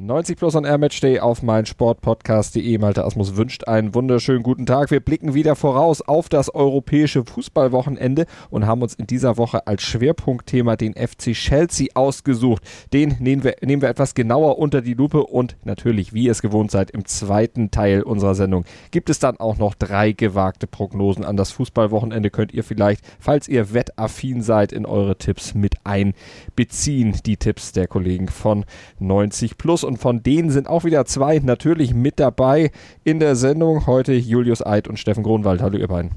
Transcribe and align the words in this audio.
90 0.00 0.38
Plus 0.38 0.54
on 0.54 0.64
Air 0.64 0.78
Match 0.78 1.00
Day 1.00 1.18
auf 1.18 1.42
mein 1.42 1.66
Sportpodcast.de. 1.66 2.78
Malte 2.78 3.04
Asmus 3.04 3.34
wünscht 3.34 3.66
einen 3.66 3.96
wunderschönen 3.96 4.44
guten 4.44 4.64
Tag. 4.64 4.92
Wir 4.92 5.00
blicken 5.00 5.34
wieder 5.34 5.56
voraus 5.56 6.02
auf 6.02 6.28
das 6.28 6.54
europäische 6.54 7.24
Fußballwochenende 7.24 8.26
und 8.48 8.64
haben 8.64 8.82
uns 8.82 8.94
in 8.94 9.08
dieser 9.08 9.36
Woche 9.38 9.66
als 9.66 9.82
Schwerpunktthema 9.82 10.76
den 10.76 10.94
FC 10.94 11.32
Chelsea 11.32 11.88
ausgesucht. 11.94 12.62
Den 12.92 13.16
nehmen 13.18 13.42
wir, 13.42 13.56
nehmen 13.60 13.82
wir 13.82 13.88
etwas 13.88 14.14
genauer 14.14 14.60
unter 14.60 14.82
die 14.82 14.94
Lupe 14.94 15.24
und 15.26 15.56
natürlich, 15.64 16.12
wie 16.12 16.26
ihr 16.26 16.30
es 16.30 16.42
gewohnt 16.42 16.70
seid, 16.70 16.92
im 16.92 17.04
zweiten 17.04 17.72
Teil 17.72 18.04
unserer 18.04 18.36
Sendung 18.36 18.66
gibt 18.92 19.10
es 19.10 19.18
dann 19.18 19.40
auch 19.40 19.58
noch 19.58 19.74
drei 19.74 20.12
gewagte 20.12 20.68
Prognosen 20.68 21.24
an 21.24 21.36
das 21.36 21.50
Fußballwochenende. 21.50 22.30
Könnt 22.30 22.54
ihr 22.54 22.62
vielleicht, 22.62 23.04
falls 23.18 23.48
ihr 23.48 23.74
wettaffin 23.74 24.42
seid, 24.42 24.70
in 24.70 24.86
eure 24.86 25.18
Tipps 25.18 25.54
mit 25.54 25.74
einbeziehen. 25.82 27.16
Die 27.26 27.36
Tipps 27.36 27.72
der 27.72 27.88
Kollegen 27.88 28.28
von 28.28 28.64
90 29.00 29.58
Plus 29.58 29.87
und 29.88 29.96
von 29.96 30.22
denen 30.22 30.50
sind 30.50 30.68
auch 30.68 30.84
wieder 30.84 31.06
zwei 31.06 31.40
natürlich 31.42 31.94
mit 31.94 32.20
dabei 32.20 32.70
in 33.04 33.18
der 33.18 33.34
Sendung. 33.34 33.86
Heute 33.86 34.12
Julius 34.12 34.64
Eid 34.64 34.86
und 34.86 34.98
Steffen 34.98 35.24
Gronwald. 35.24 35.62
Hallo 35.62 35.78
ihr 35.78 35.88
beiden. 35.88 36.12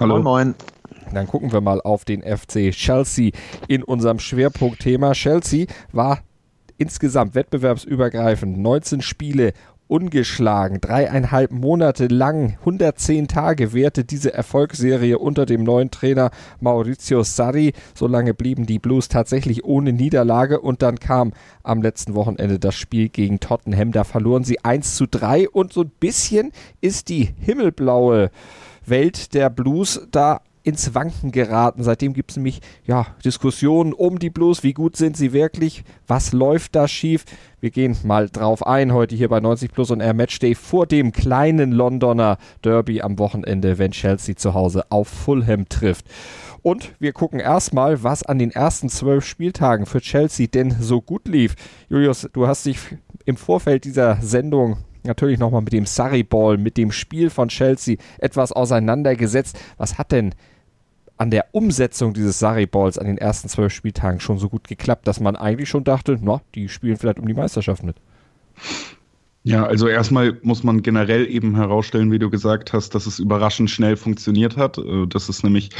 Hallo. 0.00 0.14
Moin, 0.14 0.24
moin. 0.24 0.54
Dann 1.14 1.28
gucken 1.28 1.52
wir 1.52 1.60
mal 1.60 1.80
auf 1.80 2.04
den 2.04 2.22
FC 2.22 2.72
Chelsea 2.72 3.30
in 3.68 3.84
unserem 3.84 4.18
Schwerpunktthema. 4.18 5.12
Chelsea 5.12 5.66
war 5.92 6.22
insgesamt 6.76 7.36
wettbewerbsübergreifend 7.36 8.58
19 8.58 9.00
Spiele 9.00 9.52
ungeschlagen. 9.92 10.80
Dreieinhalb 10.80 11.52
Monate 11.52 12.06
lang, 12.06 12.56
110 12.60 13.28
Tage 13.28 13.74
währte 13.74 14.04
diese 14.04 14.32
Erfolgsserie 14.32 15.18
unter 15.18 15.44
dem 15.44 15.64
neuen 15.64 15.90
Trainer 15.90 16.30
Maurizio 16.60 17.22
Sarri. 17.22 17.74
So 17.94 18.06
lange 18.06 18.32
blieben 18.32 18.64
die 18.64 18.78
Blues 18.78 19.08
tatsächlich 19.08 19.64
ohne 19.64 19.92
Niederlage 19.92 20.60
und 20.60 20.80
dann 20.80 20.98
kam 20.98 21.34
am 21.62 21.82
letzten 21.82 22.14
Wochenende 22.14 22.58
das 22.58 22.74
Spiel 22.74 23.10
gegen 23.10 23.38
Tottenham. 23.38 23.92
Da 23.92 24.04
verloren 24.04 24.44
sie 24.44 24.64
1 24.64 24.96
zu 24.96 25.06
3 25.06 25.50
und 25.50 25.74
so 25.74 25.82
ein 25.82 25.92
bisschen 26.00 26.52
ist 26.80 27.10
die 27.10 27.28
himmelblaue 27.38 28.30
Welt 28.86 29.34
der 29.34 29.50
Blues 29.50 30.08
da 30.10 30.40
ins 30.62 30.94
Wanken 30.94 31.32
geraten. 31.32 31.82
Seitdem 31.82 32.12
gibt 32.12 32.30
es 32.30 32.36
nämlich 32.36 32.60
ja, 32.84 33.06
Diskussionen 33.24 33.92
um 33.92 34.18
die 34.18 34.30
Blues. 34.30 34.62
Wie 34.62 34.72
gut 34.72 34.96
sind 34.96 35.16
sie 35.16 35.32
wirklich? 35.32 35.84
Was 36.06 36.32
läuft 36.32 36.74
da 36.74 36.88
schief? 36.88 37.24
Wir 37.60 37.70
gehen 37.70 37.96
mal 38.04 38.28
drauf 38.28 38.66
ein 38.66 38.92
heute 38.92 39.14
hier 39.14 39.28
bei 39.28 39.40
90 39.40 39.72
Plus 39.72 39.90
und 39.90 40.00
Air 40.00 40.14
Matchday 40.14 40.54
vor 40.54 40.86
dem 40.86 41.12
kleinen 41.12 41.72
Londoner 41.72 42.38
Derby 42.64 43.02
am 43.02 43.18
Wochenende, 43.18 43.78
wenn 43.78 43.92
Chelsea 43.92 44.36
zu 44.36 44.54
Hause 44.54 44.84
auf 44.90 45.08
Fulham 45.08 45.68
trifft. 45.68 46.06
Und 46.62 46.92
wir 47.00 47.12
gucken 47.12 47.40
erstmal, 47.40 48.02
was 48.04 48.22
an 48.22 48.38
den 48.38 48.52
ersten 48.52 48.88
zwölf 48.88 49.24
Spieltagen 49.24 49.86
für 49.86 50.00
Chelsea 50.00 50.46
denn 50.46 50.76
so 50.80 51.00
gut 51.00 51.26
lief. 51.26 51.56
Julius, 51.88 52.28
du 52.32 52.46
hast 52.46 52.66
dich 52.66 52.78
im 53.24 53.36
Vorfeld 53.36 53.84
dieser 53.84 54.18
Sendung 54.20 54.78
natürlich 55.04 55.38
nochmal 55.38 55.62
mit 55.62 55.72
dem 55.72 55.86
Surrey 55.86 56.22
Ball, 56.22 56.58
mit 56.58 56.76
dem 56.76 56.92
Spiel 56.92 57.30
von 57.30 57.48
Chelsea 57.48 57.96
etwas 58.18 58.52
auseinandergesetzt. 58.52 59.58
Was 59.76 59.98
hat 59.98 60.12
denn 60.12 60.34
an 61.22 61.30
der 61.30 61.46
Umsetzung 61.52 62.14
dieses 62.14 62.40
Sarri-Balls 62.40 62.98
an 62.98 63.06
den 63.06 63.16
ersten 63.16 63.48
zwölf 63.48 63.72
Spieltagen 63.72 64.18
schon 64.18 64.38
so 64.38 64.48
gut 64.48 64.66
geklappt, 64.66 65.06
dass 65.06 65.20
man 65.20 65.36
eigentlich 65.36 65.68
schon 65.68 65.84
dachte, 65.84 66.18
na, 66.20 66.40
die 66.56 66.68
spielen 66.68 66.96
vielleicht 66.96 67.20
um 67.20 67.28
die 67.28 67.32
Meisterschaft 67.32 67.84
mit. 67.84 67.94
Ja, 69.44 69.64
also 69.64 69.86
erstmal 69.86 70.36
muss 70.42 70.64
man 70.64 70.82
generell 70.82 71.28
eben 71.28 71.54
herausstellen, 71.54 72.10
wie 72.10 72.18
du 72.18 72.28
gesagt 72.28 72.72
hast, 72.72 72.96
dass 72.96 73.06
es 73.06 73.20
überraschend 73.20 73.70
schnell 73.70 73.96
funktioniert 73.96 74.56
hat. 74.56 74.78
Äh, 74.78 75.06
das 75.06 75.28
ist 75.28 75.44
nämlich 75.44 75.70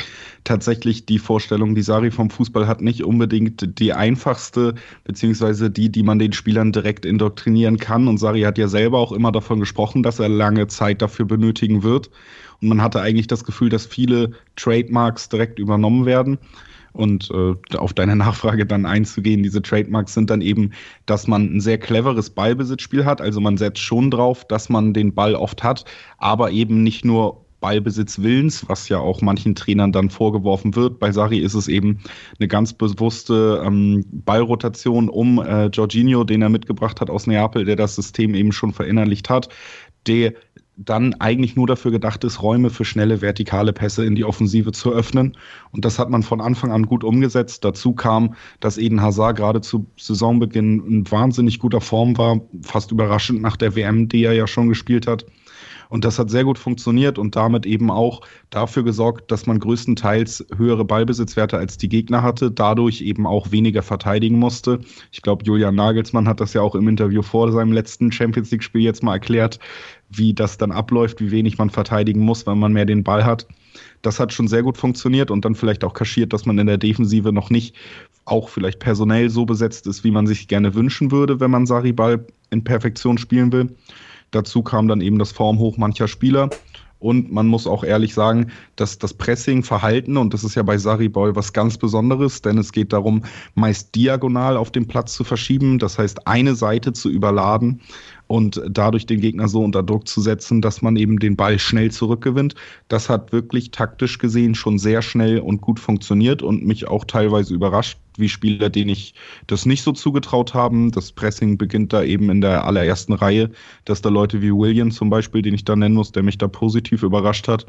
tatsächlich 0.44 1.06
die 1.06 1.18
Vorstellung, 1.18 1.74
die 1.74 1.82
Sari 1.82 2.12
vom 2.12 2.30
Fußball 2.30 2.68
hat, 2.68 2.80
nicht 2.80 3.02
unbedingt 3.02 3.80
die 3.80 3.92
einfachste, 3.92 4.74
beziehungsweise 5.02 5.70
die, 5.70 5.90
die 5.90 6.04
man 6.04 6.20
den 6.20 6.32
Spielern 6.32 6.70
direkt 6.70 7.04
indoktrinieren 7.04 7.78
kann. 7.78 8.06
Und 8.06 8.18
Sari 8.18 8.42
hat 8.42 8.58
ja 8.58 8.68
selber 8.68 8.98
auch 8.98 9.10
immer 9.10 9.32
davon 9.32 9.58
gesprochen, 9.58 10.04
dass 10.04 10.20
er 10.20 10.28
lange 10.28 10.68
Zeit 10.68 11.02
dafür 11.02 11.26
benötigen 11.26 11.82
wird. 11.82 12.10
Und 12.62 12.68
man 12.68 12.80
hatte 12.80 13.00
eigentlich 13.00 13.26
das 13.26 13.44
Gefühl, 13.44 13.68
dass 13.68 13.84
viele 13.84 14.30
Trademarks 14.56 15.28
direkt 15.28 15.58
übernommen 15.58 16.06
werden. 16.06 16.38
Und 16.92 17.30
äh, 17.30 17.54
auf 17.76 17.94
deine 17.94 18.16
Nachfrage 18.16 18.66
dann 18.66 18.86
einzugehen, 18.86 19.42
diese 19.42 19.62
Trademarks 19.62 20.14
sind 20.14 20.30
dann 20.30 20.42
eben, 20.42 20.72
dass 21.06 21.26
man 21.26 21.56
ein 21.56 21.60
sehr 21.60 21.78
cleveres 21.78 22.30
Ballbesitzspiel 22.30 23.04
hat. 23.04 23.20
Also 23.20 23.40
man 23.40 23.56
setzt 23.56 23.80
schon 23.80 24.10
drauf, 24.10 24.46
dass 24.46 24.68
man 24.68 24.92
den 24.92 25.14
Ball 25.14 25.34
oft 25.34 25.62
hat, 25.62 25.84
aber 26.18 26.50
eben 26.50 26.82
nicht 26.82 27.04
nur 27.04 27.42
Ballbesitz 27.62 28.20
Willens, 28.20 28.68
was 28.68 28.90
ja 28.90 28.98
auch 28.98 29.22
manchen 29.22 29.54
Trainern 29.54 29.92
dann 29.92 30.10
vorgeworfen 30.10 30.74
wird. 30.76 30.98
Bei 30.98 31.12
Sari 31.12 31.38
ist 31.38 31.54
es 31.54 31.68
eben 31.68 32.00
eine 32.38 32.48
ganz 32.48 32.74
bewusste 32.74 33.62
ähm, 33.64 34.04
Ballrotation 34.10 35.08
um 35.08 35.38
äh, 35.38 35.66
Jorginho, 35.66 36.24
den 36.24 36.42
er 36.42 36.50
mitgebracht 36.50 37.00
hat 37.00 37.08
aus 37.08 37.26
Neapel, 37.26 37.64
der 37.64 37.76
das 37.76 37.94
System 37.94 38.34
eben 38.34 38.52
schon 38.52 38.74
verinnerlicht 38.74 39.30
hat, 39.30 39.48
der 40.06 40.34
dann 40.84 41.14
eigentlich 41.14 41.56
nur 41.56 41.66
dafür 41.66 41.90
gedacht 41.90 42.24
ist, 42.24 42.42
Räume 42.42 42.70
für 42.70 42.84
schnelle 42.84 43.20
vertikale 43.20 43.72
Pässe 43.72 44.04
in 44.04 44.14
die 44.14 44.24
Offensive 44.24 44.72
zu 44.72 44.92
öffnen. 44.92 45.36
Und 45.70 45.84
das 45.84 45.98
hat 45.98 46.10
man 46.10 46.22
von 46.22 46.40
Anfang 46.40 46.72
an 46.72 46.86
gut 46.86 47.04
umgesetzt. 47.04 47.64
Dazu 47.64 47.92
kam, 47.92 48.34
dass 48.60 48.78
Eden 48.78 49.00
Hazard 49.00 49.36
gerade 49.36 49.60
zu 49.60 49.86
Saisonbeginn 49.96 50.84
in 50.86 51.10
wahnsinnig 51.10 51.58
guter 51.58 51.80
Form 51.80 52.16
war, 52.18 52.40
fast 52.62 52.90
überraschend 52.90 53.42
nach 53.42 53.56
der 53.56 53.76
WM, 53.76 54.08
die 54.08 54.24
er 54.24 54.32
ja 54.32 54.46
schon 54.46 54.68
gespielt 54.68 55.06
hat. 55.06 55.26
Und 55.92 56.06
das 56.06 56.18
hat 56.18 56.30
sehr 56.30 56.44
gut 56.44 56.58
funktioniert 56.58 57.18
und 57.18 57.36
damit 57.36 57.66
eben 57.66 57.90
auch 57.90 58.22
dafür 58.48 58.82
gesorgt, 58.82 59.30
dass 59.30 59.44
man 59.44 59.58
größtenteils 59.58 60.46
höhere 60.56 60.86
Ballbesitzwerte 60.86 61.58
als 61.58 61.76
die 61.76 61.90
Gegner 61.90 62.22
hatte, 62.22 62.50
dadurch 62.50 63.02
eben 63.02 63.26
auch 63.26 63.50
weniger 63.50 63.82
verteidigen 63.82 64.38
musste. 64.38 64.80
Ich 65.10 65.20
glaube, 65.20 65.44
Julian 65.44 65.74
Nagelsmann 65.74 66.26
hat 66.26 66.40
das 66.40 66.54
ja 66.54 66.62
auch 66.62 66.74
im 66.76 66.88
Interview 66.88 67.20
vor 67.20 67.52
seinem 67.52 67.72
letzten 67.72 68.10
Champions 68.10 68.50
League-Spiel 68.50 68.80
jetzt 68.80 69.02
mal 69.02 69.12
erklärt, 69.12 69.58
wie 70.14 70.34
das 70.34 70.58
dann 70.58 70.72
abläuft, 70.72 71.20
wie 71.20 71.30
wenig 71.30 71.58
man 71.58 71.70
verteidigen 71.70 72.20
muss, 72.20 72.46
wenn 72.46 72.58
man 72.58 72.72
mehr 72.72 72.84
den 72.84 73.04
Ball 73.04 73.24
hat. 73.24 73.46
Das 74.02 74.20
hat 74.20 74.32
schon 74.32 74.48
sehr 74.48 74.62
gut 74.62 74.76
funktioniert 74.76 75.30
und 75.30 75.44
dann 75.44 75.54
vielleicht 75.54 75.84
auch 75.84 75.94
kaschiert, 75.94 76.32
dass 76.32 76.46
man 76.46 76.58
in 76.58 76.66
der 76.66 76.78
Defensive 76.78 77.32
noch 77.32 77.50
nicht 77.50 77.74
auch 78.24 78.48
vielleicht 78.48 78.78
personell 78.78 79.30
so 79.30 79.44
besetzt 79.44 79.86
ist, 79.86 80.04
wie 80.04 80.10
man 80.10 80.26
sich 80.26 80.48
gerne 80.48 80.74
wünschen 80.74 81.10
würde, 81.10 81.40
wenn 81.40 81.50
man 81.50 81.66
Sariball 81.66 82.26
in 82.50 82.64
Perfektion 82.64 83.18
spielen 83.18 83.52
will. 83.52 83.74
Dazu 84.30 84.62
kam 84.62 84.88
dann 84.88 85.00
eben 85.00 85.18
das 85.18 85.32
Formhoch 85.32 85.76
mancher 85.76 86.08
Spieler. 86.08 86.50
Und 87.02 87.32
man 87.32 87.48
muss 87.48 87.66
auch 87.66 87.82
ehrlich 87.82 88.14
sagen, 88.14 88.52
dass 88.76 88.96
das 88.96 89.12
Pressing-Verhalten, 89.12 90.16
und 90.16 90.32
das 90.32 90.44
ist 90.44 90.54
ja 90.54 90.62
bei 90.62 90.78
Saribol 90.78 91.34
was 91.34 91.52
ganz 91.52 91.76
Besonderes, 91.76 92.42
denn 92.42 92.58
es 92.58 92.70
geht 92.70 92.92
darum, 92.92 93.24
meist 93.56 93.92
diagonal 93.96 94.56
auf 94.56 94.70
dem 94.70 94.86
Platz 94.86 95.14
zu 95.14 95.24
verschieben, 95.24 95.80
das 95.80 95.98
heißt 95.98 96.28
eine 96.28 96.54
Seite 96.54 96.92
zu 96.92 97.10
überladen 97.10 97.80
und 98.32 98.62
dadurch 98.66 99.04
den 99.04 99.20
Gegner 99.20 99.46
so 99.46 99.62
unter 99.62 99.82
Druck 99.82 100.08
zu 100.08 100.22
setzen, 100.22 100.62
dass 100.62 100.80
man 100.80 100.96
eben 100.96 101.18
den 101.18 101.36
Ball 101.36 101.58
schnell 101.58 101.90
zurückgewinnt. 101.90 102.54
Das 102.88 103.10
hat 103.10 103.30
wirklich 103.30 103.72
taktisch 103.72 104.16
gesehen 104.16 104.54
schon 104.54 104.78
sehr 104.78 105.02
schnell 105.02 105.38
und 105.38 105.60
gut 105.60 105.78
funktioniert 105.78 106.40
und 106.42 106.64
mich 106.64 106.88
auch 106.88 107.04
teilweise 107.04 107.52
überrascht, 107.52 107.98
wie 108.16 108.30
Spieler, 108.30 108.70
denen 108.70 108.88
ich 108.88 109.12
das 109.48 109.66
nicht 109.66 109.82
so 109.82 109.92
zugetraut 109.92 110.54
haben. 110.54 110.92
Das 110.92 111.12
Pressing 111.12 111.58
beginnt 111.58 111.92
da 111.92 112.02
eben 112.02 112.30
in 112.30 112.40
der 112.40 112.64
allerersten 112.64 113.12
Reihe, 113.12 113.50
dass 113.84 114.00
da 114.00 114.08
Leute 114.08 114.40
wie 114.40 114.50
William 114.50 114.90
zum 114.92 115.10
Beispiel, 115.10 115.42
den 115.42 115.52
ich 115.52 115.66
da 115.66 115.76
nennen 115.76 115.94
muss, 115.94 116.12
der 116.12 116.22
mich 116.22 116.38
da 116.38 116.48
positiv 116.48 117.02
überrascht 117.02 117.48
hat, 117.48 117.66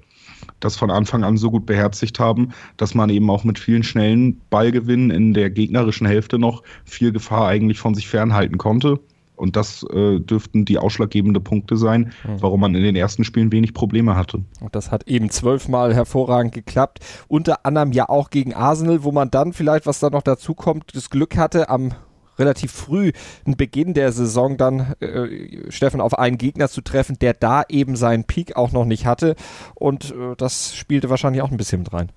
das 0.61 0.77
von 0.77 0.91
Anfang 0.91 1.25
an 1.25 1.35
so 1.35 1.51
gut 1.51 1.65
beherzigt 1.65 2.21
haben, 2.21 2.53
dass 2.77 2.95
man 2.95 3.09
eben 3.09 3.29
auch 3.29 3.43
mit 3.43 3.59
vielen 3.59 3.83
schnellen 3.83 4.39
Ballgewinnen 4.49 5.11
in 5.11 5.33
der 5.33 5.49
gegnerischen 5.49 6.07
Hälfte 6.07 6.39
noch 6.39 6.63
viel 6.85 7.11
Gefahr 7.11 7.49
eigentlich 7.49 7.79
von 7.79 7.95
sich 7.95 8.07
fernhalten 8.07 8.57
konnte. 8.57 9.01
Und 9.35 9.55
das 9.55 9.83
äh, 9.91 10.19
dürften 10.19 10.65
die 10.65 10.77
ausschlaggebende 10.77 11.39
Punkte 11.39 11.75
sein, 11.75 12.13
mhm. 12.25 12.41
warum 12.41 12.61
man 12.61 12.75
in 12.75 12.83
den 12.83 12.95
ersten 12.95 13.23
Spielen 13.23 13.51
wenig 13.51 13.73
Probleme 13.73 14.15
hatte. 14.15 14.43
Und 14.61 14.75
das 14.75 14.91
hat 14.91 15.07
eben 15.07 15.29
zwölfmal 15.29 15.93
hervorragend 15.93 16.53
geklappt. 16.53 16.99
Unter 17.27 17.65
anderem 17.65 17.91
ja 17.91 18.09
auch 18.09 18.29
gegen 18.29 18.53
Arsenal, 18.53 19.03
wo 19.03 19.11
man 19.11 19.31
dann 19.31 19.53
vielleicht, 19.53 19.85
was 19.85 19.99
da 19.99 20.09
noch 20.09 20.21
dazu 20.21 20.53
kommt, 20.53 20.95
das 20.95 21.09
Glück 21.09 21.37
hatte, 21.37 21.69
am 21.69 21.93
relativ 22.39 22.71
früh 22.71 23.11
einen 23.45 23.57
Beginn 23.57 23.93
der 23.93 24.11
Saison 24.11 24.57
dann 24.57 24.95
äh, 24.99 25.71
Steffen 25.71 26.01
auf 26.01 26.17
einen 26.17 26.37
Gegner 26.37 26.67
zu 26.67 26.81
treffen, 26.81 27.17
der 27.19 27.33
da 27.33 27.63
eben 27.69 27.95
seinen 27.95 28.23
Peak 28.23 28.55
auch 28.55 28.71
noch 28.71 28.85
nicht 28.85 29.05
hatte. 29.05 29.35
Und 29.75 30.11
äh, 30.11 30.35
das 30.37 30.75
spielte 30.75 31.09
wahrscheinlich 31.09 31.41
auch 31.41 31.51
ein 31.51 31.57
bisschen 31.57 31.79
mit 31.79 31.93
rein. 31.93 32.11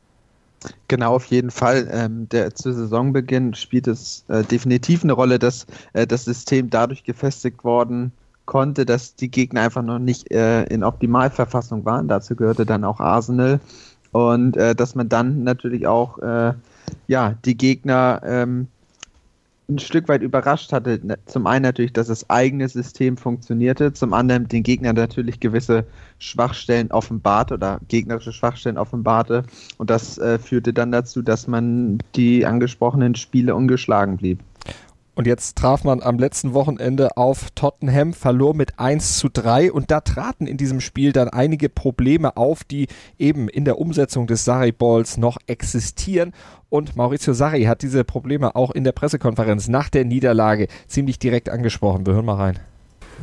Genau, 0.88 1.14
auf 1.14 1.26
jeden 1.26 1.50
Fall. 1.50 1.88
Ähm, 1.90 2.28
der, 2.28 2.54
zu 2.54 2.72
Saisonbeginn 2.72 3.54
spielt 3.54 3.86
es 3.88 4.24
äh, 4.28 4.42
definitiv 4.44 5.04
eine 5.04 5.12
Rolle, 5.12 5.38
dass 5.38 5.66
äh, 5.92 6.06
das 6.06 6.24
System 6.24 6.70
dadurch 6.70 7.04
gefestigt 7.04 7.64
worden 7.64 8.12
konnte, 8.46 8.86
dass 8.86 9.16
die 9.16 9.30
Gegner 9.30 9.62
einfach 9.62 9.82
noch 9.82 9.98
nicht 9.98 10.30
äh, 10.30 10.64
in 10.64 10.84
Optimalverfassung 10.84 11.84
waren. 11.84 12.08
Dazu 12.08 12.36
gehörte 12.36 12.64
dann 12.64 12.84
auch 12.84 13.00
Arsenal. 13.00 13.60
Und 14.12 14.56
äh, 14.56 14.74
dass 14.74 14.94
man 14.94 15.08
dann 15.08 15.42
natürlich 15.44 15.86
auch 15.86 16.18
äh, 16.18 16.54
ja, 17.08 17.34
die 17.44 17.56
Gegner 17.56 18.22
ähm, 18.24 18.68
ein 19.68 19.78
Stück 19.78 20.08
weit 20.08 20.22
überrascht 20.22 20.72
hatte, 20.72 21.00
ne, 21.02 21.18
zum 21.26 21.46
einen 21.46 21.64
natürlich, 21.64 21.92
dass 21.92 22.06
das 22.06 22.30
eigene 22.30 22.68
System 22.68 23.16
funktionierte, 23.16 23.92
zum 23.92 24.12
anderen 24.12 24.46
den 24.46 24.62
Gegner 24.62 24.92
natürlich 24.92 25.40
gewisse 25.40 25.86
Schwachstellen 26.18 26.90
offenbarte 26.92 27.54
oder 27.54 27.80
gegnerische 27.88 28.32
Schwachstellen 28.32 28.78
offenbarte. 28.78 29.44
Und 29.78 29.90
das 29.90 30.18
äh, 30.18 30.38
führte 30.38 30.72
dann 30.72 30.92
dazu, 30.92 31.22
dass 31.22 31.48
man 31.48 31.98
die 32.14 32.46
angesprochenen 32.46 33.16
Spiele 33.16 33.54
ungeschlagen 33.54 34.16
blieb. 34.16 34.40
Und 35.16 35.26
jetzt 35.26 35.56
traf 35.56 35.82
man 35.82 36.02
am 36.02 36.18
letzten 36.18 36.52
Wochenende 36.52 37.16
auf 37.16 37.50
Tottenham, 37.54 38.12
verlor 38.12 38.54
mit 38.54 38.78
1 38.78 39.16
zu 39.16 39.30
3 39.30 39.72
und 39.72 39.90
da 39.90 40.02
traten 40.02 40.46
in 40.46 40.58
diesem 40.58 40.82
Spiel 40.82 41.12
dann 41.12 41.30
einige 41.30 41.70
Probleme 41.70 42.36
auf, 42.36 42.64
die 42.64 42.86
eben 43.18 43.48
in 43.48 43.64
der 43.64 43.78
Umsetzung 43.78 44.26
des 44.26 44.44
Sarri-Balls 44.44 45.16
noch 45.16 45.38
existieren. 45.46 46.34
Und 46.68 46.96
Maurizio 46.96 47.32
Sarri 47.32 47.62
hat 47.64 47.80
diese 47.80 48.04
Probleme 48.04 48.54
auch 48.54 48.72
in 48.72 48.84
der 48.84 48.92
Pressekonferenz 48.92 49.68
nach 49.68 49.88
der 49.88 50.04
Niederlage 50.04 50.68
ziemlich 50.86 51.18
direkt 51.18 51.48
angesprochen. 51.48 52.04
Wir 52.04 52.12
hören 52.12 52.26
mal 52.26 52.34
rein. 52.34 52.58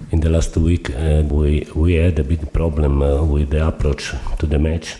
In 0.10 0.19
the 0.19 0.30
last 0.30 0.56
week 0.57 0.90
uh, 0.90 1.22
we, 1.30 1.68
we 1.75 2.04
had 2.04 2.19
a 2.19 2.24
big 2.24 2.51
problem 2.54 3.04
uh, 3.04 3.22
with 3.22 3.51
the 3.51 3.60
approach 3.60 4.16
to 4.40 4.48
the 4.48 4.57
match 4.57 4.98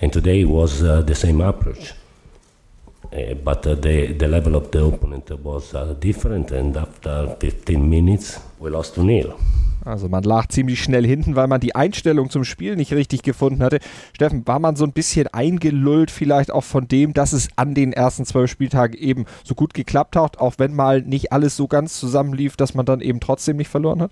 and 0.00 0.10
today 0.10 0.46
was 0.46 0.82
uh, 0.82 1.02
the 1.06 1.14
same 1.14 1.44
approach. 1.44 1.97
Uh, 3.10 3.34
but 3.42 3.66
uh, 3.66 3.74
the, 3.74 4.14
the 4.18 4.26
level 4.26 4.54
of 4.54 4.70
the 4.70 4.84
opponent 4.84 5.30
was 5.42 5.74
uh, 5.74 5.94
different, 5.98 6.50
and 6.50 6.76
after 6.76 7.34
15 7.40 7.88
minutes, 7.88 8.38
we 8.60 8.68
lost 8.68 8.94
to 8.94 9.02
nil. 9.02 9.34
Also 9.84 10.08
man 10.08 10.22
lag 10.22 10.48
ziemlich 10.48 10.82
schnell 10.82 11.06
hinten, 11.06 11.34
weil 11.34 11.46
man 11.46 11.60
die 11.60 11.74
Einstellung 11.74 12.28
zum 12.28 12.44
Spiel 12.44 12.76
nicht 12.76 12.92
richtig 12.92 13.22
gefunden 13.22 13.62
hatte. 13.62 13.78
Steffen, 14.12 14.46
war 14.46 14.58
man 14.58 14.76
so 14.76 14.84
ein 14.84 14.92
bisschen 14.92 15.28
eingelullt 15.28 16.10
vielleicht 16.10 16.50
auch 16.50 16.64
von 16.64 16.86
dem, 16.86 17.14
dass 17.14 17.32
es 17.32 17.48
an 17.56 17.74
den 17.74 17.94
ersten 17.94 18.26
zwölf 18.26 18.50
Spieltagen 18.50 18.98
eben 18.98 19.24
so 19.44 19.54
gut 19.54 19.72
geklappt 19.72 20.14
hat, 20.16 20.38
auch 20.38 20.54
wenn 20.58 20.74
mal 20.74 21.00
nicht 21.00 21.32
alles 21.32 21.56
so 21.56 21.66
ganz 21.66 21.98
zusammenlief, 21.98 22.56
dass 22.56 22.74
man 22.74 22.84
dann 22.84 23.00
eben 23.00 23.20
trotzdem 23.20 23.56
nicht 23.56 23.70
verloren 23.70 24.02
hat? 24.02 24.10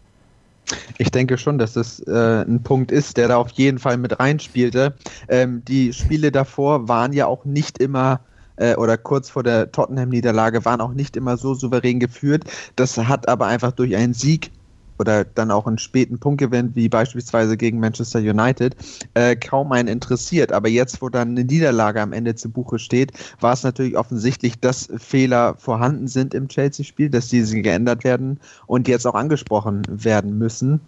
Ich 0.97 1.11
denke 1.11 1.37
schon, 1.37 1.59
dass 1.59 1.75
das 1.75 2.01
äh, 2.01 2.43
ein 2.43 2.63
Punkt 2.63 2.91
ist, 2.91 3.19
der 3.19 3.29
da 3.29 3.37
auf 3.37 3.51
jeden 3.51 3.79
Fall 3.79 3.99
mit 3.99 4.19
reinspielte. 4.19 4.95
Ähm, 5.29 5.63
die 5.67 5.93
Spiele 5.93 6.33
davor 6.33 6.89
waren 6.89 7.13
ja 7.13 7.27
auch 7.27 7.45
nicht 7.45 7.79
immer 7.79 8.21
äh, 8.57 8.75
oder 8.77 8.97
kurz 8.97 9.31
vor 9.31 9.43
der 9.43 9.71
Tottenham-Niederlage 9.73 10.65
waren 10.65 10.81
auch 10.81 10.93
nicht 10.93 11.17
immer 11.17 11.37
so 11.37 11.55
souverän 11.55 12.01
geführt. 12.01 12.45
Das 12.77 12.97
hat 12.97 13.29
aber 13.29 13.47
einfach 13.47 13.73
durch 13.73 13.95
einen 13.97 14.15
Sieg 14.15 14.51
oder 14.99 15.25
dann 15.25 15.51
auch 15.51 15.67
einen 15.67 15.79
späten 15.79 16.19
Punktgewinn, 16.19 16.75
wie 16.75 16.89
beispielsweise 16.89 17.57
gegen 17.57 17.81
Manchester 17.81 18.19
United, 18.19 18.77
äh, 19.15 19.37
kaum 19.37 19.73
einen 19.73 19.89
interessiert. 19.89 20.53
Aber 20.53 20.69
jetzt, 20.69 21.03
wo 21.03 21.09
dann 21.09 21.31
eine 21.31 21.45
Niederlage 21.45 22.01
am 22.01 22.13
Ende 22.13 22.35
zu 22.35 22.49
Buche 22.51 22.79
steht, 22.79 23.13
war 23.41 23.53
es 23.53 23.63
natürlich 23.63 23.97
offensichtlich, 23.97 24.59
dass 24.59 24.89
Fehler 24.97 25.55
vorhanden 25.57 26.09
sind 26.09 26.35
im 26.35 26.49
Chelsea-Spiel, 26.49 27.11
dass 27.11 27.29
diese 27.29 27.61
geändert 27.61 28.05
werden 28.05 28.41
und 28.67 28.89
jetzt 28.89 29.07
auch 29.07 29.15
angesprochen 29.15 29.83
werden 29.89 30.39
müssen. 30.39 30.81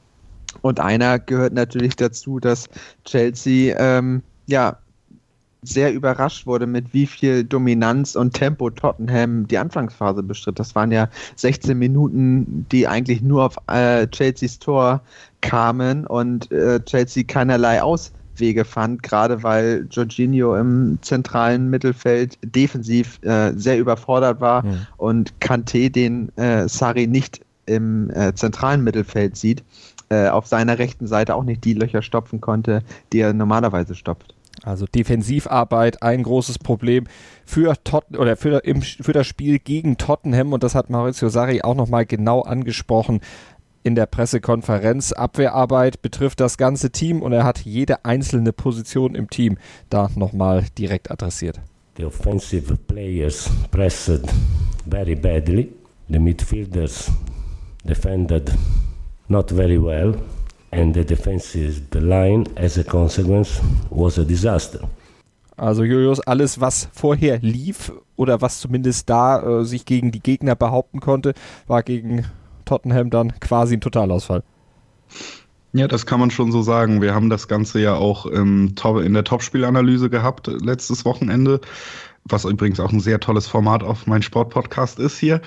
Und 0.63 0.81
einer 0.81 1.19
gehört 1.19 1.53
natürlich 1.53 1.97
dazu, 1.97 2.41
dass 2.41 2.69
Chelsea 3.05 3.77
ähm, 3.79 4.23
ja 4.47 4.79
sehr 5.63 5.93
überrascht 5.93 6.47
wurde, 6.47 6.67
mit 6.67 6.93
wie 6.95 7.07
viel 7.07 7.45
Dominanz 7.45 8.15
und 8.15 8.33
Tempo 8.33 8.71
Tottenham 8.71 9.47
die 9.49 9.59
Anfangsphase 9.59 10.23
bestritt. 10.23 10.59
Das 10.59 10.75
waren 10.75 10.93
ja 10.93 11.09
16 11.37 11.77
Minuten, 11.77 12.67
die 12.71 12.87
eigentlich 12.87 13.23
nur 13.23 13.45
auf 13.45 13.57
äh, 13.67 14.07
Chelseas 14.07 14.59
Tor 14.59 15.01
kamen 15.41 16.07
und 16.07 16.51
äh, 16.53 16.81
Chelsea 16.85 17.25
keinerlei 17.27 17.83
Auswege 17.83 18.65
fand, 18.65 19.03
gerade 19.03 19.43
weil 19.43 19.87
Jorginho 19.91 20.57
im 20.57 20.99
zentralen 21.03 21.69
Mittelfeld 21.71 22.39
defensiv 22.43 23.21
äh, 23.23 23.53
sehr 23.55 23.79
überfordert 23.79 24.41
war 24.41 24.65
mhm. 24.65 24.87
und 24.97 25.35
Kanté 25.41 25.91
den 25.91 26.37
äh, 26.37 26.69
Sari 26.69 27.07
nicht 27.07 27.41
im 27.67 28.11
äh, 28.11 28.35
zentralen 28.35 28.83
Mittelfeld 28.83 29.37
sieht, 29.37 29.63
äh, 30.09 30.29
auf 30.29 30.47
seiner 30.47 30.79
rechten 30.79 31.07
Seite 31.07 31.35
auch 31.35 31.45
nicht 31.45 31.65
die 31.65 31.75
Löcher 31.75 32.03
stopfen 32.03 32.41
konnte, 32.41 32.83
die 33.13 33.21
er 33.21 33.33
normalerweise 33.35 33.95
stopft. 33.95 34.35
Also 34.65 34.87
Defensivarbeit 34.87 36.03
ein 36.03 36.23
großes 36.23 36.59
Problem 36.59 37.07
für, 37.45 37.75
Tot 37.85 38.05
oder 38.17 38.37
für, 38.37 38.65
im, 38.65 38.83
für 38.83 39.13
das 39.13 39.27
Spiel 39.27 39.59
gegen 39.59 39.97
Tottenham 39.97 40.53
und 40.53 40.63
das 40.63 40.75
hat 40.75 40.91
Maurizio 40.91 41.29
Sarri 41.29 41.63
auch 41.63 41.75
nochmal 41.75 42.07
genau 42.07 42.43
angesprochen 42.43 43.21
in 43.83 43.95
der 43.95 44.07
Pressekonferenz. 44.07 45.13
Abwehrarbeit 45.13 46.03
betrifft 46.03 46.41
das 46.41 46.59
ganze 46.59 46.91
Team 46.91 47.23
und 47.23 47.33
er 47.33 47.45
hat 47.45 47.61
jede 47.61 48.05
einzelne 48.05 48.53
Position 48.53 49.15
im 49.15 49.31
Team 49.31 49.59
da 49.89 50.11
nochmal 50.15 50.67
direkt 50.77 51.11
adressiert. 51.11 51.61
The 51.97 52.05
offensive 52.05 52.77
players 52.87 53.51
pressed 53.71 54.23
very 54.87 55.15
badly. 55.15 55.73
The 56.09 56.19
midfielders 56.19 57.11
defended 57.85 58.53
not 59.29 59.51
very 59.51 59.83
well 59.83 60.15
and 60.71 60.95
the 60.95 61.05
defensive 61.05 61.83
line 61.95 62.45
as 62.57 62.79
a 62.79 62.85
consequence 62.85 63.61
was 63.91 64.19
a 64.19 64.25
disaster. 64.25 64.81
Also 65.57 65.83
Julius, 65.83 66.21
alles 66.21 66.61
was 66.61 66.89
vorher 66.93 67.41
lief 67.41 67.93
oder 68.17 68.41
was 68.41 68.61
zumindest 68.61 69.11
da 69.11 69.61
äh, 69.61 69.65
sich 69.65 69.85
gegen 69.85 70.13
die 70.13 70.21
Gegner 70.21 70.55
behaupten 70.55 71.01
konnte, 71.01 71.35
war 71.67 71.83
gegen 71.83 72.27
Tottenham 72.65 73.11
dann 73.11 73.39
quasi 73.41 73.77
ein 73.77 73.81
Totalausfall. 73.81 74.45
Ja, 75.73 75.89
das 75.89 76.07
kann 76.07 76.21
man 76.21 76.31
schon 76.31 76.53
so 76.53 76.63
sagen. 76.63 77.03
Wir 77.03 77.15
haben 77.15 77.29
das 77.29 77.49
Ganze 77.49 77.81
ja 77.81 77.95
auch 77.95 78.27
ähm, 78.27 78.75
in 79.05 79.15
der 79.15 79.25
Topspielanalyse 79.25 80.09
gehabt 80.11 80.47
letztes 80.47 81.05
Wochenende, 81.05 81.61
was 82.25 82.45
übrigens 82.45 82.81
auch 82.81 82.93
ein 82.93 83.01
sehr 83.01 83.21
tolles 83.21 83.47
Format 83.47 83.83
auf 83.83 84.07
mein 84.07 84.23
Sportpodcast 84.23 84.99
ist 84.99 85.19
hier. 85.19 85.41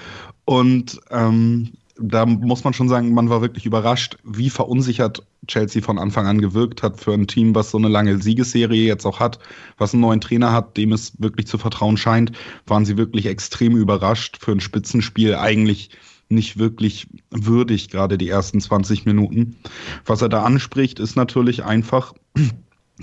Und 0.45 0.99
ähm, 1.09 1.71
da 2.01 2.25
muss 2.25 2.63
man 2.63 2.73
schon 2.73 2.89
sagen, 2.89 3.13
man 3.13 3.29
war 3.29 3.41
wirklich 3.41 3.65
überrascht, 3.65 4.17
wie 4.23 4.49
verunsichert 4.49 5.25
Chelsea 5.47 5.81
von 5.81 5.97
Anfang 5.97 6.27
an 6.27 6.41
gewirkt 6.41 6.83
hat 6.83 6.99
für 6.99 7.13
ein 7.13 7.27
Team, 7.27 7.55
was 7.55 7.71
so 7.71 7.77
eine 7.77 7.87
lange 7.87 8.21
Siegesserie 8.21 8.85
jetzt 8.85 9.05
auch 9.05 9.19
hat, 9.19 9.39
was 9.77 9.93
einen 9.93 10.01
neuen 10.01 10.21
Trainer 10.21 10.51
hat, 10.51 10.77
dem 10.77 10.91
es 10.91 11.13
wirklich 11.19 11.47
zu 11.47 11.57
vertrauen 11.57 11.97
scheint, 11.97 12.31
waren 12.65 12.85
sie 12.85 12.97
wirklich 12.97 13.25
extrem 13.25 13.75
überrascht 13.75 14.37
für 14.39 14.51
ein 14.51 14.59
Spitzenspiel 14.59 15.35
eigentlich 15.35 15.89
nicht 16.29 16.57
wirklich 16.57 17.07
würdig, 17.29 17.89
gerade 17.89 18.17
die 18.17 18.29
ersten 18.29 18.61
20 18.61 19.05
Minuten. 19.05 19.57
Was 20.05 20.21
er 20.21 20.29
da 20.29 20.43
anspricht, 20.43 20.99
ist 20.99 21.15
natürlich 21.15 21.63
einfach, 21.63 22.13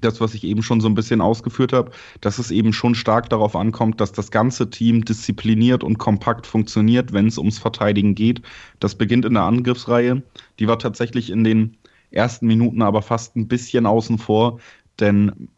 das, 0.00 0.20
was 0.20 0.34
ich 0.34 0.44
eben 0.44 0.62
schon 0.62 0.80
so 0.80 0.88
ein 0.88 0.94
bisschen 0.94 1.20
ausgeführt 1.20 1.72
habe, 1.72 1.90
dass 2.20 2.38
es 2.38 2.50
eben 2.50 2.72
schon 2.72 2.94
stark 2.94 3.28
darauf 3.30 3.56
ankommt, 3.56 4.00
dass 4.00 4.12
das 4.12 4.30
ganze 4.30 4.70
Team 4.70 5.04
diszipliniert 5.04 5.84
und 5.84 5.98
kompakt 5.98 6.46
funktioniert, 6.46 7.12
wenn 7.12 7.26
es 7.26 7.38
ums 7.38 7.58
Verteidigen 7.58 8.14
geht. 8.14 8.42
Das 8.80 8.94
beginnt 8.94 9.24
in 9.24 9.34
der 9.34 9.44
Angriffsreihe. 9.44 10.22
Die 10.58 10.68
war 10.68 10.78
tatsächlich 10.78 11.30
in 11.30 11.44
den 11.44 11.76
ersten 12.10 12.46
Minuten 12.46 12.82
aber 12.82 13.02
fast 13.02 13.36
ein 13.36 13.48
bisschen 13.48 13.86
außen 13.86 14.18
vor, 14.18 14.60
denn 15.00 15.48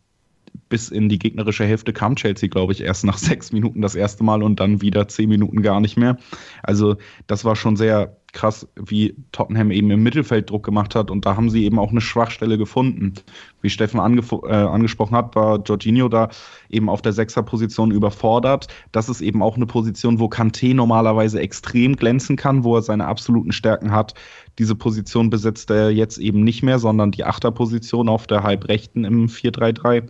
bis 0.69 0.89
in 0.89 1.09
die 1.09 1.19
gegnerische 1.19 1.65
Hälfte 1.65 1.93
kam 1.93 2.17
Chelsea, 2.17 2.49
glaube 2.49 2.73
ich, 2.73 2.81
erst 2.81 3.05
nach 3.05 3.19
sechs 3.19 3.53
Minuten 3.53 3.83
das 3.83 3.95
erste 3.95 4.25
Mal 4.25 4.43
und 4.43 4.61
dann 4.61 4.81
wieder 4.81 5.09
zehn 5.09 5.29
Minuten 5.29 5.63
gar 5.63 5.81
nicht 5.81 5.97
mehr. 5.97 6.17
Also 6.63 6.97
das 7.27 7.45
war 7.45 7.57
schon 7.57 7.77
sehr 7.77 8.17
krass, 8.33 8.69
wie 8.77 9.15
Tottenham 9.33 9.71
eben 9.71 9.91
im 9.91 10.03
Mittelfeld 10.03 10.51
Druck 10.51 10.65
gemacht 10.65 10.95
hat 10.95 11.11
und 11.11 11.27
da 11.27 11.37
haben 11.37 11.51
sie 11.51 11.65
eben 11.65 11.79
auch 11.79 11.91
eine 11.91 12.01
Schwachstelle 12.01 12.59
gefunden. 12.59 13.15
Wie 13.63 13.71
Steffen 13.71 13.99
äh, 13.99 14.55
angesprochen 14.55 15.17
hat, 15.17 15.35
war 15.35 15.61
Jorginho 15.63 16.09
da 16.09 16.29
eben 16.69 16.89
auf 16.89 17.03
der 17.03 17.13
Sechserposition 17.13 17.91
überfordert. 17.91 18.69
Das 18.93 19.09
ist 19.09 19.21
eben 19.21 19.43
auch 19.43 19.57
eine 19.57 19.67
Position, 19.67 20.19
wo 20.19 20.27
Kanté 20.27 20.75
normalerweise 20.75 21.41
extrem 21.41 21.97
glänzen 21.97 22.37
kann, 22.37 22.65
wo 22.65 22.77
er 22.77 22.83
seine 22.83 23.07
absoluten 23.07 23.53
Stärken 23.53 23.93
hat. 23.93 24.15
Diese 24.59 24.75
Position 24.75 25.31
besetzt 25.31 25.71
er 25.71 25.91
jetzt 25.91 26.19
eben 26.19 26.45
nicht 26.45 26.63
mehr, 26.63 26.79
sondern 26.79 27.11
die 27.11 27.25
Achterposition 27.25 28.09
auf 28.09 28.27
der 28.27 28.43
Halbrechten 28.43 29.05
im 29.05 29.27
4-3-3. 29.27 30.09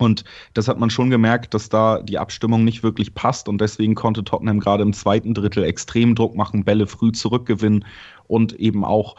Und 0.00 0.24
das 0.54 0.66
hat 0.66 0.78
man 0.78 0.88
schon 0.88 1.10
gemerkt, 1.10 1.52
dass 1.52 1.68
da 1.68 2.00
die 2.00 2.18
Abstimmung 2.18 2.64
nicht 2.64 2.82
wirklich 2.82 3.12
passt 3.14 3.48
und 3.48 3.60
deswegen 3.60 3.94
konnte 3.94 4.24
Tottenham 4.24 4.58
gerade 4.58 4.82
im 4.82 4.94
zweiten 4.94 5.34
Drittel 5.34 5.62
extrem 5.62 6.14
Druck 6.14 6.34
machen, 6.34 6.64
Bälle 6.64 6.86
früh 6.86 7.12
zurückgewinnen 7.12 7.84
und 8.26 8.54
eben 8.54 8.82
auch 8.82 9.16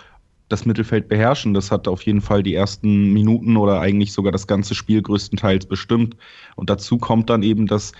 das 0.49 0.65
Mittelfeld 0.65 1.07
beherrschen. 1.07 1.53
Das 1.53 1.71
hat 1.71 1.87
auf 1.87 2.01
jeden 2.01 2.19
Fall 2.19 2.41
die 2.41 2.55
ersten 2.55 3.13
Minuten 3.13 3.57
oder 3.57 3.79
eigentlich 3.79 4.11
sogar 4.11 4.31
das 4.31 4.47
ganze 4.47 4.73
Spiel 4.73 5.03
größtenteils 5.03 5.67
bestimmt. 5.67 6.17
Und 6.55 6.71
dazu 6.71 6.97
kommt 6.97 7.29
dann 7.29 7.43
eben, 7.43 7.67
dass 7.67 7.91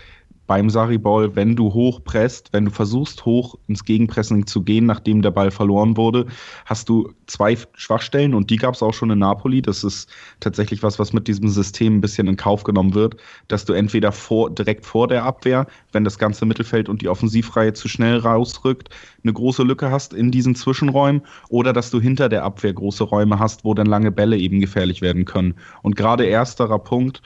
beim 0.52 0.70
Sarri-Ball, 0.70 1.34
wenn 1.38 1.56
du 1.56 1.74
hoch 1.74 2.04
presst, 2.04 2.52
wenn 2.52 2.66
du 2.66 2.72
versuchst, 2.72 3.24
hoch 3.24 3.58
ins 3.70 3.86
Gegenpressing 3.86 4.46
zu 4.48 4.64
gehen, 4.64 4.86
nachdem 4.86 5.22
der 5.22 5.32
Ball 5.32 5.50
verloren 5.50 5.96
wurde, 5.96 6.26
hast 6.66 6.90
du 6.90 7.14
zwei 7.26 7.58
Schwachstellen 7.76 8.34
und 8.34 8.50
die 8.50 8.58
gab 8.58 8.74
es 8.74 8.84
auch 8.84 8.94
schon 8.94 9.12
in 9.12 9.20
Napoli. 9.20 9.62
Das 9.62 9.86
ist 9.86 10.10
tatsächlich 10.42 10.84
was, 10.84 11.00
was 11.00 11.14
mit 11.14 11.30
diesem 11.30 11.48
System 11.48 11.96
ein 11.96 12.02
bisschen 12.02 12.28
in 12.28 12.36
Kauf 12.36 12.66
genommen 12.66 12.94
wird, 12.96 13.16
dass 13.48 13.64
du 13.64 13.72
entweder 13.72 14.12
vor, 14.12 14.50
direkt 14.50 14.86
vor 14.86 15.08
der 15.08 15.24
Abwehr, 15.24 15.68
wenn 15.94 16.04
das 16.04 16.18
ganze 16.18 16.46
Mittelfeld 16.46 16.90
und 16.90 17.02
die 17.02 17.08
Offensivreihe 17.08 17.72
zu 17.72 17.88
schnell 17.88 18.18
rausrückt, 18.18 18.90
eine 19.24 19.32
große 19.32 19.64
Lücke 19.64 19.90
hast 19.90 20.14
in 20.14 20.32
diesen 20.32 20.56
Zwischenräumen 20.56 21.22
oder 21.48 21.72
dass 21.72 21.92
du 21.92 22.02
hinter 22.02 22.28
der 22.28 22.44
Abwehr 22.44 22.74
große 22.74 23.06
Räume 23.06 23.40
hast, 23.40 23.64
wo 23.64 23.74
dann 23.74 23.88
lange 23.88 24.12
Bälle 24.12 24.36
eben 24.36 24.60
gefährlich 24.60 25.02
werden 25.02 25.24
können. 25.24 25.56
Und 25.82 25.96
gerade 25.96 26.28
ersterer 26.28 26.80
Punkt, 26.80 27.22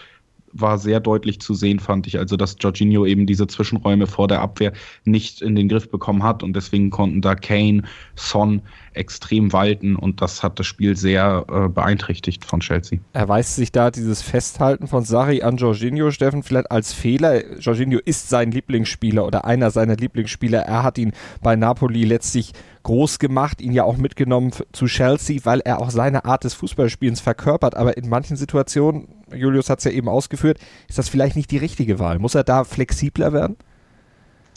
war 0.56 0.78
sehr 0.78 1.00
deutlich 1.00 1.40
zu 1.40 1.54
sehen, 1.54 1.80
fand 1.80 2.08
ich. 2.08 2.18
Also, 2.18 2.38
dass 2.38 2.56
Jorginho 2.60 3.06
eben 3.06 3.26
diese 3.26 3.48
Zwischenräume 3.48 4.08
vor 4.08 4.28
der 4.28 4.42
Abwehr 4.42 4.74
nicht 5.04 5.42
in 5.42 5.56
den 5.56 5.70
Griff 5.70 5.90
bekommen 5.90 6.24
hat 6.24 6.44
und 6.44 6.56
deswegen 6.56 6.90
konnten 6.90 7.22
da 7.22 7.36
Kane, 7.36 7.84
Son 8.16 8.62
extrem 8.94 9.52
walten 9.52 9.96
und 9.96 10.22
das 10.22 10.42
hat 10.42 10.58
das 10.58 10.66
Spiel 10.66 10.96
sehr 10.96 11.46
äh, 11.50 11.68
beeinträchtigt 11.68 12.46
von 12.46 12.62
Chelsea. 12.62 13.00
Erweist 13.14 13.56
sich 13.56 13.72
da 13.72 13.92
dieses 13.92 14.22
Festhalten 14.22 14.88
von 14.88 15.04
Sarri 15.04 15.42
an 15.42 15.58
Jorginho, 15.58 16.12
Steffen, 16.12 16.44
vielleicht 16.44 16.72
als 16.72 16.94
Fehler? 16.94 17.60
Jorginho 17.60 18.00
ist 18.04 18.30
sein 18.30 18.52
Lieblingsspieler 18.52 19.26
oder 19.26 19.46
einer 19.46 19.72
seiner 19.72 19.98
Lieblingsspieler. 19.98 20.62
Er 20.62 20.84
hat 20.84 20.98
ihn 20.98 21.12
bei 21.42 21.56
Napoli 21.56 22.06
letztlich 22.06 22.54
groß 22.84 23.20
gemacht, 23.20 23.62
ihn 23.62 23.74
ja 23.74 23.84
auch 23.84 23.98
mitgenommen 23.98 24.52
zu 24.72 24.86
Chelsea, 24.86 25.40
weil 25.44 25.60
er 25.60 25.82
auch 25.82 25.90
seine 25.90 26.24
Art 26.24 26.44
des 26.44 26.54
Fußballspielens 26.54 27.20
verkörpert. 27.20 27.76
Aber 27.76 27.98
in 27.98 28.08
manchen 28.08 28.38
Situationen, 28.38 29.08
Julius 29.34 29.70
hat 29.70 29.80
es 29.80 29.86
ja 29.86 29.92
eben 29.92 30.10
ausgeführt, 30.10 30.60
ist 30.88 30.98
das 30.98 31.10
vielleicht 31.10 31.36
nicht 31.36 31.52
die 31.52 31.58
richtige 31.58 32.00
Wahl. 32.00 32.20
Muss 32.20 32.36
er 32.36 32.44
da 32.44 32.64
flexibler 32.64 33.34
werden? 33.34 33.56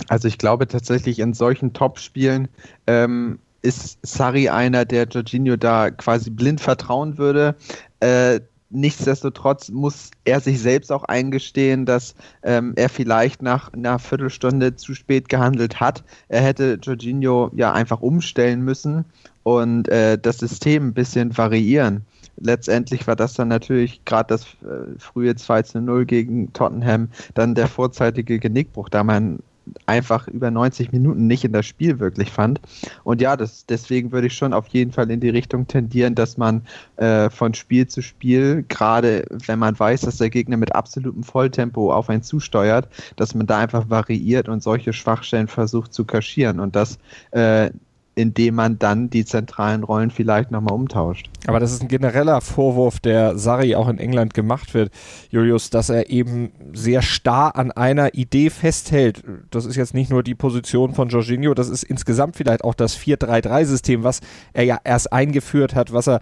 Also 0.08 0.28
ich 0.28 0.38
glaube 0.38 0.68
tatsächlich 0.68 1.18
in 1.18 1.34
solchen 1.34 1.72
Top-Spielen 1.72 2.48
ähm, 2.86 3.38
ist 3.62 3.98
Sari 4.02 4.48
einer, 4.48 4.84
der 4.84 5.04
Jorginho 5.08 5.56
da 5.56 5.90
quasi 5.90 6.30
blind 6.30 6.60
vertrauen 6.60 7.18
würde. 7.18 7.56
Äh, 8.00 8.40
nichtsdestotrotz 8.70 9.70
muss 9.70 10.10
er 10.24 10.40
sich 10.40 10.60
selbst 10.60 10.92
auch 10.92 11.04
eingestehen, 11.04 11.84
dass 11.84 12.14
ähm, 12.42 12.74
er 12.76 12.88
vielleicht 12.88 13.42
nach 13.42 13.72
einer 13.72 13.98
Viertelstunde 13.98 14.76
zu 14.76 14.94
spät 14.94 15.28
gehandelt 15.28 15.80
hat. 15.80 16.04
Er 16.28 16.42
hätte 16.42 16.78
Jorginho 16.80 17.50
ja 17.54 17.72
einfach 17.72 18.00
umstellen 18.00 18.62
müssen 18.62 19.04
und 19.42 19.88
äh, 19.88 20.18
das 20.18 20.38
System 20.38 20.88
ein 20.88 20.94
bisschen 20.94 21.36
variieren. 21.36 22.04
Letztendlich 22.40 23.06
war 23.06 23.16
das 23.16 23.34
dann 23.34 23.48
natürlich 23.48 24.04
gerade 24.04 24.28
das 24.28 24.44
äh, 24.62 24.98
frühe 24.98 25.34
2 25.34 25.62
zu 25.62 25.80
0 25.80 26.06
gegen 26.06 26.52
Tottenham, 26.52 27.08
dann 27.34 27.54
der 27.54 27.68
vorzeitige 27.68 28.38
Genickbruch, 28.38 28.88
da 28.88 29.04
man 29.04 29.40
einfach 29.86 30.28
über 30.28 30.50
90 30.50 30.92
Minuten 30.92 31.26
nicht 31.26 31.44
in 31.44 31.52
das 31.52 31.66
Spiel 31.66 31.98
wirklich 31.98 32.30
fand. 32.30 32.60
Und 33.04 33.20
ja, 33.20 33.36
das, 33.36 33.66
deswegen 33.66 34.12
würde 34.12 34.28
ich 34.28 34.34
schon 34.34 34.52
auf 34.52 34.68
jeden 34.68 34.92
Fall 34.92 35.10
in 35.10 35.20
die 35.20 35.28
Richtung 35.28 35.66
tendieren, 35.66 36.14
dass 36.14 36.36
man 36.36 36.62
äh, 36.96 37.30
von 37.30 37.54
Spiel 37.54 37.86
zu 37.86 38.02
Spiel, 38.02 38.64
gerade 38.68 39.24
wenn 39.46 39.58
man 39.58 39.78
weiß, 39.78 40.02
dass 40.02 40.18
der 40.18 40.30
Gegner 40.30 40.56
mit 40.56 40.74
absolutem 40.74 41.22
Volltempo 41.22 41.92
auf 41.92 42.08
einen 42.08 42.22
zusteuert, 42.22 42.88
dass 43.16 43.34
man 43.34 43.46
da 43.46 43.58
einfach 43.58 43.88
variiert 43.90 44.48
und 44.48 44.62
solche 44.62 44.92
Schwachstellen 44.92 45.48
versucht 45.48 45.92
zu 45.92 46.04
kaschieren 46.04 46.60
und 46.60 46.76
das 46.76 46.98
äh, 47.32 47.70
indem 48.18 48.56
man 48.56 48.80
dann 48.80 49.10
die 49.10 49.24
zentralen 49.24 49.84
Rollen 49.84 50.10
vielleicht 50.10 50.50
nochmal 50.50 50.74
umtauscht. 50.74 51.30
Aber 51.46 51.60
das 51.60 51.72
ist 51.72 51.82
ein 51.82 51.88
genereller 51.88 52.40
Vorwurf, 52.40 52.98
der 52.98 53.38
Sarri 53.38 53.76
auch 53.76 53.88
in 53.88 53.98
England 53.98 54.34
gemacht 54.34 54.74
wird, 54.74 54.90
Julius, 55.30 55.70
dass 55.70 55.88
er 55.88 56.10
eben 56.10 56.50
sehr 56.72 57.00
starr 57.00 57.54
an 57.54 57.70
einer 57.70 58.14
Idee 58.14 58.50
festhält. 58.50 59.22
Das 59.52 59.66
ist 59.66 59.76
jetzt 59.76 59.94
nicht 59.94 60.10
nur 60.10 60.24
die 60.24 60.34
Position 60.34 60.94
von 60.94 61.08
Jorginho, 61.10 61.54
das 61.54 61.68
ist 61.68 61.84
insgesamt 61.84 62.34
vielleicht 62.36 62.64
auch 62.64 62.74
das 62.74 62.98
4-3-3-System, 62.98 64.02
was 64.02 64.20
er 64.52 64.64
ja 64.64 64.80
erst 64.82 65.12
eingeführt 65.12 65.76
hat, 65.76 65.92
was 65.92 66.08
er 66.08 66.20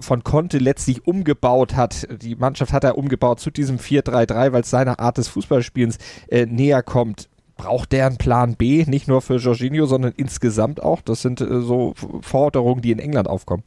von 0.00 0.24
Conte 0.24 0.58
letztlich 0.58 1.06
umgebaut 1.06 1.76
hat. 1.76 2.08
Die 2.20 2.34
Mannschaft 2.34 2.72
hat 2.72 2.82
er 2.82 2.98
umgebaut 2.98 3.38
zu 3.38 3.52
diesem 3.52 3.78
4-3-3, 3.78 4.52
weil 4.52 4.62
es 4.62 4.70
seiner 4.70 4.98
Art 4.98 5.18
des 5.18 5.28
Fußballspielens 5.28 5.98
äh, 6.28 6.46
näher 6.46 6.82
kommt 6.82 7.28
braucht 7.60 7.92
der 7.92 8.06
einen 8.06 8.16
Plan 8.16 8.54
B, 8.56 8.84
nicht 8.86 9.06
nur 9.06 9.20
für 9.20 9.36
Jorginho, 9.36 9.84
sondern 9.84 10.14
insgesamt 10.16 10.82
auch? 10.82 11.02
Das 11.02 11.20
sind 11.20 11.42
äh, 11.42 11.60
so 11.60 11.94
Forderungen, 12.22 12.80
die 12.80 12.90
in 12.90 12.98
England 12.98 13.28
aufkommen. 13.28 13.64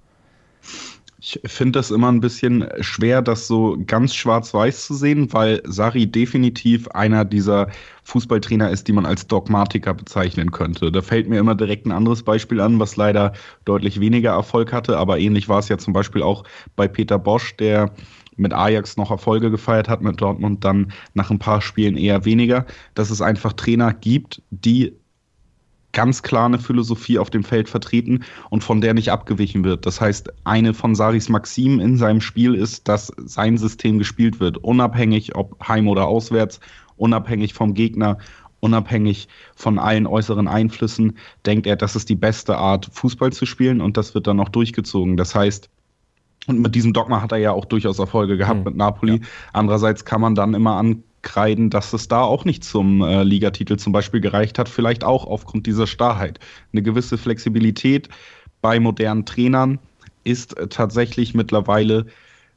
Ich 1.20 1.40
finde 1.46 1.80
das 1.80 1.92
immer 1.92 2.12
ein 2.12 2.20
bisschen 2.20 2.68
schwer, 2.82 3.22
das 3.22 3.48
so 3.48 3.78
ganz 3.86 4.14
schwarz-weiß 4.16 4.88
zu 4.88 4.94
sehen, 4.96 5.32
weil 5.32 5.62
Sari 5.64 6.08
definitiv 6.08 6.90
einer 6.90 7.24
dieser 7.24 7.70
Fußballtrainer 8.04 8.70
ist, 8.72 8.88
die 8.88 8.94
man 8.94 9.06
als 9.06 9.28
Dogmatiker 9.28 9.94
bezeichnen 9.94 10.52
könnte. 10.52 10.92
Da 10.92 11.02
fällt 11.02 11.30
mir 11.30 11.40
immer 11.40 11.56
direkt 11.56 11.86
ein 11.86 11.94
anderes 11.94 12.24
Beispiel 12.24 12.60
an, 12.60 12.80
was 12.80 12.98
leider 12.98 13.32
deutlich 13.64 14.02
weniger 14.02 14.32
Erfolg 14.32 14.74
hatte, 14.74 14.98
aber 14.98 15.20
ähnlich 15.20 15.48
war 15.48 15.60
es 15.60 15.70
ja 15.70 15.78
zum 15.78 15.94
Beispiel 15.94 16.24
auch 16.24 16.44
bei 16.76 16.90
Peter 16.90 17.20
Bosch, 17.20 17.56
der 17.56 17.92
mit 18.38 18.54
Ajax 18.54 18.98
noch 18.98 19.12
Erfolge 19.12 19.52
gefeiert 19.52 19.90
hat, 19.90 20.02
mit 20.02 20.22
Dortmund 20.22 20.64
dann 20.64 20.92
nach 21.14 21.32
ein 21.32 21.40
paar 21.40 21.62
Spielen 21.62 21.98
eher 21.98 22.26
weniger, 22.26 22.66
dass 22.96 23.10
es 23.10 23.22
einfach 23.22 23.54
Trainer 23.54 23.94
gibt, 23.94 24.42
die 24.52 24.94
ganz 25.94 26.24
klar 26.24 26.48
eine 26.48 26.60
Philosophie 26.60 27.20
auf 27.20 27.30
dem 27.30 27.44
Feld 27.44 27.70
vertreten 27.70 28.24
und 28.50 28.64
von 28.64 28.82
der 28.82 28.94
nicht 28.94 29.12
abgewichen 29.12 29.64
wird. 29.64 29.86
Das 29.86 30.02
heißt, 30.02 30.34
eine 30.44 30.74
von 30.74 30.96
Saris 30.96 31.30
Maximen 31.30 31.80
in 31.80 31.98
seinem 31.98 32.20
Spiel 32.20 32.56
ist, 32.56 32.88
dass 32.88 33.12
sein 33.18 33.58
System 33.58 34.00
gespielt 34.00 34.40
wird, 34.40 34.58
unabhängig 34.58 35.36
ob 35.36 35.56
heim 35.66 35.88
oder 35.88 36.08
auswärts, 36.08 36.60
unabhängig 36.98 37.54
vom 37.54 37.74
Gegner, 37.76 38.18
unabhängig 38.60 39.28
von 39.56 39.78
allen 39.78 40.08
äußeren 40.08 40.48
Einflüssen, 40.48 41.18
denkt 41.46 41.68
er, 41.68 41.76
das 41.76 41.96
ist 41.96 42.10
die 42.10 42.16
beste 42.16 42.58
Art, 42.58 42.90
Fußball 42.92 43.32
zu 43.32 43.46
spielen 43.46 43.82
und 43.82 43.98
das 43.98 44.16
wird 44.16 44.26
dann 44.26 44.40
auch 44.40 44.50
durchgezogen. 44.50 45.18
Das 45.18 45.36
heißt, 45.36 45.70
und 46.48 46.60
mit 46.60 46.76
diesem 46.76 46.94
Dogma 46.94 47.22
hat 47.22 47.32
er 47.32 47.38
ja 47.38 47.52
auch 47.52 47.66
durchaus 47.66 48.00
Erfolge 48.00 48.38
gehabt 48.38 48.60
mhm. 48.60 48.66
mit 48.66 48.76
Napoli. 48.76 49.14
Ja. 49.14 49.28
Andererseits 49.54 50.06
kann 50.06 50.22
man 50.22 50.36
dann 50.36 50.54
immer 50.54 50.76
ankreiden, 50.76 51.70
dass 51.70 51.94
es 51.94 52.08
da 52.08 52.22
auch 52.22 52.46
nicht 52.46 52.64
zum 52.64 53.02
äh, 53.02 53.24
Ligatitel 53.24 53.78
zum 53.78 53.94
Beispiel 53.94 54.20
gereicht 54.20 54.60
hat, 54.60 54.70
vielleicht 54.70 55.04
auch 55.04 55.26
aufgrund 55.26 55.68
dieser 55.68 55.88
Starrheit. 55.88 56.40
Eine 56.72 56.82
gewisse 56.82 57.18
Flexibilität 57.18 58.10
bei 58.62 58.80
modernen 58.80 59.26
Trainern 59.26 59.80
ist 60.24 60.58
äh, 60.58 60.68
tatsächlich 60.68 61.34
mittlerweile 61.34 62.08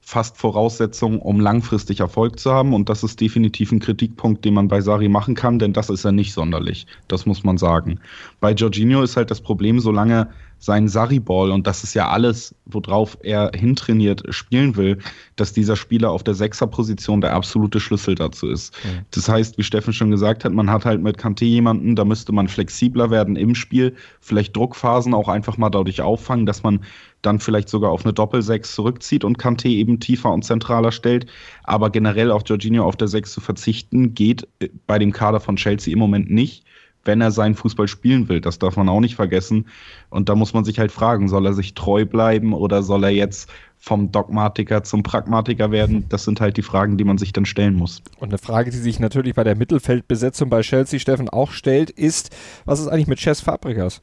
fast 0.08 0.38
Voraussetzung, 0.38 1.20
um 1.20 1.40
langfristig 1.40 1.98
Erfolg 1.98 2.38
zu 2.38 2.52
haben. 2.52 2.74
Und 2.74 2.88
das 2.88 3.02
ist 3.02 3.20
definitiv 3.20 3.72
ein 3.72 3.80
Kritikpunkt, 3.80 4.44
den 4.44 4.54
man 4.54 4.68
bei 4.68 4.80
Sari 4.80 5.08
machen 5.08 5.34
kann, 5.34 5.58
denn 5.58 5.72
das 5.72 5.90
ist 5.90 6.04
er 6.04 6.12
nicht 6.12 6.32
sonderlich. 6.32 6.86
Das 7.08 7.26
muss 7.26 7.42
man 7.42 7.58
sagen. 7.58 7.98
Bei 8.38 8.52
Jorginho 8.52 9.02
ist 9.02 9.16
halt 9.16 9.32
das 9.32 9.40
Problem, 9.40 9.80
solange 9.80 10.28
sein 10.58 10.86
Sarri-Ball, 10.86 11.50
und 11.50 11.66
das 11.66 11.82
ist 11.82 11.94
ja 11.94 12.08
alles, 12.08 12.54
worauf 12.66 13.18
er 13.22 13.50
hintrainiert, 13.52 14.22
spielen 14.30 14.76
will, 14.76 14.98
dass 15.34 15.52
dieser 15.52 15.74
Spieler 15.74 16.12
auf 16.12 16.22
der 16.22 16.34
Sechser-Position 16.34 17.20
der 17.20 17.34
absolute 17.34 17.80
Schlüssel 17.80 18.14
dazu 18.14 18.48
ist. 18.48 18.74
Mhm. 18.84 19.00
Das 19.10 19.28
heißt, 19.28 19.58
wie 19.58 19.64
Steffen 19.64 19.92
schon 19.92 20.12
gesagt 20.12 20.44
hat, 20.44 20.52
man 20.52 20.70
hat 20.70 20.84
halt 20.84 21.02
mit 21.02 21.18
Kanté 21.18 21.44
jemanden, 21.46 21.96
da 21.96 22.04
müsste 22.04 22.32
man 22.32 22.46
flexibler 22.46 23.10
werden 23.10 23.34
im 23.34 23.56
Spiel, 23.56 23.96
vielleicht 24.20 24.56
Druckphasen 24.56 25.14
auch 25.14 25.28
einfach 25.28 25.58
mal 25.58 25.70
dadurch 25.70 26.00
auffangen, 26.00 26.46
dass 26.46 26.62
man 26.62 26.80
dann 27.26 27.40
vielleicht 27.40 27.68
sogar 27.68 27.90
auf 27.90 28.04
eine 28.04 28.12
Doppel-Sechs 28.12 28.74
zurückzieht 28.74 29.24
und 29.24 29.38
Kanté 29.38 29.68
eben 29.68 30.00
tiefer 30.00 30.32
und 30.32 30.44
zentraler 30.44 30.92
stellt. 30.92 31.26
Aber 31.64 31.90
generell 31.90 32.30
auf 32.30 32.42
Jorginho 32.46 32.84
auf 32.84 32.96
der 32.96 33.08
Sechs 33.08 33.32
zu 33.32 33.40
verzichten, 33.40 34.14
geht 34.14 34.48
bei 34.86 34.98
dem 34.98 35.12
Kader 35.12 35.40
von 35.40 35.56
Chelsea 35.56 35.92
im 35.92 35.98
Moment 35.98 36.30
nicht 36.30 36.64
wenn 37.06 37.20
er 37.20 37.30
seinen 37.30 37.54
Fußball 37.54 37.88
spielen 37.88 38.28
will. 38.28 38.40
Das 38.40 38.58
darf 38.58 38.76
man 38.76 38.88
auch 38.88 39.00
nicht 39.00 39.14
vergessen. 39.14 39.66
Und 40.10 40.28
da 40.28 40.34
muss 40.34 40.52
man 40.52 40.64
sich 40.64 40.78
halt 40.78 40.92
fragen, 40.92 41.28
soll 41.28 41.46
er 41.46 41.52
sich 41.52 41.74
treu 41.74 42.04
bleiben 42.04 42.52
oder 42.52 42.82
soll 42.82 43.04
er 43.04 43.10
jetzt 43.10 43.48
vom 43.78 44.10
Dogmatiker 44.10 44.82
zum 44.82 45.02
Pragmatiker 45.02 45.70
werden? 45.70 46.06
Das 46.08 46.24
sind 46.24 46.40
halt 46.40 46.56
die 46.56 46.62
Fragen, 46.62 46.96
die 46.96 47.04
man 47.04 47.18
sich 47.18 47.32
dann 47.32 47.46
stellen 47.46 47.74
muss. 47.74 48.02
Und 48.18 48.28
eine 48.28 48.38
Frage, 48.38 48.70
die 48.70 48.78
sich 48.78 48.98
natürlich 49.00 49.34
bei 49.34 49.44
der 49.44 49.56
Mittelfeldbesetzung 49.56 50.50
bei 50.50 50.62
Chelsea, 50.62 50.98
Steffen, 50.98 51.28
auch 51.28 51.52
stellt, 51.52 51.90
ist, 51.90 52.34
was 52.64 52.80
ist 52.80 52.88
eigentlich 52.88 53.06
mit 53.06 53.18
Chess 53.18 53.40
Fabregas? 53.40 54.02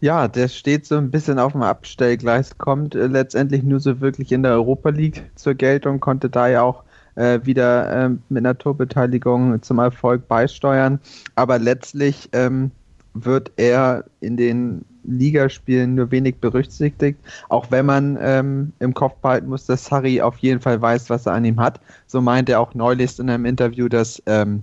Ja, 0.00 0.28
der 0.28 0.48
steht 0.48 0.86
so 0.86 0.96
ein 0.96 1.10
bisschen 1.10 1.38
auf 1.38 1.52
dem 1.52 1.62
Abstellgleis, 1.62 2.56
kommt 2.56 2.94
äh, 2.94 3.06
letztendlich 3.06 3.62
nur 3.62 3.80
so 3.80 4.00
wirklich 4.00 4.32
in 4.32 4.42
der 4.42 4.52
Europa 4.52 4.88
League 4.88 5.30
zur 5.34 5.54
Geltung, 5.54 6.00
konnte 6.00 6.30
da 6.30 6.48
ja 6.48 6.62
auch 6.62 6.84
äh, 7.16 7.40
wieder 7.44 8.06
äh, 8.06 8.08
mit 8.30 8.38
einer 8.38 8.56
Torbeteiligung 8.56 9.62
zum 9.62 9.78
Erfolg 9.78 10.26
beisteuern. 10.26 11.00
Aber 11.34 11.58
letztlich 11.58 12.30
ähm, 12.32 12.70
wird 13.12 13.52
er 13.56 14.04
in 14.20 14.38
den 14.38 14.86
Ligaspielen 15.04 15.94
nur 15.94 16.10
wenig 16.10 16.36
berücksichtigt, 16.36 17.18
auch 17.48 17.70
wenn 17.70 17.86
man 17.86 18.18
ähm, 18.20 18.72
im 18.78 18.94
Kopf 18.94 19.16
behalten 19.16 19.48
muss, 19.48 19.66
dass 19.66 19.90
Harry 19.90 20.20
auf 20.20 20.38
jeden 20.38 20.60
Fall 20.60 20.80
weiß, 20.80 21.10
was 21.10 21.26
er 21.26 21.32
an 21.32 21.44
ihm 21.44 21.60
hat. 21.60 21.80
So 22.06 22.20
meint 22.20 22.48
er 22.48 22.60
auch 22.60 22.74
neulich 22.74 23.18
in 23.18 23.28
einem 23.28 23.44
Interview, 23.44 23.88
dass 23.88 24.22
ähm, 24.26 24.62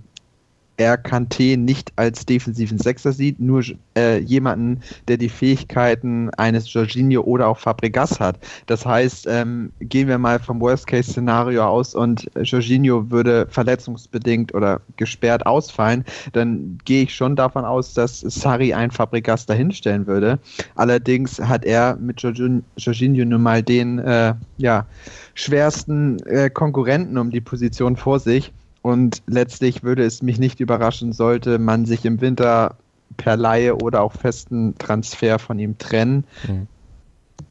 er 0.78 0.96
Kanté 0.96 1.56
nicht 1.56 1.92
als 1.96 2.24
defensiven 2.24 2.78
Sechser 2.78 3.12
sieht, 3.12 3.40
nur 3.40 3.62
äh, 3.96 4.18
jemanden, 4.20 4.80
der 5.08 5.16
die 5.16 5.28
Fähigkeiten 5.28 6.30
eines 6.36 6.72
Jorginho 6.72 7.22
oder 7.22 7.48
auch 7.48 7.58
Fabregas 7.58 8.20
hat. 8.20 8.38
Das 8.66 8.86
heißt, 8.86 9.26
ähm, 9.28 9.72
gehen 9.80 10.08
wir 10.08 10.18
mal 10.18 10.38
vom 10.38 10.60
Worst-Case-Szenario 10.60 11.64
aus 11.64 11.94
und 11.94 12.30
Jorginho 12.42 13.10
würde 13.10 13.46
verletzungsbedingt 13.50 14.54
oder 14.54 14.80
gesperrt 14.96 15.44
ausfallen, 15.46 16.04
dann 16.32 16.78
gehe 16.84 17.02
ich 17.02 17.14
schon 17.14 17.34
davon 17.34 17.64
aus, 17.64 17.92
dass 17.94 18.20
Sari 18.20 18.72
ein 18.72 18.92
Fabregas 18.92 19.46
dahinstellen 19.46 20.06
würde. 20.06 20.38
Allerdings 20.76 21.40
hat 21.40 21.64
er 21.64 21.96
mit 21.96 22.22
Jorginho 22.22 23.24
nun 23.24 23.42
mal 23.42 23.62
den 23.64 23.98
äh, 23.98 24.34
ja, 24.58 24.86
schwersten 25.34 26.24
äh, 26.26 26.50
Konkurrenten 26.50 27.18
um 27.18 27.30
die 27.30 27.40
Position 27.40 27.96
vor 27.96 28.20
sich. 28.20 28.52
Und 28.88 29.22
letztlich 29.26 29.82
würde 29.82 30.02
es 30.02 30.22
mich 30.22 30.38
nicht 30.38 30.60
überraschen, 30.60 31.12
sollte 31.12 31.58
man 31.58 31.84
sich 31.84 32.06
im 32.06 32.22
Winter 32.22 32.76
per 33.18 33.36
Laie 33.36 33.76
oder 33.76 34.00
auch 34.00 34.14
festen 34.14 34.78
Transfer 34.78 35.38
von 35.38 35.58
ihm 35.58 35.76
trennen. 35.76 36.24
Mhm. 36.46 36.66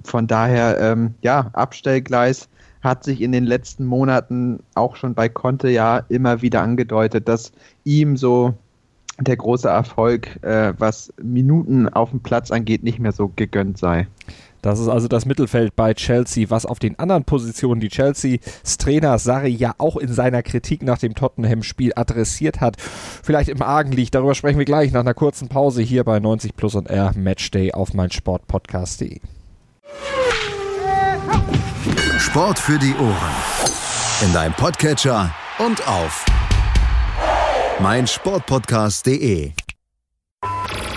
Von 0.03 0.25
daher, 0.25 0.79
ähm, 0.79 1.13
ja, 1.21 1.51
Abstellgleis. 1.53 2.49
hat 2.81 3.03
sich 3.03 3.21
in 3.21 3.31
den 3.31 3.43
letzten 3.43 3.85
Monaten 3.85 4.63
auch 4.73 4.95
schon 4.95 5.13
bei 5.13 5.29
Conte 5.29 5.69
ja 5.69 6.01
immer 6.09 6.41
wieder 6.41 6.63
angedeutet, 6.63 7.27
dass 7.27 7.51
ihm 7.83 8.17
so 8.17 8.55
der 9.19 9.35
große 9.35 9.67
Erfolg, 9.67 10.41
äh, 10.43 10.73
was 10.79 11.13
Minuten 11.21 11.87
auf 11.87 12.09
dem 12.09 12.21
Platz 12.21 12.49
angeht, 12.49 12.83
nicht 12.83 12.97
mehr 12.97 13.11
so 13.11 13.31
gegönnt 13.35 13.77
sei. 13.77 14.07
Das 14.67 14.79
ist 14.79 14.89
also 14.89 15.07
das 15.07 15.25
Mittelfeld 15.25 15.77
bei 15.77 15.93
Chelsea, 15.93 16.49
was 16.49 16.65
auf 16.65 16.77
den 16.77 16.99
anderen 16.99 17.23
Positionen 17.23 17.79
die 17.79 17.87
Chelseas 17.87 18.77
Trainer 18.77 19.17
Sarri 19.17 19.47
ja 19.47 19.73
auch 19.77 19.95
in 19.95 20.11
seiner 20.11 20.43
Kritik 20.43 20.83
nach 20.83 20.97
dem 20.97 21.15
Tottenham-Spiel 21.15 21.93
adressiert 21.95 22.59
hat, 22.59 22.75
vielleicht 22.81 23.47
im 23.47 23.61
Argen 23.61 23.93
liegt. 23.93 24.13
Darüber 24.13 24.35
sprechen 24.35 24.57
wir 24.57 24.65
gleich 24.65 24.91
nach 24.91 24.99
einer 24.99 25.13
kurzen 25.13 25.47
Pause 25.47 25.81
hier 25.81 26.03
bei 26.03 26.19
90 26.19 26.57
Plus 26.57 26.75
und 26.75 26.89
R 26.89 27.13
Matchday 27.15 27.71
auf 27.71 27.93
meinsportpodcast.de. 27.93 29.21
Sport 32.19 32.59
für 32.59 32.77
die 32.77 32.93
Ohren. 32.95 34.25
In 34.25 34.33
deinem 34.33 34.53
Podcatcher 34.53 35.33
und 35.59 35.87
auf 35.87 36.25
meinsportpodcast.de. 37.79 39.53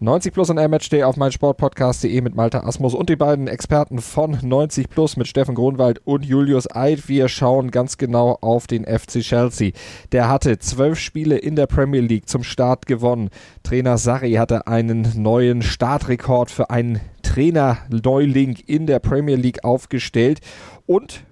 90 0.00 0.32
Plus 0.32 0.48
und 0.48 0.56
Matchday 0.56 1.02
auf 1.02 1.16
meinsportpodcast.de 1.16 2.20
mit 2.20 2.36
Malta 2.36 2.60
Asmus 2.60 2.94
und 2.94 3.08
die 3.08 3.16
beiden 3.16 3.48
Experten 3.48 3.98
von 3.98 4.38
90 4.40 4.88
Plus 4.88 5.16
mit 5.16 5.26
Steffen 5.26 5.56
Grunwald 5.56 6.00
und 6.04 6.24
Julius 6.24 6.72
Eid. 6.72 7.08
Wir 7.08 7.26
schauen 7.26 7.72
ganz 7.72 7.98
genau 7.98 8.38
auf 8.40 8.68
den 8.68 8.84
FC 8.84 9.22
Chelsea. 9.22 9.72
Der 10.12 10.28
hatte 10.28 10.60
zwölf 10.60 11.00
Spiele 11.00 11.36
in 11.36 11.56
der 11.56 11.66
Premier 11.66 12.00
League 12.00 12.28
zum 12.28 12.44
Start 12.44 12.86
gewonnen. 12.86 13.30
Trainer 13.64 13.98
Sarri 13.98 14.34
hatte 14.34 14.68
einen 14.68 15.20
neuen 15.20 15.62
Startrekord 15.62 16.52
für 16.52 16.70
einen 16.70 17.00
Trainer-Neuling 17.22 18.56
in 18.66 18.86
der 18.86 19.00
Premier 19.00 19.34
League 19.34 19.64
aufgestellt 19.64 20.38
und 20.86 21.24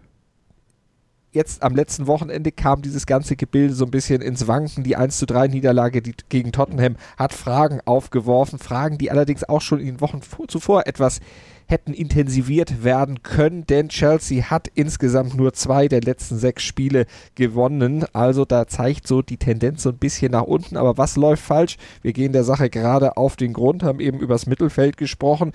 jetzt 1.36 1.62
am 1.62 1.76
letzten 1.76 2.08
Wochenende 2.08 2.50
kam 2.50 2.82
dieses 2.82 3.06
ganze 3.06 3.36
Gebilde 3.36 3.74
so 3.74 3.84
ein 3.84 3.92
bisschen 3.92 4.20
ins 4.20 4.48
Wanken. 4.48 4.82
Die 4.82 4.96
1 4.96 5.18
zu 5.18 5.26
3 5.26 5.46
Niederlage 5.48 6.02
gegen 6.02 6.50
Tottenham 6.50 6.96
hat 7.16 7.32
Fragen 7.32 7.80
aufgeworfen. 7.84 8.58
Fragen, 8.58 8.98
die 8.98 9.12
allerdings 9.12 9.44
auch 9.44 9.60
schon 9.60 9.78
in 9.78 9.86
den 9.86 10.00
Wochen 10.00 10.20
zuvor 10.48 10.86
etwas 10.86 11.20
hätten 11.68 11.92
intensiviert 11.92 12.84
werden 12.84 13.22
können, 13.22 13.66
denn 13.66 13.88
Chelsea 13.88 14.50
hat 14.50 14.68
insgesamt 14.74 15.34
nur 15.34 15.52
zwei 15.52 15.88
der 15.88 16.00
letzten 16.00 16.38
sechs 16.38 16.62
Spiele 16.62 17.06
gewonnen. 17.34 18.04
Also 18.12 18.44
da 18.44 18.66
zeigt 18.68 19.08
so 19.08 19.20
die 19.20 19.36
Tendenz 19.36 19.82
so 19.82 19.90
ein 19.90 19.98
bisschen 19.98 20.32
nach 20.32 20.44
unten. 20.44 20.76
Aber 20.76 20.96
was 20.96 21.16
läuft 21.16 21.42
falsch? 21.42 21.76
Wir 22.02 22.12
gehen 22.12 22.32
der 22.32 22.44
Sache 22.44 22.70
gerade 22.70 23.16
auf 23.16 23.36
den 23.36 23.52
Grund, 23.52 23.82
haben 23.82 24.00
eben 24.00 24.20
übers 24.20 24.46
Mittelfeld 24.46 24.96
gesprochen. 24.96 25.52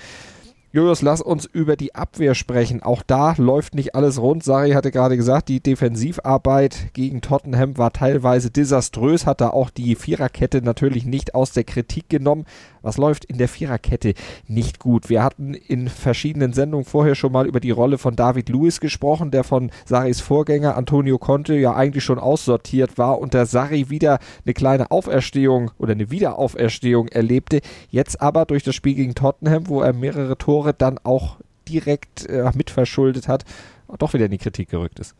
Julius, 0.73 1.01
lass 1.01 1.19
uns 1.19 1.43
über 1.43 1.75
die 1.75 1.95
Abwehr 1.95 2.33
sprechen. 2.33 2.81
Auch 2.81 3.03
da 3.03 3.33
läuft 3.37 3.75
nicht 3.75 3.93
alles 3.93 4.21
rund. 4.21 4.41
Sari 4.41 4.71
hatte 4.71 4.89
gerade 4.89 5.17
gesagt, 5.17 5.49
die 5.49 5.59
Defensivarbeit 5.59 6.93
gegen 6.93 7.19
Tottenham 7.19 7.77
war 7.77 7.91
teilweise 7.91 8.51
desaströs, 8.51 9.25
hat 9.25 9.41
da 9.41 9.49
auch 9.49 9.69
die 9.69 9.95
Viererkette 9.95 10.61
natürlich 10.61 11.03
nicht 11.03 11.35
aus 11.35 11.51
der 11.51 11.65
Kritik 11.65 12.07
genommen. 12.07 12.45
Was 12.81 12.97
läuft 12.97 13.25
in 13.25 13.37
der 13.37 13.49
Viererkette 13.49 14.13
nicht 14.47 14.79
gut? 14.79 15.09
Wir 15.09 15.23
hatten 15.23 15.55
in 15.55 15.89
verschiedenen 15.89 16.53
Sendungen 16.53 16.85
vorher 16.85 17.15
schon 17.15 17.33
mal 17.33 17.47
über 17.47 17.59
die 17.59 17.71
Rolle 17.71 17.97
von 17.97 18.15
David 18.15 18.47
Lewis 18.47 18.79
gesprochen, 18.79 19.29
der 19.29 19.43
von 19.43 19.71
Saris 19.85 20.21
Vorgänger 20.21 20.77
Antonio 20.77 21.17
Conte 21.17 21.53
ja 21.55 21.75
eigentlich 21.75 22.05
schon 22.05 22.17
aussortiert 22.17 22.97
war 22.97 23.19
und 23.19 23.33
der 23.33 23.45
Sari 23.45 23.89
wieder 23.89 24.19
eine 24.45 24.53
kleine 24.53 24.89
Auferstehung 24.89 25.71
oder 25.77 25.91
eine 25.91 26.11
Wiederauferstehung 26.11 27.09
erlebte. 27.09 27.59
Jetzt 27.89 28.21
aber 28.21 28.45
durch 28.45 28.63
das 28.63 28.73
Spiel 28.73 28.95
gegen 28.95 29.15
Tottenham, 29.15 29.67
wo 29.67 29.81
er 29.81 29.91
mehrere 29.91 30.37
Tore 30.37 30.60
Tore 30.61 30.73
dann 30.73 30.99
auch 31.03 31.37
direkt 31.67 32.27
äh, 32.27 32.49
mitverschuldet 32.53 33.27
hat, 33.27 33.45
doch 33.97 34.13
wieder 34.13 34.25
in 34.25 34.31
die 34.31 34.37
Kritik 34.37 34.69
gerückt 34.69 34.99
ist. 34.99 35.15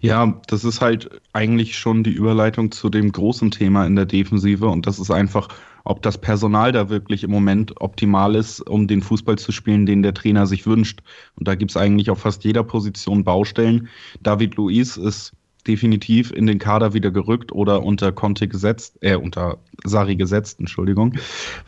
Ja, 0.00 0.40
das 0.48 0.64
ist 0.64 0.80
halt 0.80 1.20
eigentlich 1.32 1.78
schon 1.78 2.02
die 2.02 2.12
Überleitung 2.12 2.72
zu 2.72 2.88
dem 2.88 3.12
großen 3.12 3.50
Thema 3.50 3.86
in 3.86 3.94
der 3.94 4.06
Defensive 4.06 4.66
und 4.66 4.86
das 4.86 4.98
ist 4.98 5.10
einfach, 5.10 5.48
ob 5.84 6.02
das 6.02 6.18
Personal 6.18 6.72
da 6.72 6.88
wirklich 6.88 7.22
im 7.22 7.30
Moment 7.30 7.80
optimal 7.80 8.34
ist, 8.34 8.60
um 8.60 8.88
den 8.88 9.02
Fußball 9.02 9.36
zu 9.36 9.52
spielen, 9.52 9.86
den 9.86 10.02
der 10.02 10.14
Trainer 10.14 10.46
sich 10.46 10.66
wünscht. 10.66 11.02
Und 11.36 11.46
da 11.46 11.54
gibt 11.54 11.70
es 11.70 11.76
eigentlich 11.76 12.10
auf 12.10 12.20
fast 12.20 12.42
jeder 12.42 12.64
Position 12.64 13.22
Baustellen. 13.22 13.88
David 14.22 14.56
Luiz 14.56 14.96
ist 14.96 15.32
definitiv 15.66 16.30
in 16.30 16.46
den 16.46 16.58
Kader 16.58 16.94
wieder 16.94 17.10
gerückt 17.10 17.52
oder 17.52 17.82
unter 17.82 18.12
Conte 18.12 18.48
gesetzt, 18.48 18.98
äh, 19.00 19.16
unter 19.16 19.58
Sari 19.84 20.16
gesetzt, 20.16 20.60
Entschuldigung, 20.60 21.14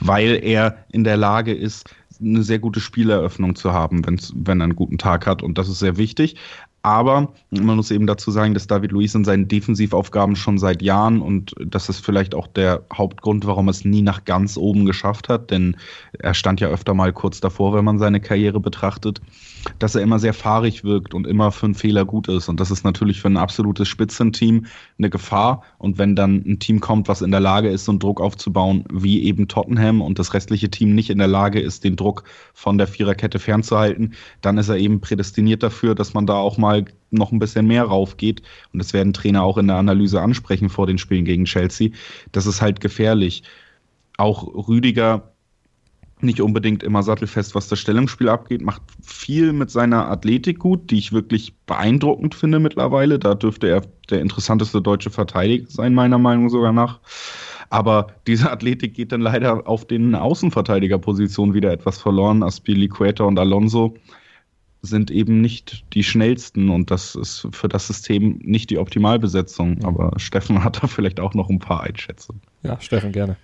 weil 0.00 0.40
er 0.42 0.84
in 0.90 1.04
der 1.04 1.16
Lage 1.16 1.54
ist, 1.54 1.88
eine 2.20 2.42
sehr 2.42 2.58
gute 2.58 2.80
Spieleröffnung 2.80 3.56
zu 3.56 3.72
haben, 3.72 4.06
wenn's, 4.06 4.32
wenn 4.34 4.60
er 4.60 4.64
einen 4.64 4.76
guten 4.76 4.98
Tag 4.98 5.26
hat. 5.26 5.42
Und 5.42 5.58
das 5.58 5.68
ist 5.68 5.78
sehr 5.78 5.96
wichtig. 5.96 6.36
Aber 6.86 7.32
man 7.50 7.74
muss 7.74 7.90
eben 7.90 8.06
dazu 8.06 8.30
sagen, 8.30 8.54
dass 8.54 8.68
David 8.68 8.92
Luiz 8.92 9.12
in 9.16 9.24
seinen 9.24 9.48
Defensivaufgaben 9.48 10.36
schon 10.36 10.56
seit 10.56 10.82
Jahren 10.82 11.20
und 11.20 11.52
das 11.58 11.88
ist 11.88 11.98
vielleicht 11.98 12.32
auch 12.32 12.46
der 12.46 12.84
Hauptgrund, 12.94 13.44
warum 13.44 13.66
er 13.66 13.72
es 13.72 13.84
nie 13.84 14.02
nach 14.02 14.24
ganz 14.24 14.56
oben 14.56 14.86
geschafft 14.86 15.28
hat, 15.28 15.50
denn 15.50 15.76
er 16.16 16.32
stand 16.32 16.60
ja 16.60 16.68
öfter 16.68 16.94
mal 16.94 17.12
kurz 17.12 17.40
davor, 17.40 17.74
wenn 17.74 17.84
man 17.84 17.98
seine 17.98 18.20
Karriere 18.20 18.60
betrachtet, 18.60 19.20
dass 19.80 19.96
er 19.96 20.02
immer 20.02 20.20
sehr 20.20 20.32
fahrig 20.32 20.84
wirkt 20.84 21.12
und 21.12 21.26
immer 21.26 21.50
für 21.50 21.66
einen 21.66 21.74
Fehler 21.74 22.04
gut 22.04 22.28
ist. 22.28 22.48
Und 22.48 22.60
das 22.60 22.70
ist 22.70 22.84
natürlich 22.84 23.20
für 23.20 23.28
ein 23.28 23.36
absolutes 23.36 23.88
Spitzenteam 23.88 24.66
eine 24.98 25.10
Gefahr. 25.10 25.62
Und 25.78 25.98
wenn 25.98 26.14
dann 26.14 26.44
ein 26.46 26.60
Team 26.60 26.78
kommt, 26.78 27.08
was 27.08 27.20
in 27.20 27.32
der 27.32 27.40
Lage 27.40 27.68
ist, 27.68 27.84
so 27.84 27.92
einen 27.92 27.98
Druck 27.98 28.20
aufzubauen, 28.20 28.84
wie 28.92 29.24
eben 29.24 29.48
Tottenham 29.48 30.02
und 30.02 30.20
das 30.20 30.34
restliche 30.34 30.70
Team 30.70 30.94
nicht 30.94 31.10
in 31.10 31.18
der 31.18 31.26
Lage 31.26 31.60
ist, 31.60 31.82
den 31.82 31.96
Druck 31.96 32.24
von 32.54 32.78
der 32.78 32.86
Viererkette 32.86 33.40
fernzuhalten, 33.40 34.14
dann 34.40 34.58
ist 34.58 34.68
er 34.68 34.76
eben 34.76 35.00
prädestiniert 35.00 35.62
dafür, 35.64 35.96
dass 35.96 36.14
man 36.14 36.26
da 36.26 36.34
auch 36.34 36.58
mal 36.58 36.75
noch 37.10 37.32
ein 37.32 37.38
bisschen 37.38 37.66
mehr 37.66 37.84
raufgeht. 37.84 38.42
Und 38.72 38.78
das 38.78 38.92
werden 38.92 39.12
Trainer 39.12 39.42
auch 39.42 39.58
in 39.58 39.68
der 39.68 39.76
Analyse 39.76 40.20
ansprechen 40.20 40.68
vor 40.68 40.86
den 40.86 40.98
Spielen 40.98 41.24
gegen 41.24 41.44
Chelsea. 41.44 41.90
Das 42.32 42.46
ist 42.46 42.60
halt 42.60 42.80
gefährlich. 42.80 43.42
Auch 44.16 44.68
Rüdiger 44.68 45.32
nicht 46.20 46.40
unbedingt 46.40 46.82
immer 46.82 47.02
sattelfest, 47.02 47.54
was 47.54 47.68
das 47.68 47.78
Stellungsspiel 47.78 48.28
abgeht, 48.28 48.62
macht 48.62 48.82
viel 49.02 49.52
mit 49.52 49.70
seiner 49.70 50.08
Athletik 50.10 50.58
gut, 50.58 50.90
die 50.90 50.98
ich 50.98 51.12
wirklich 51.12 51.54
beeindruckend 51.66 52.34
finde 52.34 52.58
mittlerweile. 52.58 53.18
Da 53.18 53.34
dürfte 53.34 53.68
er 53.68 53.82
der 54.08 54.22
interessanteste 54.22 54.80
deutsche 54.80 55.10
Verteidiger 55.10 55.66
sein, 55.68 55.92
meiner 55.94 56.18
Meinung 56.18 56.48
sogar 56.48 56.72
nach. 56.72 57.00
Aber 57.68 58.06
diese 58.26 58.50
Athletik 58.50 58.94
geht 58.94 59.12
dann 59.12 59.20
leider 59.20 59.68
auf 59.68 59.86
den 59.86 60.14
Außenverteidigerpositionen 60.14 61.54
wieder 61.54 61.72
etwas 61.72 61.98
verloren. 61.98 62.42
Aspilicueta 62.42 63.24
und 63.24 63.38
Alonso 63.38 63.96
sind 64.86 65.10
eben 65.10 65.40
nicht 65.40 65.84
die 65.92 66.02
schnellsten 66.02 66.70
und 66.70 66.90
das 66.90 67.14
ist 67.14 67.48
für 67.52 67.68
das 67.68 67.86
System 67.86 68.38
nicht 68.42 68.70
die 68.70 68.78
Optimalbesetzung. 68.78 69.84
Aber 69.84 70.12
Steffen 70.18 70.64
hat 70.64 70.82
da 70.82 70.86
vielleicht 70.86 71.20
auch 71.20 71.34
noch 71.34 71.50
ein 71.50 71.58
paar 71.58 71.82
Einschätzungen. 71.82 72.40
Ja, 72.62 72.80
Steffen, 72.80 73.12
gerne. 73.12 73.36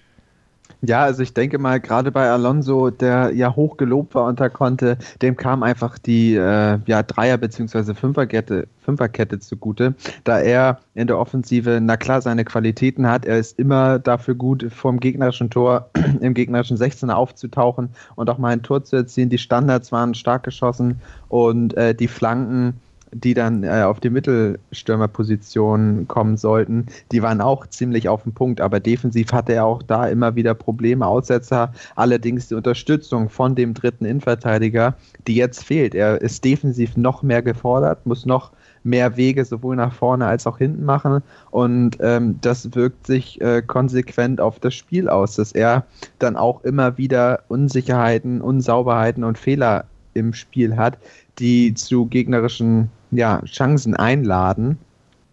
Ja, 0.85 1.05
also 1.05 1.23
ich 1.23 1.33
denke 1.33 1.59
mal, 1.59 1.79
gerade 1.79 2.11
bei 2.11 2.29
Alonso, 2.29 2.90
der 2.90 3.31
ja 3.35 3.55
hoch 3.55 3.77
gelobt 3.77 4.16
war 4.16 4.27
unter 4.27 4.51
Conte, 4.51 4.99
dem 5.23 5.37
kam 5.37 5.62
einfach 5.62 5.97
die 5.97 6.35
äh, 6.35 6.79
ja, 6.87 7.03
Dreier- 7.05 7.38
bzw. 7.38 7.95
Fünferkette, 7.95 8.66
Fünferkette 8.81 9.38
zugute, 9.38 9.95
da 10.25 10.40
er 10.40 10.81
in 10.95 11.07
der 11.07 11.18
Offensive, 11.18 11.79
na 11.81 11.97
klar, 11.97 12.21
seine 12.21 12.45
Qualitäten 12.45 13.07
hat. 13.07 13.27
Er 13.27 13.38
ist 13.38 13.61
immer 13.61 14.01
dafür 14.01 14.35
gut, 14.35 14.66
vom 14.73 14.99
gegnerischen 14.99 15.51
Tor 15.51 15.88
im 16.21 16.35
gegnerischen 16.35 16.77
16er 16.77 17.12
aufzutauchen 17.12 17.90
und 18.16 18.29
auch 18.29 18.38
mal 18.38 18.49
ein 18.49 18.64
Tor 18.64 18.83
zu 18.83 18.97
erzielen. 18.97 19.29
Die 19.29 19.38
Standards 19.38 19.92
waren 19.92 20.14
stark 20.14 20.42
geschossen 20.42 21.01
und 21.29 21.77
äh, 21.77 21.95
die 21.95 22.09
Flanken 22.09 22.81
die 23.12 23.35
dann 23.35 23.62
äh, 23.62 23.83
auf 23.83 24.01
die 24.01 24.11
Mittelstürmerposition 24.11 26.09
kommen 26.09 26.37
sollten, 26.37 26.87
die 27.12 27.22
waren 27.22 27.40
auch 27.40 27.66
ziemlich 27.66 28.09
auf 28.09 28.22
dem 28.22 28.33
Punkt, 28.33 28.61
aber 28.61 28.81
defensiv 28.81 29.33
hatte 29.33 29.53
er 29.53 29.66
auch 29.66 29.83
da 29.83 30.07
immer 30.09 30.35
wieder 30.35 30.55
Probleme, 30.55 31.07
Aussetzer, 31.07 31.72
allerdings 31.94 32.48
die 32.48 32.55
Unterstützung 32.55 33.29
von 33.29 33.55
dem 33.55 33.75
dritten 33.75 34.05
Innenverteidiger, 34.05 34.94
die 35.27 35.37
jetzt 35.37 35.64
fehlt. 35.64 35.94
Er 35.94 36.20
ist 36.20 36.44
defensiv 36.44 36.96
noch 36.96 37.22
mehr 37.22 37.42
gefordert, 37.42 38.07
muss 38.07 38.27
noch 38.27 38.51
mehr 38.85 39.16
Wege 39.16 39.44
sowohl 39.44 39.77
nach 39.77 39.92
vorne 39.92 40.27
als 40.27 40.46
auch 40.46 40.59
hinten 40.59 40.85
machen. 40.85 41.22
Und 41.51 41.98
ähm, 42.01 42.38
das 42.40 42.75
wirkt 42.75 43.07
sich 43.07 43.40
äh, 43.40 43.62
konsequent 43.62 44.40
auf 44.40 44.59
das 44.59 44.75
Spiel 44.75 45.09
aus, 45.09 45.37
dass 45.37 45.53
er 45.53 45.85
dann 46.18 46.37
auch 46.37 46.64
immer 46.64 46.98
wieder 46.98 47.44
Unsicherheiten, 47.48 48.40
Unsauberheiten 48.40 49.25
und 49.25 49.38
Fehler 49.38 49.85
im 50.14 50.35
Spiel 50.35 50.77
hat, 50.77 50.98
die 51.38 51.75
zu 51.75 52.07
gegnerischen 52.07 52.90
ja, 53.11 53.42
Chancen 53.45 53.95
einladen. 53.95 54.79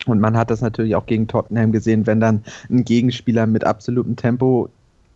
Und 0.05 0.19
man 0.19 0.37
hat 0.37 0.49
das 0.49 0.61
natürlich 0.61 0.95
auch 0.95 1.05
gegen 1.05 1.27
Tottenham 1.27 1.71
gesehen, 1.71 2.07
wenn 2.07 2.19
dann 2.19 2.43
ein 2.69 2.85
Gegenspieler 2.85 3.47
mit 3.47 3.63
absolutem 3.63 4.15
Tempo 4.15 4.69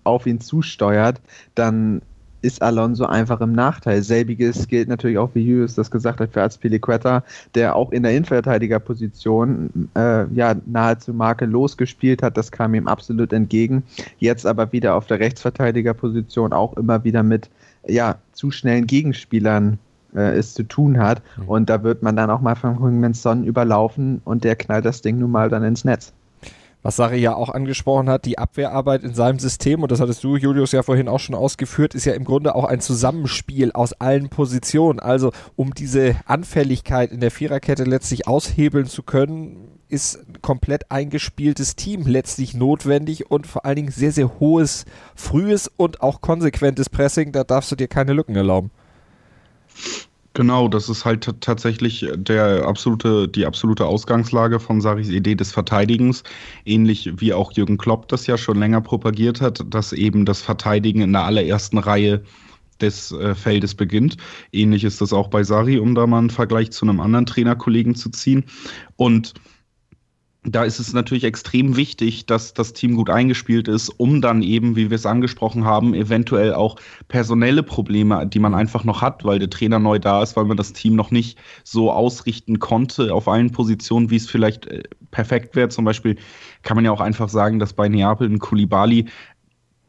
auf 0.04 0.28
ihn 0.28 0.42
zusteuert, 0.42 1.22
dann 1.56 2.02
ist 2.44 2.62
Alonso 2.62 3.06
einfach 3.06 3.40
im 3.40 3.54
Nachteil. 3.54 4.04
Selbiges 4.04 4.68
gilt 4.68 4.90
natürlich 4.90 5.18
auch, 5.18 5.30
wie 5.34 5.42
Julius 5.42 5.76
das 5.76 5.90
gesagt 5.90 6.20
hat, 6.20 6.34
für 6.34 6.42
Azpilicueta, 6.42 7.24
der 7.56 7.76
auch 7.76 7.92
in 7.94 8.04
der 8.04 8.12
Innenverteidigerposition 8.12 9.90
äh, 9.96 10.26
ja, 10.34 10.56
nahezu 10.66 11.14
makellos 11.14 11.78
gespielt 11.78 12.22
hat. 12.22 12.36
Das 12.36 12.52
kam 12.52 12.76
ihm 12.76 12.88
absolut 12.88 13.32
entgegen. 13.32 13.84
Jetzt 14.20 14.46
aber 14.46 14.74
wieder 14.74 14.96
auf 14.96 15.08
der 15.08 15.20
Rechtsverteidigerposition 15.20 16.52
auch 16.52 16.76
immer 16.76 17.06
wieder 17.06 17.24
mit 17.24 17.50
ja, 17.88 18.18
zu 18.34 18.52
schnellen 18.52 18.88
Gegenspielern 18.88 19.80
äh, 20.16 20.38
es 20.38 20.54
zu 20.54 20.64
tun 20.64 21.00
hat. 21.00 21.22
Mhm. 21.38 21.50
Und 21.50 21.70
da 21.70 21.84
wird 21.84 22.04
man 22.04 22.16
dann 22.16 22.30
auch 22.30 22.42
mal 22.42 22.56
von 22.56 22.80
Heung-Min 22.80 23.14
Son 23.14 23.44
überlaufen 23.44 24.22
und 24.26 24.44
der 24.44 24.56
knallt 24.56 24.86
das 24.86 25.02
Ding 25.02 25.20
nun 25.20 25.32
mal 25.32 25.50
dann 25.50 25.64
ins 25.64 25.86
Netz 25.86 26.14
was 26.84 26.98
Sari 26.98 27.18
ja 27.18 27.34
auch 27.34 27.50
angesprochen 27.50 28.10
hat, 28.10 28.26
die 28.26 28.38
Abwehrarbeit 28.38 29.04
in 29.04 29.16
seinem 29.16 29.40
System, 29.40 29.82
und 29.82 29.92
das 29.92 30.02
hattest 30.02 30.24
du, 30.24 30.36
Julius, 30.36 30.74
ja 30.74 30.84
vorhin 30.84 31.08
auch 31.08 31.20
schon 31.20 31.34
ausgeführt, 31.34 31.96
ist 31.96 32.06
ja 32.06 32.14
im 32.14 32.26
Grunde 32.26 32.54
auch 32.54 32.66
ein 32.66 32.82
Zusammenspiel 32.82 33.72
aus 33.72 33.94
allen 33.94 34.30
Positionen. 34.30 35.00
Also 35.00 35.32
um 35.56 35.74
diese 35.74 36.18
Anfälligkeit 36.26 37.12
in 37.12 37.22
der 37.22 37.32
Viererkette 37.32 37.86
letztlich 37.86 38.28
aushebeln 38.28 38.86
zu 38.86 39.02
können, 39.02 39.70
ist 39.88 40.28
ein 40.28 40.42
komplett 40.42 40.92
eingespieltes 40.92 41.76
Team 41.76 42.06
letztlich 42.06 42.54
notwendig 42.54 43.32
und 43.32 43.48
vor 43.48 43.66
allen 43.66 43.78
Dingen 43.78 43.92
sehr, 43.92 44.12
sehr 44.12 44.40
hohes, 44.40 44.86
frühes 45.16 45.72
und 45.78 46.02
auch 46.02 46.20
konsequentes 46.20 46.90
Pressing. 46.90 47.32
Da 47.32 47.44
darfst 47.44 47.72
du 47.72 47.76
dir 47.76 47.88
keine 47.88 48.14
Lücken 48.14 48.36
erlauben. 48.36 48.72
Genau, 50.36 50.68
das 50.68 50.90
ist 50.90 51.06
halt 51.06 51.30
tatsächlich 51.42 52.08
der 52.16 52.66
absolute, 52.66 53.28
die 53.28 53.46
absolute 53.46 53.86
Ausgangslage 53.86 54.60
von 54.60 54.82
Saris 54.82 55.10
Idee 55.10 55.36
des 55.36 55.52
Verteidigens, 55.52 56.24
ähnlich 56.66 57.12
wie 57.18 57.34
auch 57.34 57.52
Jürgen 57.52 57.78
Klopp 57.78 58.08
das 58.08 58.26
ja 58.26 58.36
schon 58.36 58.58
länger 58.58 58.82
propagiert 58.82 59.42
hat, 59.42 59.64
dass 59.68 59.94
eben 59.94 60.26
das 60.26 60.42
Verteidigen 60.42 61.02
in 61.02 61.14
der 61.14 61.26
allerersten 61.26 61.78
Reihe 61.78 62.24
des 62.82 63.12
äh, 63.12 63.36
Feldes 63.36 63.76
beginnt. 63.76 64.18
Ähnlich 64.52 64.84
ist 64.84 65.02
das 65.02 65.14
auch 65.14 65.28
bei 65.28 65.44
Sari, 65.44 65.78
um 65.78 65.94
da 65.94 66.08
mal 66.08 66.18
einen 66.18 66.32
Vergleich 66.32 66.72
zu 66.72 66.86
einem 66.86 67.00
anderen 67.00 67.28
Trainerkollegen 67.28 67.94
zu 67.94 68.10
ziehen. 68.10 68.46
Und 68.96 69.36
da 70.46 70.64
ist 70.64 70.80
es 70.80 70.94
natürlich 70.94 71.24
extrem 71.24 71.78
wichtig, 71.78 72.26
dass 72.26 72.54
das 72.54 72.74
Team 72.74 72.96
gut 72.96 73.10
eingespielt 73.10 73.68
ist, 73.68 73.90
um 73.90 74.22
dann 74.22 74.42
eben, 74.42 74.76
wie 74.76 74.90
wir 74.90 74.96
es 74.96 75.06
angesprochen 75.06 75.64
haben, 75.64 75.94
eventuell 75.94 76.54
auch 76.54 76.76
personelle 77.08 77.64
Probleme, 77.64 78.28
die 78.28 78.40
man 78.40 78.54
einfach 78.54 78.84
noch 78.84 79.02
hat, 79.02 79.24
weil 79.24 79.40
der 79.40 79.50
Trainer 79.50 79.80
neu 79.80 80.00
da 80.00 80.22
ist, 80.22 80.36
weil 80.36 80.46
man 80.46 80.58
das 80.58 80.74
Team 80.74 80.96
noch 80.96 81.12
nicht 81.12 81.38
so 81.64 81.92
ausrichten 81.92 82.60
konnte 82.60 83.14
auf 83.14 83.28
allen 83.28 83.52
Positionen, 83.52 84.10
wie 84.10 84.18
es 84.18 84.30
vielleicht 84.30 84.66
äh, 84.68 84.84
perfekt 85.12 85.56
wäre. 85.56 85.70
Zum 85.70 85.86
Beispiel 85.86 86.18
kann 86.62 86.76
man 86.76 86.84
ja 86.84 86.92
auch 86.92 87.02
einfach 87.02 87.30
sagen, 87.30 87.60
dass 87.60 87.74
bei 87.74 87.88
Neapel 87.88 88.30
ein 88.30 88.40
Kulibali 88.40 89.06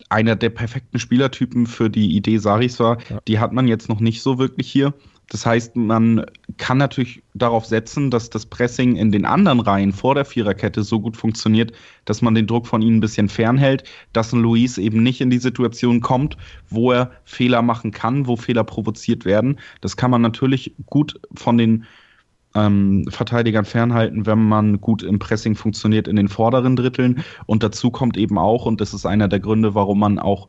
einer 0.09 0.37
der 0.37 0.51
perfekten 0.51 1.01
Spielertypen 1.01 1.67
für 1.67 1.91
die 1.91 2.15
Idee 2.17 2.39
Saris 2.39 2.79
war. 2.79 2.99
Ja. 3.11 3.21
Die 3.27 3.39
hat 3.41 3.53
man 3.53 3.67
jetzt 3.67 3.89
noch 3.89 4.01
nicht 4.01 4.23
so 4.23 4.39
wirklich 4.39 4.71
hier. 4.71 4.95
Das 5.31 5.47
heißt, 5.47 5.75
man 5.75 6.27
kann 6.59 6.79
natürlich 6.79 7.23
darauf 7.33 7.65
setzen, 7.65 8.11
dass 8.11 8.31
das 8.31 8.47
Pressing 8.47 8.97
in 8.97 9.11
den 9.11 9.25
anderen 9.25 9.61
Reihen 9.61 9.93
vor 9.93 10.15
der 10.15 10.25
Viererkette 10.25 10.83
so 10.83 11.01
gut 11.01 11.17
funktioniert, 11.17 11.73
dass 12.05 12.21
man 12.23 12.35
den 12.35 12.47
Druck 12.47 12.67
von 12.67 12.83
ihnen 12.83 12.99
ein 12.99 13.01
bisschen 13.01 13.29
fernhält, 13.29 13.85
dass 14.13 14.33
ein 14.33 14.41
Luis 14.41 14.77
eben 14.79 15.03
nicht 15.03 15.21
in 15.21 15.31
die 15.31 15.39
Situation 15.39 16.01
kommt, 16.01 16.37
wo 16.69 16.93
er 16.93 17.11
Fehler 17.25 17.63
machen 17.63 17.91
kann, 17.91 18.27
wo 18.27 18.37
Fehler 18.37 18.65
provoziert 18.65 19.25
werden. 19.25 19.59
Das 19.81 19.97
kann 19.97 20.11
man 20.11 20.23
natürlich 20.23 20.75
gut 20.87 21.19
von 21.35 21.57
den 21.57 21.85
ähm, 22.55 23.05
Verteidigern 23.09 23.65
fernhalten, 23.65 24.27
wenn 24.27 24.43
man 24.43 24.81
gut 24.81 25.03
im 25.03 25.19
Pressing 25.19 25.57
funktioniert 25.57 26.07
in 26.07 26.17
den 26.17 26.29
vorderen 26.29 26.77
Dritteln. 26.77 27.25
Und 27.47 27.63
dazu 27.63 27.91
kommt 27.91 28.17
eben 28.17 28.39
auch, 28.39 28.67
und 28.67 28.81
das 28.81 28.95
ist 28.95 29.07
einer 29.07 29.29
der 29.29 29.41
Gründe, 29.41 29.75
warum 29.75 29.99
man 29.99 30.19
auch 30.19 30.49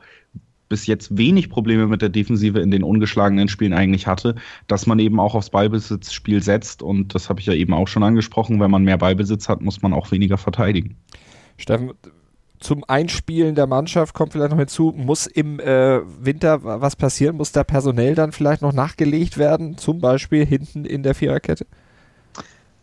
bis 0.70 0.88
jetzt 0.88 1.18
wenig 1.18 1.50
Probleme 1.50 1.88
mit 1.88 2.02
der 2.02 2.10
Defensive 2.10 2.60
in 2.60 2.72
den 2.72 2.84
ungeschlagenen 2.84 3.48
Spielen 3.48 3.74
eigentlich 3.74 4.08
hatte, 4.08 4.36
dass 4.68 4.88
man 4.88 5.00
eben 5.00 5.20
auch 5.20 5.36
aufs 5.36 5.50
Ballbesitzspiel 5.50 6.42
setzt. 6.42 6.82
Und 6.82 7.14
das 7.14 7.30
habe 7.30 7.40
ich 7.40 7.46
ja 7.46 7.54
eben 7.54 7.74
auch 7.74 7.88
schon 7.88 8.04
angesprochen. 8.04 8.60
Wenn 8.60 8.72
man 8.72 8.84
mehr 8.84 8.98
Ballbesitz 8.98 9.48
hat, 9.50 9.62
muss 9.62 9.82
man 9.82 9.94
auch 9.94 10.12
weniger 10.12 10.38
verteidigen. 10.38 10.98
Steffen, 11.58 11.92
zum 12.60 12.84
Einspielen 12.88 13.56
der 13.56 13.68
Mannschaft 13.68 14.14
kommt 14.14 14.34
vielleicht 14.34 14.52
noch 14.52 14.58
hinzu, 14.58 14.94
muss 14.96 15.28
im 15.28 15.60
äh, 15.60 16.02
Winter 16.24 16.64
was 16.64 16.96
passieren? 16.96 17.38
Muss 17.38 17.52
da 17.52 17.64
personell 17.64 18.16
dann 18.16 18.32
vielleicht 18.32 18.62
noch 18.62 18.74
nachgelegt 18.74 19.38
werden? 19.38 19.78
Zum 19.78 20.00
Beispiel 20.00 20.46
hinten 20.46 20.86
in 20.86 21.04
der 21.04 21.16
Viererkette? 21.16 21.68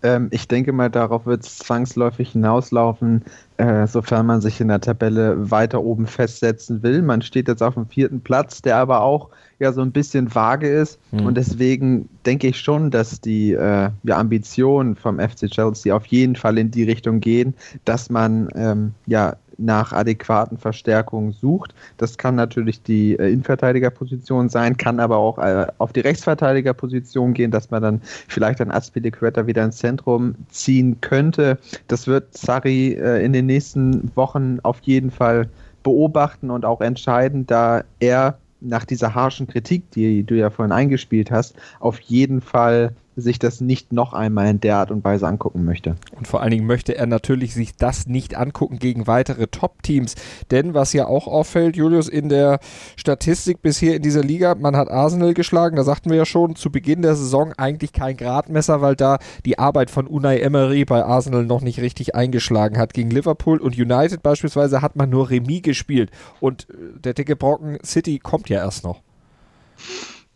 Ähm, 0.03 0.29
ich 0.31 0.49
denke 0.49 0.73
mal, 0.73 0.91
darauf 0.91 1.27
wird 1.27 1.45
es 1.45 1.59
zwangsläufig 1.59 2.33
hinauslaufen, 2.33 3.23
äh, 3.57 3.87
sofern 3.87 4.27
man 4.27 4.41
sich 4.41 4.61
in 4.61 4.69
der 4.69 4.81
Tabelle 4.81 5.51
weiter 5.51 5.83
oben 5.83 6.07
festsetzen 6.07 6.83
will. 6.83 7.03
Man 7.03 7.23
steht 7.23 7.49
jetzt 7.49 7.63
auf 7.63 7.75
dem 7.75 7.87
vierten 7.87 8.21
Platz, 8.21 8.63
der 8.63 8.77
aber 8.77 9.03
auch 9.03 9.29
ja 9.59 9.73
so 9.73 9.81
ein 9.81 9.93
bisschen 9.93 10.35
vage 10.35 10.69
ist. 10.69 10.99
Mhm. 11.13 11.27
Und 11.27 11.37
deswegen 11.37 12.09
denke 12.27 12.49
ich 12.49 12.59
schon, 12.59 12.91
dass 12.91 13.21
die 13.21 13.53
äh, 13.53 13.91
ja, 14.03 14.19
Ambitionen 14.19 14.97
vom 14.97 15.21
FC 15.21 15.49
Chelsea 15.49 15.95
auf 15.95 16.07
jeden 16.07 16.37
Fall 16.37 16.59
in 16.59 16.71
die 16.71 16.85
Richtung 16.85 17.21
gehen, 17.21 17.55
dass 17.85 18.11
man 18.11 18.49
ähm, 18.55 18.95
ja 19.07 19.37
nach 19.59 19.93
adäquaten 19.93 20.59
Verstärkungen 20.59 21.33
sucht. 21.33 21.75
Das 21.97 22.19
kann 22.19 22.35
natürlich 22.35 22.83
die 22.83 23.19
äh, 23.19 23.33
Innenverteidigerposition 23.33 24.49
sein, 24.49 24.77
kann 24.77 25.01
aber 25.01 25.17
auch 25.17 25.39
äh, 25.39 25.67
auf 25.79 25.93
die 25.93 26.01
Rechtsverteidigerposition 26.01 27.35
gehen, 27.35 27.51
dass 27.51 27.71
man 27.71 27.83
dann 27.83 28.01
vielleicht 28.29 28.61
ein 28.61 28.71
Aspilicueta 28.71 29.47
wieder 29.47 29.65
ins 29.65 29.79
Zentrum 29.79 30.35
ziehen 30.49 31.01
könnte. 31.01 31.59
Das 31.89 32.07
wird 32.07 32.37
Sari 32.37 32.93
äh, 32.93 33.25
in 33.25 33.33
den 33.33 33.47
nächsten 33.47 34.15
Wochen 34.17 34.59
auf 34.63 34.81
jeden 34.83 35.11
Fall 35.11 35.49
beobachten 35.83 36.51
und 36.51 36.65
auch 36.65 36.81
entscheiden, 36.81 37.47
da 37.47 37.83
er 38.01 38.39
nach 38.61 38.85
dieser 38.85 39.15
harschen 39.15 39.47
Kritik, 39.47 39.91
die 39.91 40.23
du 40.23 40.37
ja 40.37 40.51
vorhin 40.51 40.73
eingespielt 40.73 41.31
hast, 41.31 41.57
auf 41.81 41.99
jeden 42.01 42.41
Fall 42.41 42.95
sich 43.17 43.39
das 43.39 43.61
nicht 43.61 43.93
noch 43.93 44.13
einmal 44.15 44.49
in 44.49 44.61
der 44.61 44.77
Art 44.77 44.91
und 44.91 45.05
Weise 45.05 45.27
angucken 45.27 45.65
möchte. 45.65 45.97
Und 46.17 46.27
vor 46.27 46.41
allen 46.41 46.51
Dingen 46.51 46.67
möchte 46.67 46.97
er 46.97 47.07
natürlich 47.07 47.55
sich 47.55 47.77
das 47.77 48.07
nicht 48.07 48.37
angucken 48.37 48.79
gegen 48.79 49.07
weitere 49.07 49.47
Top-Teams. 49.47 50.15
Denn 50.51 50.75
was 50.75 50.93
ja 50.93 51.07
auch 51.07 51.27
auffällt, 51.27 51.77
Julius, 51.77 52.09
in 52.09 52.29
der 52.29 52.59
Statistik 52.97 53.61
bisher 53.61 53.97
in 53.97 54.03
dieser 54.03 54.23
Liga, 54.23 54.55
man 54.55 54.77
hat 54.77 54.91
Arsenal 54.91 55.35
geschlagen, 55.35 55.77
da 55.77 55.85
sagten 55.85 56.11
wir 56.11 56.17
ja 56.17 56.25
schon, 56.25 56.57
zu 56.57 56.71
Beginn 56.71 57.03
der 57.03 57.15
Saison 57.15 57.53
eigentlich 57.57 57.93
kein 57.93 58.17
Gradmesser, 58.17 58.81
weil 58.81 58.97
da 58.97 59.19
die 59.45 59.59
Arbeit 59.59 59.91
von 59.91 60.07
Unai 60.07 60.39
Emery 60.41 60.85
bei 60.85 61.05
Arsenal 61.05 61.45
noch 61.45 61.61
nicht 61.61 61.81
richtig 61.81 62.15
eingeschlagen 62.15 62.79
hat. 62.79 62.95
Gegen 62.95 63.11
Liverpool 63.11 63.59
und 63.59 63.77
United 63.77 64.23
beispielsweise 64.23 64.81
hat 64.81 64.97
man 64.97 65.11
nur 65.11 65.29
Remis 65.29 65.63
gespielt. 65.63 66.11
Und 66.41 66.69
äh, 66.71 66.99
der 67.01 67.15
dicke 67.15 67.37
Brocken 67.37 67.79
City 67.85 68.19
kommt 68.19 68.49
ja 68.49 68.59
erst 68.59 68.85
noch. 68.85 69.03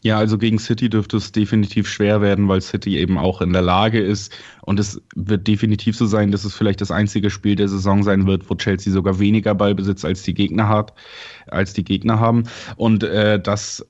Ja, 0.07 0.19
also 0.19 0.38
gegen 0.38 0.61
City 0.61 0.88
dürfte 0.88 1.16
es 1.16 1.33
definitiv 1.33 1.88
schwer 1.88 2.21
werden, 2.21 2.47
weil 2.47 2.61
City 2.61 2.97
eben 2.97 3.19
auch 3.19 3.40
in 3.40 3.53
der 3.53 3.62
Lage 3.62 3.99
ist. 3.99 4.33
Und 4.62 4.79
es 4.79 5.03
wird 5.16 5.49
definitiv 5.49 5.97
so 5.97 6.07
sein, 6.07 6.31
dass 6.31 6.45
es 6.45 6.55
vielleicht 6.55 6.81
das 6.81 6.92
einzige 6.92 7.29
Spiel 7.29 7.57
der 7.57 7.66
Saison 7.66 8.05
sein 8.05 8.25
wird, 8.25 8.49
wo 8.49 8.55
Chelsea 8.55 8.92
sogar 8.92 9.19
weniger 9.19 9.53
Ballbesitz 9.57 10.05
als 10.05 10.23
die 10.23 10.33
Gegner 10.33 10.69
hat, 10.69 10.92
als 11.49 11.73
die 11.73 11.83
Gegner 11.83 12.21
haben. 12.21 12.45
Und 12.77 13.03
äh, 13.03 13.40
das 13.40 13.85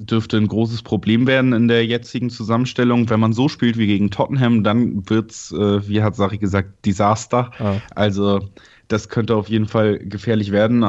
dürfte 0.00 0.38
ein 0.38 0.48
großes 0.48 0.82
Problem 0.82 1.28
werden 1.28 1.52
in 1.52 1.68
der 1.68 1.86
jetzigen 1.86 2.30
Zusammenstellung. 2.30 3.08
Wenn 3.08 3.20
man 3.20 3.32
so 3.32 3.48
spielt 3.48 3.78
wie 3.78 3.86
gegen 3.86 4.10
Tottenham, 4.10 4.64
dann 4.64 5.08
wird's, 5.08 5.52
äh, 5.52 5.88
wie 5.88 6.02
hat 6.02 6.16
Sari 6.16 6.38
gesagt, 6.38 6.84
Desaster. 6.84 7.52
Ah. 7.60 7.76
Also 7.94 8.40
das 8.88 9.08
könnte 9.08 9.36
auf 9.36 9.48
jeden 9.48 9.66
Fall 9.66 9.98
gefährlich 9.98 10.50
werden. 10.50 10.84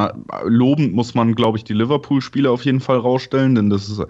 Lobend 0.46 0.94
muss 0.94 1.14
man, 1.14 1.36
glaube 1.36 1.58
ich, 1.58 1.66
die 1.66 1.74
Liverpool-Spiele 1.74 2.50
auf 2.50 2.64
jeden 2.64 2.80
Fall 2.80 2.98
rausstellen, 2.98 3.56
denn 3.56 3.70
das 3.70 3.90
ist 3.90 4.02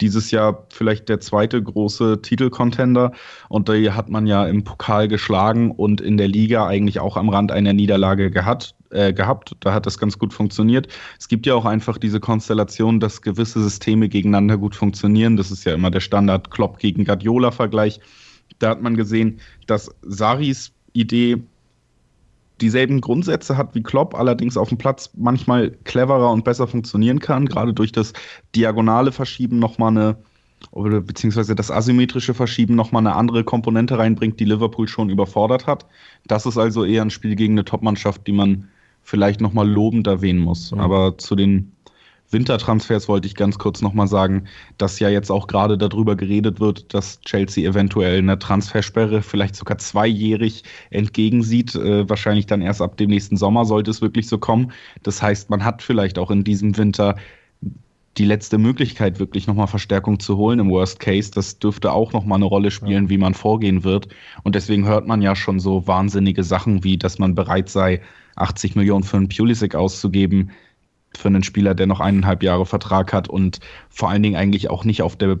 dieses 0.00 0.30
Jahr 0.30 0.66
vielleicht 0.70 1.08
der 1.08 1.20
zweite 1.20 1.62
große 1.62 2.20
Titelcontender. 2.22 3.12
Und 3.48 3.68
da 3.68 3.74
hat 3.74 4.10
man 4.10 4.26
ja 4.26 4.46
im 4.46 4.64
Pokal 4.64 5.08
geschlagen 5.08 5.70
und 5.70 6.00
in 6.00 6.18
der 6.18 6.28
Liga 6.28 6.66
eigentlich 6.66 7.00
auch 7.00 7.16
am 7.16 7.30
Rand 7.30 7.50
einer 7.50 7.72
Niederlage 7.72 8.30
gehabt. 8.30 8.74
Äh, 8.90 9.12
gehabt. 9.12 9.52
Da 9.60 9.74
hat 9.74 9.84
das 9.84 9.98
ganz 9.98 10.18
gut 10.18 10.32
funktioniert. 10.32 10.88
Es 11.18 11.28
gibt 11.28 11.44
ja 11.44 11.54
auch 11.54 11.66
einfach 11.66 11.98
diese 11.98 12.20
Konstellation, 12.20 13.00
dass 13.00 13.20
gewisse 13.20 13.62
Systeme 13.62 14.08
gegeneinander 14.08 14.56
gut 14.56 14.74
funktionieren. 14.74 15.36
Das 15.36 15.50
ist 15.50 15.64
ja 15.64 15.74
immer 15.74 15.90
der 15.90 16.00
Standard 16.00 16.50
Klopp 16.50 16.78
gegen 16.78 17.04
Guardiola-Vergleich. 17.04 18.00
Da 18.60 18.70
hat 18.70 18.80
man 18.80 18.96
gesehen, 18.96 19.40
dass 19.66 19.90
Saris 20.00 20.72
Idee 20.94 21.42
dieselben 22.60 23.00
Grundsätze 23.00 23.56
hat 23.56 23.74
wie 23.74 23.82
Klopp, 23.82 24.14
allerdings 24.14 24.56
auf 24.56 24.68
dem 24.68 24.78
Platz 24.78 25.10
manchmal 25.16 25.70
cleverer 25.84 26.30
und 26.30 26.44
besser 26.44 26.66
funktionieren 26.66 27.20
kann, 27.20 27.46
gerade 27.46 27.72
durch 27.72 27.92
das 27.92 28.12
diagonale 28.54 29.12
Verschieben 29.12 29.58
nochmal 29.58 29.90
eine, 29.90 30.16
oder 30.70 31.00
beziehungsweise 31.00 31.54
das 31.54 31.70
asymmetrische 31.70 32.34
Verschieben 32.34 32.74
nochmal 32.74 33.02
eine 33.06 33.14
andere 33.14 33.44
Komponente 33.44 33.98
reinbringt, 33.98 34.40
die 34.40 34.44
Liverpool 34.44 34.88
schon 34.88 35.10
überfordert 35.10 35.66
hat. 35.66 35.86
Das 36.26 36.46
ist 36.46 36.58
also 36.58 36.84
eher 36.84 37.02
ein 37.02 37.10
Spiel 37.10 37.36
gegen 37.36 37.54
eine 37.54 37.64
Topmannschaft, 37.64 38.26
die 38.26 38.32
man 38.32 38.68
vielleicht 39.02 39.40
nochmal 39.40 39.68
lobend 39.68 40.06
erwähnen 40.06 40.40
muss. 40.40 40.72
Mhm. 40.72 40.80
Aber 40.80 41.16
zu 41.18 41.36
den 41.36 41.72
Wintertransfers 42.30 43.08
wollte 43.08 43.26
ich 43.26 43.34
ganz 43.34 43.58
kurz 43.58 43.80
nochmal 43.80 44.06
sagen, 44.06 44.44
dass 44.76 44.98
ja 44.98 45.08
jetzt 45.08 45.30
auch 45.30 45.46
gerade 45.46 45.78
darüber 45.78 46.14
geredet 46.14 46.60
wird, 46.60 46.92
dass 46.92 47.20
Chelsea 47.22 47.68
eventuell 47.68 48.18
eine 48.18 48.38
Transfersperre 48.38 49.22
vielleicht 49.22 49.56
sogar 49.56 49.78
zweijährig 49.78 50.64
entgegensieht. 50.90 51.74
Äh, 51.74 52.08
wahrscheinlich 52.08 52.46
dann 52.46 52.60
erst 52.60 52.82
ab 52.82 52.96
dem 52.96 53.10
nächsten 53.10 53.36
Sommer 53.36 53.64
sollte 53.64 53.90
es 53.90 54.02
wirklich 54.02 54.28
so 54.28 54.38
kommen. 54.38 54.72
Das 55.02 55.22
heißt, 55.22 55.48
man 55.50 55.64
hat 55.64 55.82
vielleicht 55.82 56.18
auch 56.18 56.30
in 56.30 56.44
diesem 56.44 56.76
Winter 56.76 57.16
die 58.18 58.24
letzte 58.24 58.58
Möglichkeit, 58.58 59.20
wirklich 59.20 59.46
nochmal 59.46 59.68
Verstärkung 59.68 60.18
zu 60.18 60.36
holen 60.36 60.58
im 60.58 60.70
Worst 60.70 60.98
Case. 61.00 61.30
Das 61.30 61.58
dürfte 61.58 61.92
auch 61.92 62.12
nochmal 62.12 62.36
eine 62.36 62.46
Rolle 62.46 62.70
spielen, 62.70 63.04
ja. 63.04 63.10
wie 63.10 63.18
man 63.18 63.34
vorgehen 63.34 63.84
wird. 63.84 64.08
Und 64.42 64.54
deswegen 64.54 64.86
hört 64.86 65.06
man 65.06 65.22
ja 65.22 65.36
schon 65.36 65.60
so 65.60 65.86
wahnsinnige 65.86 66.42
Sachen 66.42 66.82
wie, 66.84 66.98
dass 66.98 67.18
man 67.18 67.34
bereit 67.34 67.68
sei, 67.68 68.00
80 68.36 68.76
Millionen 68.76 69.04
für 69.04 69.16
einen 69.16 69.28
Pulisic 69.28 69.74
auszugeben, 69.74 70.50
für 71.16 71.28
einen 71.28 71.42
Spieler, 71.42 71.74
der 71.74 71.86
noch 71.86 72.00
eineinhalb 72.00 72.42
Jahre 72.42 72.66
Vertrag 72.66 73.12
hat 73.12 73.28
und 73.28 73.60
vor 73.88 74.10
allen 74.10 74.22
Dingen 74.22 74.36
eigentlich 74.36 74.70
auch 74.70 74.84
nicht 74.84 75.02
auf 75.02 75.16
der 75.16 75.38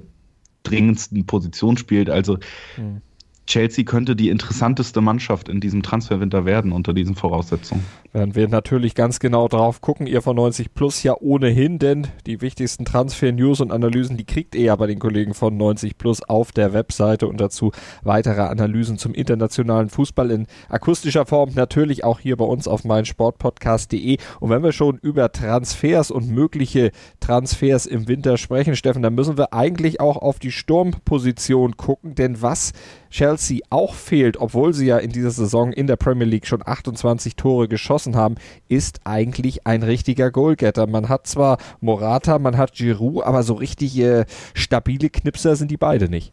dringendsten 0.62 1.26
Position 1.26 1.76
spielt. 1.76 2.10
Also 2.10 2.38
mhm. 2.76 3.02
Chelsea 3.48 3.82
könnte 3.82 4.14
die 4.14 4.28
interessanteste 4.28 5.00
Mannschaft 5.00 5.48
in 5.48 5.58
diesem 5.58 5.82
Transferwinter 5.82 6.44
werden 6.44 6.70
unter 6.70 6.92
diesen 6.92 7.14
Voraussetzungen. 7.14 7.82
Werden 8.12 8.34
wir 8.34 8.46
natürlich 8.46 8.94
ganz 8.94 9.20
genau 9.20 9.48
drauf 9.48 9.80
gucken. 9.80 10.06
Ihr 10.06 10.20
von 10.20 10.36
90 10.36 10.74
Plus 10.74 11.02
ja 11.02 11.14
ohnehin, 11.18 11.78
denn 11.78 12.08
die 12.26 12.42
wichtigsten 12.42 12.84
Transfer-News 12.84 13.62
und 13.62 13.72
Analysen, 13.72 14.18
die 14.18 14.24
kriegt 14.24 14.54
ihr 14.54 14.64
ja 14.64 14.76
bei 14.76 14.86
den 14.86 14.98
Kollegen 14.98 15.32
von 15.32 15.56
90 15.56 15.96
Plus 15.96 16.22
auf 16.22 16.52
der 16.52 16.74
Webseite 16.74 17.26
und 17.26 17.40
dazu 17.40 17.72
weitere 18.02 18.42
Analysen 18.42 18.98
zum 18.98 19.14
internationalen 19.14 19.88
Fußball 19.88 20.30
in 20.30 20.46
akustischer 20.68 21.24
Form. 21.24 21.52
Natürlich 21.54 22.04
auch 22.04 22.20
hier 22.20 22.36
bei 22.36 22.44
uns 22.44 22.68
auf 22.68 22.84
meinsportpodcast.de. 22.84 24.18
Und 24.40 24.50
wenn 24.50 24.62
wir 24.62 24.72
schon 24.72 24.98
über 24.98 25.32
Transfers 25.32 26.10
und 26.10 26.28
mögliche 26.28 26.90
Transfers 27.20 27.86
im 27.86 28.08
Winter 28.08 28.36
sprechen, 28.36 28.76
Steffen, 28.76 29.02
dann 29.02 29.14
müssen 29.14 29.38
wir 29.38 29.54
eigentlich 29.54 30.00
auch 30.00 30.18
auf 30.18 30.38
die 30.38 30.52
Sturmposition 30.52 31.78
gucken, 31.78 32.14
denn 32.14 32.42
was 32.42 32.72
Chelsea 33.10 33.37
auch 33.70 33.94
fehlt, 33.94 34.36
obwohl 34.36 34.74
sie 34.74 34.86
ja 34.86 34.98
in 34.98 35.10
dieser 35.10 35.30
Saison 35.30 35.72
in 35.72 35.86
der 35.86 35.96
Premier 35.96 36.26
League 36.26 36.46
schon 36.46 36.66
28 36.66 37.36
Tore 37.36 37.68
geschossen 37.68 38.16
haben, 38.16 38.36
ist 38.68 39.00
eigentlich 39.04 39.66
ein 39.66 39.82
richtiger 39.82 40.30
Goalgetter. 40.30 40.86
Man 40.86 41.08
hat 41.08 41.26
zwar 41.26 41.58
Morata, 41.80 42.38
man 42.38 42.56
hat 42.56 42.72
Giroud, 42.72 43.24
aber 43.24 43.42
so 43.42 43.54
richtige 43.54 44.26
stabile 44.54 45.10
Knipser 45.10 45.56
sind 45.56 45.70
die 45.70 45.76
beide 45.76 46.08
nicht. 46.08 46.32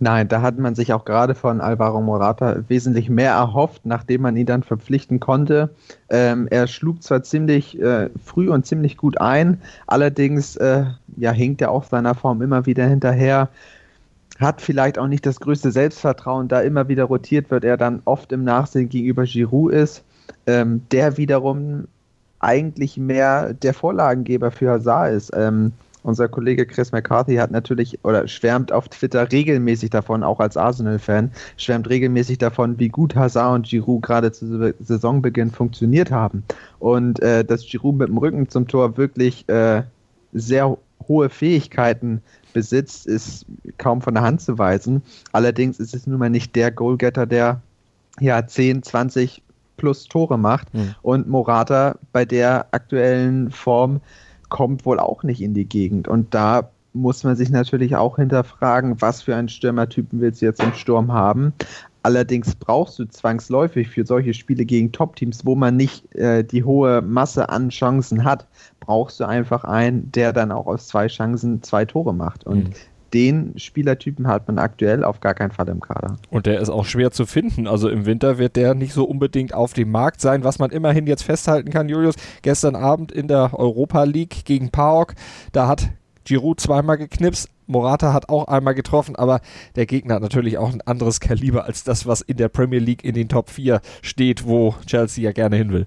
Nein, 0.00 0.28
da 0.28 0.42
hat 0.42 0.58
man 0.58 0.74
sich 0.74 0.92
auch 0.92 1.04
gerade 1.04 1.34
von 1.34 1.60
Alvaro 1.60 2.00
Morata 2.00 2.62
wesentlich 2.68 3.10
mehr 3.10 3.32
erhofft, 3.32 3.84
nachdem 3.84 4.22
man 4.22 4.36
ihn 4.36 4.46
dann 4.46 4.62
verpflichten 4.62 5.18
konnte. 5.18 5.70
Ähm, 6.08 6.46
er 6.50 6.68
schlug 6.68 7.02
zwar 7.02 7.22
ziemlich 7.22 7.80
äh, 7.80 8.08
früh 8.24 8.48
und 8.48 8.64
ziemlich 8.64 8.96
gut 8.96 9.20
ein, 9.20 9.60
allerdings 9.86 10.56
äh, 10.56 10.84
ja, 11.16 11.32
hinkt 11.32 11.60
er 11.60 11.72
auch 11.72 11.84
seiner 11.84 12.14
Form 12.14 12.42
immer 12.42 12.64
wieder 12.64 12.86
hinterher 12.86 13.48
hat 14.38 14.60
vielleicht 14.60 14.98
auch 14.98 15.08
nicht 15.08 15.26
das 15.26 15.40
größte 15.40 15.70
Selbstvertrauen, 15.72 16.48
da 16.48 16.60
immer 16.60 16.88
wieder 16.88 17.04
rotiert 17.04 17.50
wird, 17.50 17.64
er 17.64 17.76
dann 17.76 18.02
oft 18.04 18.32
im 18.32 18.44
Nachsehen 18.44 18.88
gegenüber 18.88 19.24
Giroud 19.24 19.72
ist, 19.72 20.04
ähm, 20.46 20.82
der 20.92 21.16
wiederum 21.16 21.88
eigentlich 22.40 22.96
mehr 22.96 23.52
der 23.52 23.74
Vorlagengeber 23.74 24.50
für 24.50 24.70
Hazard 24.70 25.12
ist. 25.12 25.32
Ähm, 25.34 25.72
unser 26.04 26.28
Kollege 26.28 26.64
Chris 26.64 26.92
McCarthy 26.92 27.36
hat 27.36 27.50
natürlich 27.50 27.98
oder 28.04 28.28
schwärmt 28.28 28.70
auf 28.70 28.88
Twitter 28.88 29.30
regelmäßig 29.30 29.90
davon, 29.90 30.22
auch 30.22 30.38
als 30.38 30.56
Arsenal-Fan, 30.56 31.32
schwärmt 31.56 31.88
regelmäßig 31.90 32.38
davon, 32.38 32.78
wie 32.78 32.88
gut 32.88 33.16
Hazard 33.16 33.54
und 33.56 33.66
Giroud 33.66 34.02
gerade 34.02 34.30
zu 34.30 34.72
Saisonbeginn 34.80 35.50
funktioniert 35.50 36.12
haben. 36.12 36.44
Und 36.78 37.20
äh, 37.20 37.44
dass 37.44 37.66
Giroud 37.66 37.96
mit 37.96 38.08
dem 38.08 38.18
Rücken 38.18 38.48
zum 38.48 38.68
Tor 38.68 38.96
wirklich 38.96 39.48
äh, 39.48 39.82
sehr 40.32 40.78
hohe 41.08 41.28
Fähigkeiten 41.28 42.22
besitzt, 42.52 43.06
ist 43.06 43.46
kaum 43.78 44.00
von 44.02 44.14
der 44.14 44.22
Hand 44.22 44.40
zu 44.40 44.58
weisen. 44.58 45.02
Allerdings 45.32 45.78
ist 45.78 45.94
es 45.94 46.06
nun 46.06 46.18
mal 46.18 46.30
nicht 46.30 46.56
der 46.56 46.70
Goalgetter, 46.70 47.26
der 47.26 47.60
ja 48.20 48.46
10, 48.46 48.82
20 48.82 49.42
plus 49.76 50.04
Tore 50.04 50.38
macht. 50.38 50.72
Mhm. 50.74 50.94
Und 51.02 51.28
Morata 51.28 51.96
bei 52.12 52.24
der 52.24 52.66
aktuellen 52.72 53.50
Form 53.50 54.00
kommt 54.48 54.84
wohl 54.86 54.98
auch 54.98 55.22
nicht 55.22 55.40
in 55.40 55.54
die 55.54 55.66
Gegend. 55.66 56.08
Und 56.08 56.34
da 56.34 56.70
muss 56.92 57.24
man 57.24 57.36
sich 57.36 57.50
natürlich 57.50 57.96
auch 57.96 58.16
hinterfragen, 58.16 59.00
was 59.00 59.22
für 59.22 59.36
einen 59.36 59.48
Stürmertypen 59.48 60.20
willst 60.20 60.42
du 60.42 60.46
jetzt 60.46 60.62
im 60.62 60.74
Sturm 60.74 61.12
haben. 61.12 61.52
Allerdings 62.02 62.54
brauchst 62.54 62.98
du 62.98 63.04
zwangsläufig 63.06 63.88
für 63.88 64.06
solche 64.06 64.32
Spiele 64.32 64.64
gegen 64.64 64.92
Top-Teams, 64.92 65.44
wo 65.44 65.54
man 65.54 65.76
nicht 65.76 66.14
äh, 66.14 66.44
die 66.44 66.64
hohe 66.64 67.02
Masse 67.02 67.48
an 67.48 67.70
Chancen 67.70 68.24
hat, 68.24 68.46
brauchst 68.80 69.20
du 69.20 69.24
einfach 69.24 69.64
einen, 69.64 70.10
der 70.12 70.32
dann 70.32 70.52
auch 70.52 70.66
aus 70.66 70.86
zwei 70.86 71.08
Chancen 71.08 71.62
zwei 71.62 71.84
Tore 71.84 72.14
macht. 72.14 72.46
Und 72.46 72.68
mhm. 72.68 72.74
den 73.12 73.58
Spielertypen 73.58 74.28
hat 74.28 74.46
man 74.46 74.58
aktuell 74.58 75.02
auf 75.02 75.20
gar 75.20 75.34
keinen 75.34 75.50
Fall 75.50 75.68
im 75.68 75.80
Kader. 75.80 76.16
Und 76.30 76.46
der 76.46 76.60
ist 76.60 76.70
auch 76.70 76.84
schwer 76.84 77.10
zu 77.10 77.26
finden. 77.26 77.66
Also 77.66 77.88
im 77.88 78.06
Winter 78.06 78.38
wird 78.38 78.54
der 78.54 78.74
nicht 78.74 78.92
so 78.92 79.04
unbedingt 79.04 79.52
auf 79.52 79.72
dem 79.72 79.90
Markt 79.90 80.20
sein. 80.20 80.44
Was 80.44 80.60
man 80.60 80.70
immerhin 80.70 81.06
jetzt 81.06 81.24
festhalten 81.24 81.70
kann, 81.70 81.88
Julius, 81.88 82.14
gestern 82.42 82.76
Abend 82.76 83.10
in 83.10 83.26
der 83.26 83.58
Europa 83.58 84.04
League 84.04 84.44
gegen 84.44 84.70
PAOK, 84.70 85.14
da 85.52 85.66
hat 85.66 85.90
Giroud 86.24 86.60
zweimal 86.60 86.98
geknipst, 86.98 87.48
Morata 87.68 88.12
hat 88.12 88.28
auch 88.28 88.48
einmal 88.48 88.74
getroffen, 88.74 89.14
aber 89.14 89.40
der 89.76 89.86
Gegner 89.86 90.14
hat 90.14 90.22
natürlich 90.22 90.58
auch 90.58 90.72
ein 90.72 90.80
anderes 90.80 91.20
Kaliber 91.20 91.64
als 91.64 91.84
das, 91.84 92.06
was 92.06 92.22
in 92.22 92.36
der 92.36 92.48
Premier 92.48 92.80
League 92.80 93.04
in 93.04 93.14
den 93.14 93.28
Top 93.28 93.50
4 93.50 93.80
steht, 94.02 94.46
wo 94.46 94.74
Chelsea 94.86 95.24
ja 95.24 95.32
gerne 95.32 95.56
hin 95.56 95.72
will. 95.72 95.86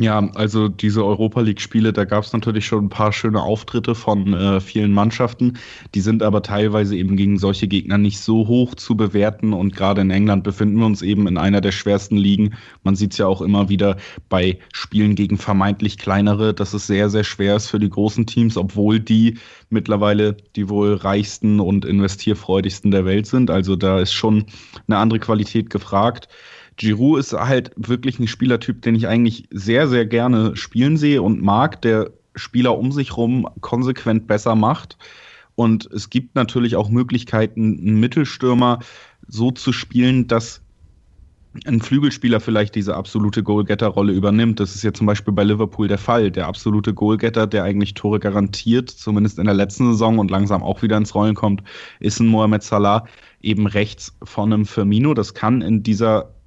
Ja, 0.00 0.30
also 0.34 0.68
diese 0.68 1.04
Europa 1.04 1.42
League-Spiele, 1.42 1.92
da 1.92 2.06
gab 2.06 2.24
es 2.24 2.32
natürlich 2.32 2.64
schon 2.64 2.86
ein 2.86 2.88
paar 2.88 3.12
schöne 3.12 3.42
Auftritte 3.42 3.94
von 3.94 4.32
äh, 4.32 4.58
vielen 4.62 4.94
Mannschaften. 4.94 5.58
Die 5.94 6.00
sind 6.00 6.22
aber 6.22 6.42
teilweise 6.42 6.96
eben 6.96 7.18
gegen 7.18 7.36
solche 7.36 7.68
Gegner 7.68 7.98
nicht 7.98 8.18
so 8.18 8.48
hoch 8.48 8.74
zu 8.74 8.96
bewerten. 8.96 9.52
Und 9.52 9.76
gerade 9.76 10.00
in 10.00 10.10
England 10.10 10.42
befinden 10.42 10.78
wir 10.78 10.86
uns 10.86 11.02
eben 11.02 11.26
in 11.28 11.36
einer 11.36 11.60
der 11.60 11.72
schwersten 11.72 12.16
Ligen. 12.16 12.54
Man 12.82 12.96
sieht 12.96 13.12
es 13.12 13.18
ja 13.18 13.26
auch 13.26 13.42
immer 13.42 13.68
wieder 13.68 13.98
bei 14.30 14.58
Spielen 14.72 15.16
gegen 15.16 15.36
vermeintlich 15.36 15.98
kleinere, 15.98 16.54
dass 16.54 16.72
es 16.72 16.86
sehr, 16.86 17.10
sehr 17.10 17.24
schwer 17.24 17.56
ist 17.56 17.68
für 17.68 17.78
die 17.78 17.90
großen 17.90 18.24
Teams, 18.24 18.56
obwohl 18.56 19.00
die 19.00 19.36
mittlerweile 19.68 20.34
die 20.56 20.70
wohl 20.70 20.94
reichsten 20.94 21.60
und 21.60 21.84
investierfreudigsten 21.84 22.90
der 22.90 23.04
Welt 23.04 23.26
sind. 23.26 23.50
Also 23.50 23.76
da 23.76 24.00
ist 24.00 24.14
schon 24.14 24.46
eine 24.86 24.96
andere 24.96 25.20
Qualität 25.20 25.68
gefragt. 25.68 26.26
Giroud 26.80 27.20
ist 27.20 27.34
halt 27.34 27.72
wirklich 27.76 28.18
ein 28.18 28.26
Spielertyp, 28.26 28.80
den 28.80 28.94
ich 28.94 29.06
eigentlich 29.06 29.46
sehr, 29.50 29.86
sehr 29.86 30.06
gerne 30.06 30.56
spielen 30.56 30.96
sehe 30.96 31.20
und 31.20 31.42
mag, 31.42 31.82
der 31.82 32.10
Spieler 32.34 32.78
um 32.78 32.90
sich 32.90 33.18
rum 33.18 33.46
konsequent 33.60 34.26
besser 34.26 34.54
macht. 34.54 34.96
Und 35.56 35.90
es 35.92 36.08
gibt 36.08 36.34
natürlich 36.36 36.76
auch 36.76 36.88
Möglichkeiten, 36.88 37.78
einen 37.78 38.00
Mittelstürmer 38.00 38.78
so 39.28 39.50
zu 39.50 39.74
spielen, 39.74 40.26
dass 40.26 40.62
ein 41.66 41.82
Flügelspieler 41.82 42.40
vielleicht 42.40 42.74
diese 42.76 42.96
absolute 42.96 43.42
Goalgetter-Rolle 43.42 44.14
übernimmt. 44.14 44.58
Das 44.58 44.74
ist 44.74 44.82
ja 44.82 44.94
zum 44.94 45.06
Beispiel 45.06 45.34
bei 45.34 45.44
Liverpool 45.44 45.86
der 45.86 45.98
Fall. 45.98 46.30
Der 46.30 46.46
absolute 46.46 46.94
Goalgetter, 46.94 47.46
der 47.46 47.64
eigentlich 47.64 47.92
Tore 47.92 48.20
garantiert, 48.20 48.88
zumindest 48.88 49.38
in 49.38 49.44
der 49.44 49.54
letzten 49.54 49.92
Saison 49.92 50.18
und 50.18 50.30
langsam 50.30 50.62
auch 50.62 50.80
wieder 50.80 50.96
ins 50.96 51.14
Rollen 51.14 51.34
kommt, 51.34 51.62
ist 51.98 52.20
ein 52.20 52.28
Mohamed 52.28 52.62
Salah 52.62 53.04
eben 53.42 53.66
rechts 53.66 54.16
von 54.22 54.50
einem 54.50 54.64
Firmino. 54.64 55.12
Das 55.12 55.34
kann 55.34 55.60
in 55.60 55.82
dieser 55.82 56.39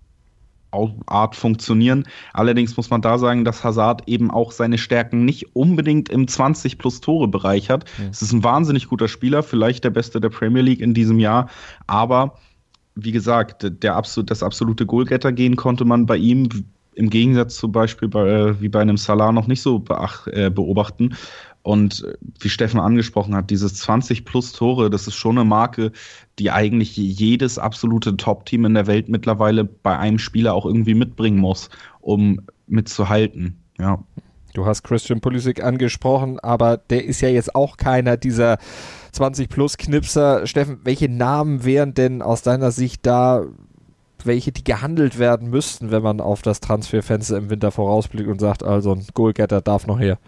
Art 1.05 1.35
funktionieren. 1.35 2.05
Allerdings 2.33 2.77
muss 2.77 2.89
man 2.89 3.01
da 3.01 3.17
sagen, 3.17 3.45
dass 3.45 3.63
Hazard 3.63 4.07
eben 4.07 4.31
auch 4.31 4.51
seine 4.51 4.77
Stärken 4.77 5.25
nicht 5.25 5.55
unbedingt 5.55 6.09
im 6.09 6.27
20 6.27 6.77
plus 6.77 7.01
Tore 7.01 7.27
Bereich 7.27 7.69
hat. 7.69 7.85
Mhm. 7.97 8.09
Es 8.11 8.21
ist 8.21 8.33
ein 8.33 8.43
wahnsinnig 8.43 8.87
guter 8.87 9.07
Spieler, 9.07 9.43
vielleicht 9.43 9.83
der 9.83 9.91
beste 9.91 10.19
der 10.19 10.29
Premier 10.29 10.61
League 10.61 10.81
in 10.81 10.93
diesem 10.93 11.19
Jahr, 11.19 11.49
aber 11.87 12.35
wie 12.95 13.11
gesagt, 13.11 13.65
der 13.83 13.95
absolut, 13.95 14.29
das 14.29 14.43
absolute 14.43 14.85
Goalgetter 14.85 15.31
gehen 15.31 15.55
konnte 15.55 15.83
man 15.83 16.05
bei 16.05 16.17
ihm 16.17 16.47
im 16.95 17.09
Gegensatz 17.09 17.55
zum 17.55 17.71
Beispiel 17.71 18.07
bei, 18.07 18.27
äh, 18.27 18.61
wie 18.61 18.69
bei 18.69 18.81
einem 18.81 18.97
Salah 18.97 19.31
noch 19.31 19.47
nicht 19.47 19.61
so 19.61 19.83
äh, 20.27 20.49
beobachten. 20.49 21.15
Und 21.63 22.03
äh, 22.03 22.13
wie 22.39 22.49
Steffen 22.49 22.79
angesprochen 22.79 23.33
hat, 23.35 23.49
dieses 23.49 23.75
20 23.75 24.25
plus 24.25 24.51
Tore, 24.51 24.89
das 24.89 25.07
ist 25.07 25.15
schon 25.15 25.37
eine 25.37 25.47
Marke, 25.47 25.91
die 26.37 26.51
eigentlich 26.51 26.95
jedes 26.95 27.57
absolute 27.57 28.15
Top-Team 28.17 28.65
in 28.65 28.73
der 28.73 28.85
Welt 28.87 29.09
mittlerweile 29.09 29.63
bei 29.63 29.97
einem 29.97 30.19
Spieler 30.19 30.53
auch 30.53 30.65
irgendwie 30.65 30.93
mitbringen 30.93 31.39
muss, 31.39 31.69
um 32.01 32.41
mitzuhalten. 32.67 33.63
Ja. 33.79 34.03
Du 34.53 34.65
hast 34.67 34.83
Christian 34.83 35.19
Pulisic 35.19 35.63
angesprochen, 35.63 36.39
aber 36.39 36.77
der 36.77 37.05
ist 37.05 37.21
ja 37.21 37.29
jetzt 37.29 37.55
auch 37.55 37.77
keiner 37.77 38.17
dieser 38.17 38.59
20 39.11 39.49
plus 39.49 39.77
Knipser. 39.77 40.45
Steffen, 40.45 40.79
welche 40.83 41.09
Namen 41.09 41.65
wären 41.65 41.95
denn 41.95 42.21
aus 42.21 42.43
deiner 42.43 42.71
Sicht 42.71 43.05
da, 43.05 43.45
welche 44.23 44.51
die 44.51 44.63
gehandelt 44.63 45.17
werden 45.17 45.49
müssten, 45.49 45.91
wenn 45.91 46.03
man 46.03 46.21
auf 46.21 46.43
das 46.43 46.59
Transferfenster 46.59 47.37
im 47.37 47.49
Winter 47.49 47.71
vorausblickt 47.71 48.29
und 48.29 48.39
sagt, 48.39 48.63
also 48.63 48.93
ein 48.93 49.05
Goalgetter 49.13 49.61
darf 49.61 49.87
noch 49.87 49.99
her? 49.99 50.19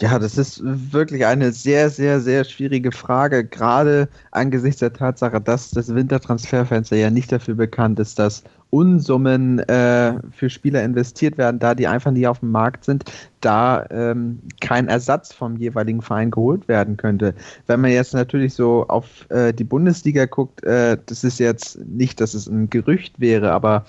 Ja, 0.00 0.18
das 0.18 0.38
ist 0.38 0.60
wirklich 0.62 1.26
eine 1.26 1.50
sehr, 1.50 1.90
sehr, 1.90 2.20
sehr 2.20 2.44
schwierige 2.44 2.92
Frage, 2.92 3.44
gerade 3.44 4.08
angesichts 4.30 4.80
der 4.80 4.92
Tatsache, 4.92 5.40
dass 5.40 5.70
das 5.70 5.92
Wintertransferfenster 5.92 6.96
ja 6.96 7.10
nicht 7.10 7.32
dafür 7.32 7.54
bekannt 7.54 7.98
ist, 7.98 8.18
dass 8.18 8.44
Unsummen 8.70 9.60
äh, 9.60 10.14
für 10.30 10.50
Spieler 10.50 10.84
investiert 10.84 11.38
werden, 11.38 11.58
da 11.58 11.74
die 11.74 11.88
einfach 11.88 12.10
nicht 12.10 12.28
auf 12.28 12.40
dem 12.40 12.50
Markt 12.50 12.84
sind, 12.84 13.04
da 13.40 13.86
ähm, 13.90 14.40
kein 14.60 14.88
Ersatz 14.88 15.32
vom 15.32 15.56
jeweiligen 15.56 16.02
Verein 16.02 16.30
geholt 16.30 16.68
werden 16.68 16.96
könnte. 16.96 17.34
Wenn 17.66 17.80
man 17.80 17.90
jetzt 17.90 18.14
natürlich 18.14 18.54
so 18.54 18.86
auf 18.88 19.28
äh, 19.30 19.52
die 19.52 19.64
Bundesliga 19.64 20.26
guckt, 20.26 20.62
äh, 20.64 20.98
das 21.06 21.24
ist 21.24 21.40
jetzt 21.40 21.78
nicht, 21.86 22.20
dass 22.20 22.34
es 22.34 22.46
ein 22.46 22.68
Gerücht 22.68 23.18
wäre, 23.18 23.52
aber 23.52 23.84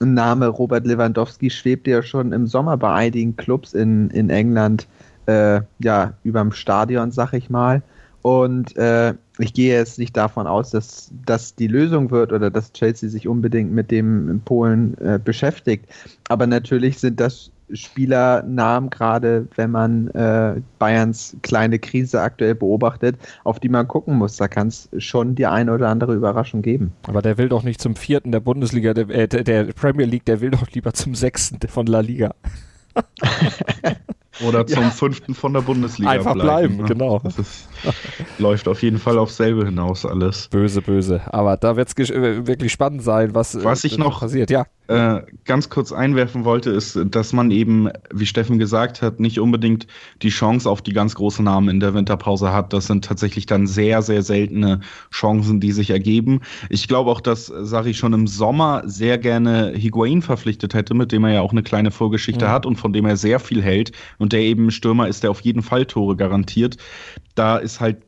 Name 0.00 0.48
Robert 0.48 0.86
Lewandowski 0.86 1.50
schwebt 1.50 1.86
ja 1.86 2.02
schon 2.02 2.32
im 2.32 2.46
Sommer 2.46 2.76
bei 2.76 2.92
einigen 2.92 3.36
Clubs 3.36 3.74
in, 3.74 4.10
in 4.10 4.30
England 4.30 4.88
äh, 5.26 5.60
ja, 5.78 6.14
überm 6.24 6.52
Stadion, 6.52 7.10
sag 7.10 7.32
ich 7.32 7.50
mal. 7.50 7.82
Und 8.22 8.76
äh, 8.76 9.14
ich 9.38 9.52
gehe 9.52 9.76
jetzt 9.76 9.98
nicht 9.98 10.16
davon 10.16 10.46
aus, 10.46 10.70
dass 10.70 11.10
das 11.26 11.56
die 11.56 11.66
Lösung 11.66 12.10
wird 12.10 12.32
oder 12.32 12.50
dass 12.50 12.72
Chelsea 12.72 13.08
sich 13.08 13.26
unbedingt 13.26 13.72
mit 13.72 13.90
dem 13.90 14.28
in 14.28 14.40
Polen 14.40 14.96
äh, 14.98 15.18
beschäftigt. 15.22 15.86
Aber 16.28 16.46
natürlich 16.46 16.98
sind 16.98 17.18
das 17.18 17.50
Spielernamen, 17.72 18.90
gerade 18.90 19.48
wenn 19.56 19.70
man 19.70 20.08
äh, 20.08 20.60
Bayerns 20.78 21.36
kleine 21.42 21.78
Krise 21.78 22.20
aktuell 22.20 22.54
beobachtet, 22.54 23.16
auf 23.44 23.58
die 23.58 23.70
man 23.70 23.88
gucken 23.88 24.16
muss. 24.18 24.36
Da 24.36 24.46
kann 24.46 24.68
es 24.68 24.88
schon 24.98 25.34
die 25.34 25.46
eine 25.46 25.72
oder 25.72 25.88
andere 25.88 26.14
Überraschung 26.14 26.62
geben. 26.62 26.92
Aber 27.08 27.22
der 27.22 27.38
will 27.38 27.48
doch 27.48 27.62
nicht 27.62 27.80
zum 27.80 27.96
vierten 27.96 28.30
der 28.30 28.40
Bundesliga, 28.40 28.94
der, 28.94 29.08
äh, 29.08 29.26
der 29.26 29.64
Premier 29.72 30.06
League, 30.06 30.26
der 30.26 30.40
will 30.40 30.50
doch 30.50 30.70
lieber 30.70 30.92
zum 30.92 31.14
sechsten 31.14 31.58
von 31.68 31.86
La 31.86 32.00
Liga. 32.00 32.34
Oder 34.40 34.66
zum 34.66 34.82
ja. 34.82 34.90
fünften 34.90 35.34
von 35.34 35.52
der 35.52 35.60
Bundesliga 35.60 36.10
Einfach 36.10 36.34
bleiben, 36.34 36.76
bleiben 36.76 36.76
ne? 36.78 36.88
genau. 36.88 37.18
Das 37.18 37.38
ist, 37.38 37.68
läuft 38.38 38.68
auf 38.68 38.82
jeden 38.82 38.98
Fall 38.98 39.18
auf 39.18 39.30
selbe 39.30 39.64
hinaus 39.64 40.06
alles. 40.06 40.48
Böse, 40.48 40.82
böse. 40.82 41.20
Aber 41.32 41.56
da 41.56 41.76
wird 41.76 41.88
es 41.88 42.10
äh, 42.10 42.46
wirklich 42.46 42.72
spannend 42.72 43.02
sein, 43.02 43.34
was, 43.34 43.62
was 43.64 43.84
ich 43.84 43.98
noch 43.98 44.20
passiert. 44.20 44.50
Ja. 44.50 44.66
Äh, 44.88 45.22
ganz 45.44 45.70
kurz 45.70 45.92
einwerfen 45.92 46.44
wollte, 46.44 46.70
ist, 46.70 46.98
dass 47.06 47.32
man 47.32 47.50
eben, 47.50 47.88
wie 48.12 48.26
Steffen 48.26 48.58
gesagt 48.58 49.00
hat, 49.00 49.20
nicht 49.20 49.38
unbedingt 49.38 49.86
die 50.22 50.28
Chance 50.28 50.68
auf 50.68 50.82
die 50.82 50.92
ganz 50.92 51.14
großen 51.14 51.44
Namen 51.44 51.68
in 51.68 51.80
der 51.80 51.94
Winterpause 51.94 52.52
hat. 52.52 52.72
Das 52.72 52.88
sind 52.88 53.04
tatsächlich 53.04 53.46
dann 53.46 53.66
sehr, 53.66 54.02
sehr 54.02 54.22
seltene 54.22 54.80
Chancen, 55.10 55.60
die 55.60 55.72
sich 55.72 55.90
ergeben. 55.90 56.40
Ich 56.68 56.88
glaube 56.88 57.10
auch, 57.10 57.20
dass 57.20 57.46
Sari 57.46 57.94
schon 57.94 58.12
im 58.12 58.26
Sommer 58.26 58.82
sehr 58.84 59.18
gerne 59.18 59.72
Higuain 59.74 60.20
verpflichtet 60.20 60.74
hätte, 60.74 60.94
mit 60.94 61.12
dem 61.12 61.24
er 61.24 61.34
ja 61.34 61.40
auch 61.42 61.52
eine 61.52 61.62
kleine 61.62 61.92
Vorgeschichte 61.92 62.46
mhm. 62.46 62.50
hat 62.50 62.66
und 62.66 62.76
von 62.76 62.92
dem 62.92 63.06
er 63.06 63.16
sehr 63.16 63.38
viel 63.38 63.62
hält 63.62 63.92
und 64.18 64.32
der 64.32 64.40
eben 64.40 64.70
Stürmer 64.72 65.08
ist, 65.08 65.22
der 65.22 65.30
auf 65.30 65.40
jeden 65.40 65.62
Fall 65.62 65.86
Tore 65.86 66.16
garantiert. 66.16 66.76
Da 67.34 67.56
ist 67.56 67.80
halt 67.80 67.98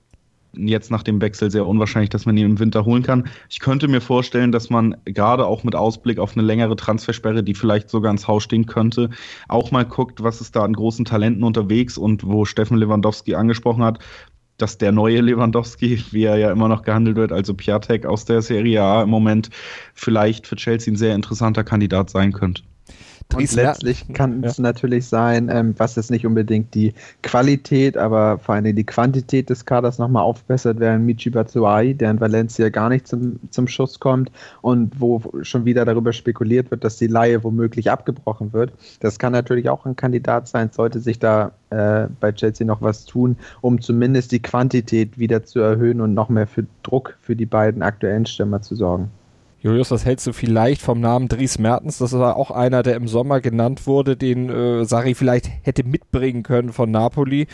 jetzt 0.57 0.91
nach 0.91 1.03
dem 1.03 1.21
Wechsel 1.21 1.51
sehr 1.51 1.67
unwahrscheinlich, 1.67 2.11
dass 2.11 2.27
man 2.27 2.37
ihn 2.37 2.47
im 2.47 2.59
Winter 2.59 2.85
holen 2.85 3.03
kann. 3.03 3.29
Ich 3.49 3.61
könnte 3.61 3.89
mir 3.89 4.01
vorstellen, 4.01 4.53
dass 4.53 4.71
man 4.71 4.97
gerade 5.05 5.47
auch 5.47 5.65
mit 5.65 5.75
Ausblick 5.75 6.19
auf 6.19 6.37
eine 6.37 6.47
längere 6.47 6.77
Transfersperre, 6.77 7.43
die 7.43 7.55
vielleicht 7.55 7.91
sogar 7.91 8.11
ins 8.11 8.29
Haus 8.29 8.45
stehen 8.45 8.67
könnte, 8.67 9.11
auch 9.49 9.71
mal 9.71 9.85
guckt, 9.85 10.23
was 10.23 10.41
ist 10.41 10.57
da 10.57 10.65
an 10.65 10.73
großen 10.73 11.05
Talenten 11.05 11.45
unterwegs 11.45 11.99
und 11.99 12.25
wo 12.25 12.45
Steffen 12.45 12.77
Lewandowski 12.77 13.35
angesprochen 13.35 13.85
hat, 13.85 13.99
dass 14.57 14.79
der 14.79 14.93
neue 14.93 15.21
Lewandowski, 15.21 16.05
wie 16.13 16.25
er 16.25 16.37
ja 16.37 16.53
immer 16.53 16.69
noch 16.69 16.83
gehandelt 16.83 17.17
wird, 17.17 17.33
also 17.33 17.55
Piatek 17.55 18.07
aus 18.07 18.25
der 18.25 18.43
Serie 18.43 18.83
A 18.83 19.03
im 19.03 19.11
Moment 19.11 19.51
vielleicht 19.95 20.47
für 20.47 20.57
Chelsea 20.57 20.93
ein 20.93 20.97
sehr 20.97 21.15
interessanter 21.15 21.65
Kandidat 21.65 22.11
sein 22.11 22.33
könnte. 22.33 22.63
Und 23.33 23.53
letztlich 23.55 24.07
kann 24.13 24.43
ja. 24.43 24.49
es 24.49 24.59
natürlich 24.59 25.07
sein, 25.07 25.49
ähm, 25.51 25.75
was 25.77 25.97
jetzt 25.97 26.11
nicht 26.11 26.27
unbedingt 26.27 26.75
die 26.75 26.95
Qualität, 27.23 27.97
aber 27.97 28.39
vor 28.39 28.55
allem 28.55 28.77
die 28.77 28.85
Quantität 28.85 29.51
des 29.51 29.65
Kaders 29.65 29.99
nochmal 29.99 30.23
aufbessert 30.23 30.79
werden. 30.79 31.05
Michi 31.05 31.31
Batshuayi, 31.31 31.95
der 31.95 32.13
in 32.13 32.21
Valencia 32.21 32.69
gar 32.69 32.89
nicht 32.89 33.09
zum, 33.09 33.41
zum 33.51 33.67
Schuss 33.67 33.99
kommt 33.99 34.31
und 34.63 35.01
wo 35.01 35.23
schon 35.43 35.65
wieder 35.65 35.85
darüber 35.85 36.13
spekuliert 36.13 36.71
wird, 36.71 36.85
dass 36.85 36.97
die 36.97 37.07
Laie 37.07 37.43
womöglich 37.43 37.91
abgebrochen 37.91 38.53
wird. 38.53 38.73
Das 39.01 39.19
kann 39.19 39.33
natürlich 39.33 39.69
auch 39.69 39.85
ein 39.85 39.97
Kandidat 39.97 40.49
sein, 40.49 40.71
sollte 40.73 41.01
sich 41.01 41.19
da 41.19 41.53
äh, 41.71 42.07
bei 42.21 42.33
Chelsea 42.33 42.67
noch 42.67 42.83
was 42.83 43.05
tun, 43.05 43.37
um 43.61 43.81
zumindest 43.81 44.33
die 44.33 44.41
Quantität 44.41 45.19
wieder 45.19 45.45
zu 45.45 45.61
erhöhen 45.61 46.01
und 46.01 46.15
noch 46.15 46.29
mehr 46.29 46.47
für 46.47 46.67
Druck 46.83 47.17
für 47.21 47.35
die 47.35 47.47
beiden 47.47 47.83
aktuellen 47.83 48.27
Stürmer 48.27 48.63
zu 48.63 48.77
sorgen. 48.77 49.11
Julius, 49.65 49.91
was 49.91 50.05
hältst 50.05 50.27
du 50.27 50.35
vielleicht 50.35 50.83
vom 50.83 51.01
Namen 51.01 51.27
Dries 51.27 51.59
Mertens? 51.59 51.97
Das 51.97 52.13
war 52.13 52.37
auch 52.37 52.51
einer, 52.51 52.83
der 52.83 52.97
im 52.97 53.09
Sommer 53.09 53.41
genannt 53.41 53.87
wurde, 53.87 54.15
den 54.15 54.51
äh, 54.51 54.85
Sari 54.85 55.15
vielleicht 55.15 55.51
hätte 55.63 55.85
mitbringen 55.85 56.43
können 56.43 56.71
von 56.71 56.91
Napoli. 56.91 57.47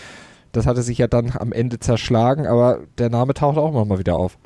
Das 0.51 0.67
hatte 0.67 0.83
sich 0.83 0.99
ja 0.99 1.07
dann 1.07 1.31
am 1.39 1.53
Ende 1.53 1.79
zerschlagen, 1.79 2.49
aber 2.49 2.81
der 2.99 3.11
Name 3.11 3.33
taucht 3.33 3.59
auch 3.59 3.71
immer 3.71 3.85
mal 3.85 4.01
wieder 4.01 4.17
auf. 4.17 4.39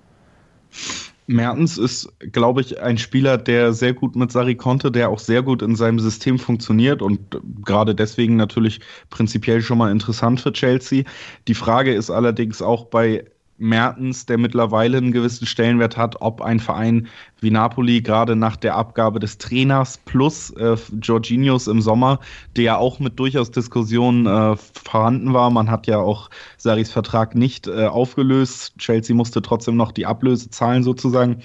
Mertens 1.26 1.78
ist, 1.78 2.12
glaube 2.32 2.60
ich, 2.60 2.82
ein 2.82 2.98
Spieler, 2.98 3.38
der 3.38 3.72
sehr 3.72 3.94
gut 3.94 4.14
mit 4.14 4.30
Sari 4.30 4.56
konnte, 4.56 4.92
der 4.92 5.08
auch 5.08 5.18
sehr 5.18 5.42
gut 5.42 5.62
in 5.62 5.74
seinem 5.74 6.00
System 6.00 6.38
funktioniert 6.38 7.00
und 7.00 7.18
gerade 7.64 7.94
deswegen 7.94 8.36
natürlich 8.36 8.80
prinzipiell 9.08 9.62
schon 9.62 9.78
mal 9.78 9.90
interessant 9.90 10.42
für 10.42 10.52
Chelsea. 10.52 11.04
Die 11.48 11.54
Frage 11.54 11.94
ist 11.94 12.10
allerdings 12.10 12.60
auch 12.60 12.84
bei 12.84 13.24
Mertens, 13.58 14.26
der 14.26 14.38
mittlerweile 14.38 14.98
einen 14.98 15.12
gewissen 15.12 15.46
Stellenwert 15.46 15.96
hat, 15.96 16.20
ob 16.20 16.42
ein 16.42 16.60
Verein 16.60 17.08
wie 17.40 17.50
Napoli 17.50 18.00
gerade 18.00 18.36
nach 18.36 18.56
der 18.56 18.74
Abgabe 18.74 19.20
des 19.20 19.38
Trainers 19.38 19.98
plus 20.04 20.50
äh, 20.50 20.76
Jorginhos 21.00 21.68
im 21.68 21.80
Sommer, 21.80 22.20
der 22.56 22.64
ja 22.64 22.76
auch 22.76 22.98
mit 22.98 23.18
durchaus 23.18 23.50
Diskussionen 23.50 24.26
äh, 24.26 24.56
vorhanden 24.56 25.32
war. 25.32 25.50
Man 25.50 25.70
hat 25.70 25.86
ja 25.86 25.98
auch 25.98 26.30
Saris 26.56 26.90
Vertrag 26.90 27.34
nicht 27.34 27.66
äh, 27.66 27.86
aufgelöst. 27.86 28.74
Chelsea 28.78 29.14
musste 29.14 29.42
trotzdem 29.42 29.76
noch 29.76 29.92
die 29.92 30.06
Ablöse 30.06 30.50
zahlen 30.50 30.82
sozusagen, 30.82 31.42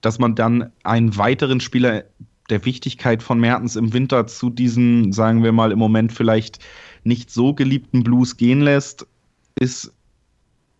dass 0.00 0.18
man 0.18 0.34
dann 0.34 0.72
einen 0.82 1.16
weiteren 1.16 1.60
Spieler 1.60 2.04
der 2.48 2.64
Wichtigkeit 2.64 3.22
von 3.22 3.38
Mertens 3.38 3.76
im 3.76 3.92
Winter 3.92 4.26
zu 4.26 4.50
diesen, 4.50 5.12
sagen 5.12 5.42
wir 5.42 5.52
mal, 5.52 5.72
im 5.72 5.78
Moment 5.78 6.12
vielleicht 6.12 6.58
nicht 7.04 7.30
so 7.30 7.54
geliebten 7.54 8.02
Blues 8.02 8.36
gehen 8.36 8.60
lässt, 8.60 9.06
ist 9.58 9.92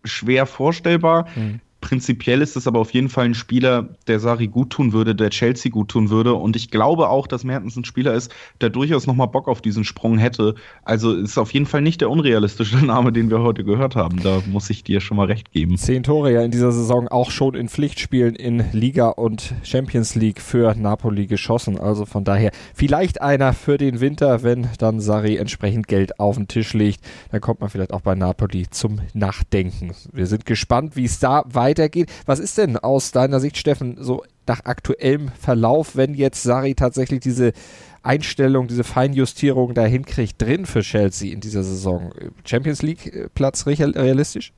schwer 0.03 0.45
vorstellbar. 0.45 1.27
Mhm. 1.35 1.59
Prinzipiell 1.81 2.41
ist 2.41 2.55
es 2.55 2.67
aber 2.67 2.79
auf 2.79 2.91
jeden 2.91 3.09
Fall 3.09 3.25
ein 3.25 3.33
Spieler, 3.33 3.89
der 4.07 4.19
Sari 4.19 4.47
gut 4.47 4.69
tun 4.69 4.93
würde, 4.93 5.15
der 5.15 5.31
Chelsea 5.31 5.71
gut 5.71 5.89
tun 5.89 6.11
würde. 6.11 6.35
Und 6.35 6.55
ich 6.55 6.69
glaube 6.69 7.09
auch, 7.09 7.25
dass 7.25 7.43
Mertens 7.43 7.75
ein 7.75 7.85
Spieler 7.85 8.13
ist, 8.13 8.31
der 8.61 8.69
durchaus 8.69 9.07
nochmal 9.07 9.27
Bock 9.27 9.47
auf 9.47 9.61
diesen 9.61 9.83
Sprung 9.83 10.19
hätte. 10.19 10.53
Also 10.83 11.13
ist 11.13 11.39
auf 11.39 11.51
jeden 11.51 11.65
Fall 11.65 11.81
nicht 11.81 12.01
der 12.01 12.11
unrealistische 12.11 12.77
Name, 12.85 13.11
den 13.11 13.31
wir 13.31 13.41
heute 13.41 13.63
gehört 13.63 13.95
haben. 13.95 14.21
Da 14.21 14.41
muss 14.49 14.69
ich 14.69 14.83
dir 14.83 15.01
schon 15.01 15.17
mal 15.17 15.25
recht 15.25 15.51
geben. 15.51 15.75
Zehn 15.77 16.03
Tore 16.03 16.31
ja 16.31 16.43
in 16.43 16.51
dieser 16.51 16.71
Saison 16.71 17.07
auch 17.07 17.31
schon 17.31 17.55
in 17.55 17.67
Pflichtspielen 17.67 18.35
in 18.35 18.63
Liga 18.71 19.09
und 19.09 19.55
Champions 19.63 20.13
League 20.13 20.39
für 20.39 20.75
Napoli 20.75 21.25
geschossen. 21.25 21.79
Also 21.79 22.05
von 22.05 22.23
daher 22.23 22.51
vielleicht 22.75 23.21
einer 23.21 23.53
für 23.53 23.79
den 23.79 23.99
Winter, 24.01 24.43
wenn 24.43 24.69
dann 24.77 24.99
Sari 24.99 25.37
entsprechend 25.37 25.87
Geld 25.87 26.19
auf 26.19 26.37
den 26.37 26.47
Tisch 26.47 26.73
legt. 26.73 27.01
Dann 27.31 27.41
kommt 27.41 27.59
man 27.59 27.71
vielleicht 27.71 27.91
auch 27.91 28.01
bei 28.01 28.13
Napoli 28.13 28.67
zum 28.69 28.99
Nachdenken. 29.13 29.93
Wir 30.13 30.27
sind 30.27 30.45
gespannt, 30.45 30.95
wie 30.95 31.05
es 31.05 31.19
da 31.19 31.43
weiter 31.47 31.70
weitergeht. 31.71 32.11
Was 32.25 32.39
ist 32.39 32.57
denn 32.57 32.77
aus 32.77 33.11
deiner 33.11 33.39
Sicht, 33.39 33.57
Steffen, 33.57 33.97
so 33.99 34.23
nach 34.47 34.65
aktuellem 34.65 35.29
Verlauf, 35.29 35.95
wenn 35.95 36.13
jetzt 36.13 36.43
Sari 36.43 36.75
tatsächlich 36.75 37.21
diese 37.21 37.53
Einstellung, 38.03 38.67
diese 38.67 38.83
Feinjustierung 38.83 39.73
da 39.73 39.85
hinkriegt, 39.85 40.41
drin 40.41 40.65
für 40.65 40.81
Chelsea 40.81 41.31
in 41.31 41.39
dieser 41.39 41.63
Saison? 41.63 42.11
Champions 42.43 42.81
League-Platz 42.81 43.65
äh, 43.65 43.83
realistisch? 43.83 44.51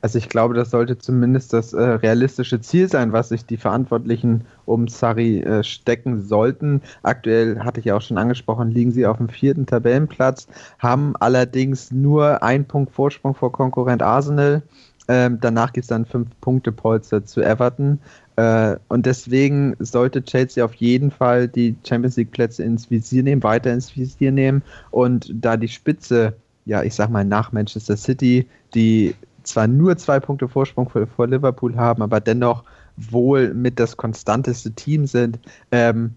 Also 0.00 0.18
ich 0.18 0.28
glaube, 0.28 0.54
das 0.54 0.70
sollte 0.70 0.96
zumindest 0.98 1.52
das 1.52 1.72
äh, 1.74 1.82
realistische 1.82 2.60
Ziel 2.60 2.88
sein, 2.88 3.12
was 3.12 3.28
sich 3.28 3.44
die 3.44 3.58
Verantwortlichen 3.58 4.46
um 4.64 4.88
Sari 4.88 5.40
äh, 5.40 5.62
stecken 5.62 6.22
sollten. 6.22 6.80
Aktuell 7.02 7.60
hatte 7.60 7.80
ich 7.80 7.86
ja 7.86 7.96
auch 7.96 8.00
schon 8.00 8.18
angesprochen, 8.18 8.70
liegen 8.70 8.90
sie 8.92 9.06
auf 9.06 9.18
dem 9.18 9.28
vierten 9.28 9.66
Tabellenplatz, 9.66 10.48
haben 10.78 11.14
allerdings 11.16 11.90
nur 11.90 12.42
einen 12.42 12.64
Punkt 12.64 12.92
Vorsprung 12.92 13.34
vor 13.34 13.52
Konkurrent 13.52 14.02
Arsenal. 14.02 14.62
Ähm, 15.08 15.38
danach 15.40 15.72
gibt 15.72 15.84
es 15.84 15.88
dann 15.88 16.04
fünf 16.04 16.28
Punkte 16.40 16.72
Polster 16.72 17.24
zu 17.24 17.42
Everton. 17.42 18.00
Äh, 18.36 18.76
und 18.88 19.06
deswegen 19.06 19.76
sollte 19.78 20.22
Chelsea 20.22 20.64
auf 20.64 20.74
jeden 20.74 21.10
Fall 21.10 21.48
die 21.48 21.76
Champions 21.86 22.16
League 22.16 22.32
Plätze 22.32 22.62
ins 22.62 22.90
Visier 22.90 23.22
nehmen, 23.22 23.42
weiter 23.42 23.72
ins 23.72 23.96
Visier 23.96 24.32
nehmen. 24.32 24.62
Und 24.90 25.32
da 25.32 25.56
die 25.56 25.68
Spitze, 25.68 26.34
ja, 26.64 26.82
ich 26.82 26.94
sag 26.94 27.10
mal 27.10 27.24
nach 27.24 27.52
Manchester 27.52 27.96
City, 27.96 28.46
die 28.74 29.14
zwar 29.42 29.66
nur 29.66 29.96
zwei 29.96 30.20
Punkte 30.20 30.48
Vorsprung 30.48 30.88
vor, 30.88 31.06
vor 31.06 31.26
Liverpool 31.28 31.76
haben, 31.76 32.02
aber 32.02 32.20
dennoch 32.20 32.64
wohl 32.96 33.54
mit 33.54 33.78
das 33.78 33.96
konstanteste 33.96 34.72
Team 34.72 35.06
sind, 35.06 35.38
ähm, 35.70 36.14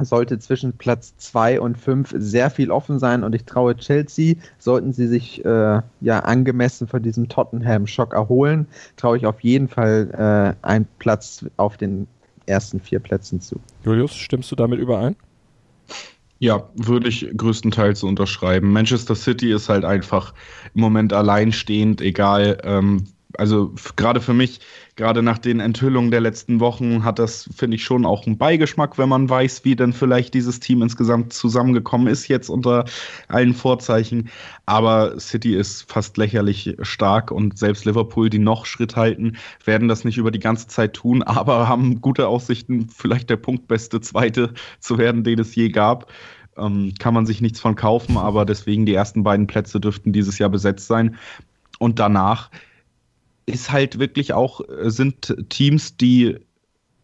sollte 0.00 0.38
zwischen 0.38 0.72
Platz 0.72 1.14
2 1.18 1.60
und 1.60 1.76
5 1.76 2.14
sehr 2.16 2.50
viel 2.50 2.70
offen 2.70 2.98
sein 2.98 3.24
und 3.24 3.34
ich 3.34 3.44
traue 3.44 3.76
Chelsea, 3.76 4.36
sollten 4.58 4.92
sie 4.92 5.06
sich 5.06 5.44
äh, 5.44 5.80
ja 6.00 6.20
angemessen 6.20 6.88
von 6.88 7.02
diesem 7.02 7.28
Tottenham-Schock 7.28 8.14
erholen, 8.14 8.66
traue 8.96 9.16
ich 9.16 9.26
auf 9.26 9.40
jeden 9.40 9.68
Fall 9.68 10.56
äh, 10.62 10.66
einen 10.66 10.86
Platz 10.98 11.44
auf 11.56 11.76
den 11.76 12.06
ersten 12.46 12.80
vier 12.80 13.00
Plätzen 13.00 13.40
zu. 13.40 13.60
Julius, 13.84 14.14
stimmst 14.14 14.50
du 14.50 14.56
damit 14.56 14.78
überein? 14.78 15.16
Ja, 16.38 16.68
würde 16.74 17.08
ich 17.08 17.28
größtenteils 17.36 18.02
unterschreiben. 18.02 18.72
Manchester 18.72 19.14
City 19.14 19.52
ist 19.52 19.68
halt 19.68 19.84
einfach 19.84 20.34
im 20.74 20.80
Moment 20.80 21.12
alleinstehend, 21.12 22.00
egal 22.00 22.58
ähm, 22.64 23.04
also 23.38 23.74
gerade 23.96 24.20
für 24.20 24.34
mich, 24.34 24.60
gerade 24.96 25.22
nach 25.22 25.38
den 25.38 25.60
Enthüllungen 25.60 26.10
der 26.10 26.20
letzten 26.20 26.60
Wochen, 26.60 27.04
hat 27.04 27.18
das, 27.18 27.48
finde 27.54 27.76
ich, 27.76 27.84
schon 27.84 28.04
auch 28.04 28.26
einen 28.26 28.38
Beigeschmack, 28.38 28.98
wenn 28.98 29.08
man 29.08 29.28
weiß, 29.28 29.64
wie 29.64 29.76
denn 29.76 29.92
vielleicht 29.92 30.34
dieses 30.34 30.60
Team 30.60 30.82
insgesamt 30.82 31.32
zusammengekommen 31.32 32.08
ist, 32.08 32.28
jetzt 32.28 32.48
unter 32.48 32.84
allen 33.28 33.54
Vorzeichen. 33.54 34.30
Aber 34.66 35.18
City 35.18 35.56
ist 35.56 35.90
fast 35.90 36.16
lächerlich 36.16 36.76
stark 36.82 37.30
und 37.30 37.58
selbst 37.58 37.84
Liverpool, 37.84 38.30
die 38.30 38.38
noch 38.38 38.66
Schritt 38.66 38.96
halten, 38.96 39.36
werden 39.64 39.88
das 39.88 40.04
nicht 40.04 40.18
über 40.18 40.30
die 40.30 40.38
ganze 40.40 40.68
Zeit 40.68 40.94
tun, 40.94 41.22
aber 41.24 41.68
haben 41.68 42.00
gute 42.00 42.28
Aussichten, 42.28 42.88
vielleicht 42.88 43.30
der 43.30 43.36
punktbeste 43.36 44.00
Zweite 44.00 44.54
zu 44.80 44.98
werden, 44.98 45.24
den 45.24 45.38
es 45.38 45.54
je 45.54 45.68
gab. 45.70 46.10
ähm, 46.56 46.92
kann 46.98 47.14
man 47.14 47.26
sich 47.26 47.40
nichts 47.40 47.60
von 47.60 47.76
kaufen, 47.76 48.16
aber 48.16 48.44
deswegen 48.44 48.86
die 48.86 48.94
ersten 48.94 49.22
beiden 49.22 49.46
Plätze 49.46 49.80
dürften 49.80 50.12
dieses 50.12 50.38
Jahr 50.38 50.50
besetzt 50.50 50.86
sein. 50.86 51.16
Und 51.78 51.98
danach 51.98 52.50
ist 53.46 53.72
halt 53.72 53.98
wirklich 53.98 54.32
auch, 54.32 54.60
äh, 54.68 54.90
sind 54.90 55.34
Teams, 55.48 55.96
die 55.96 56.38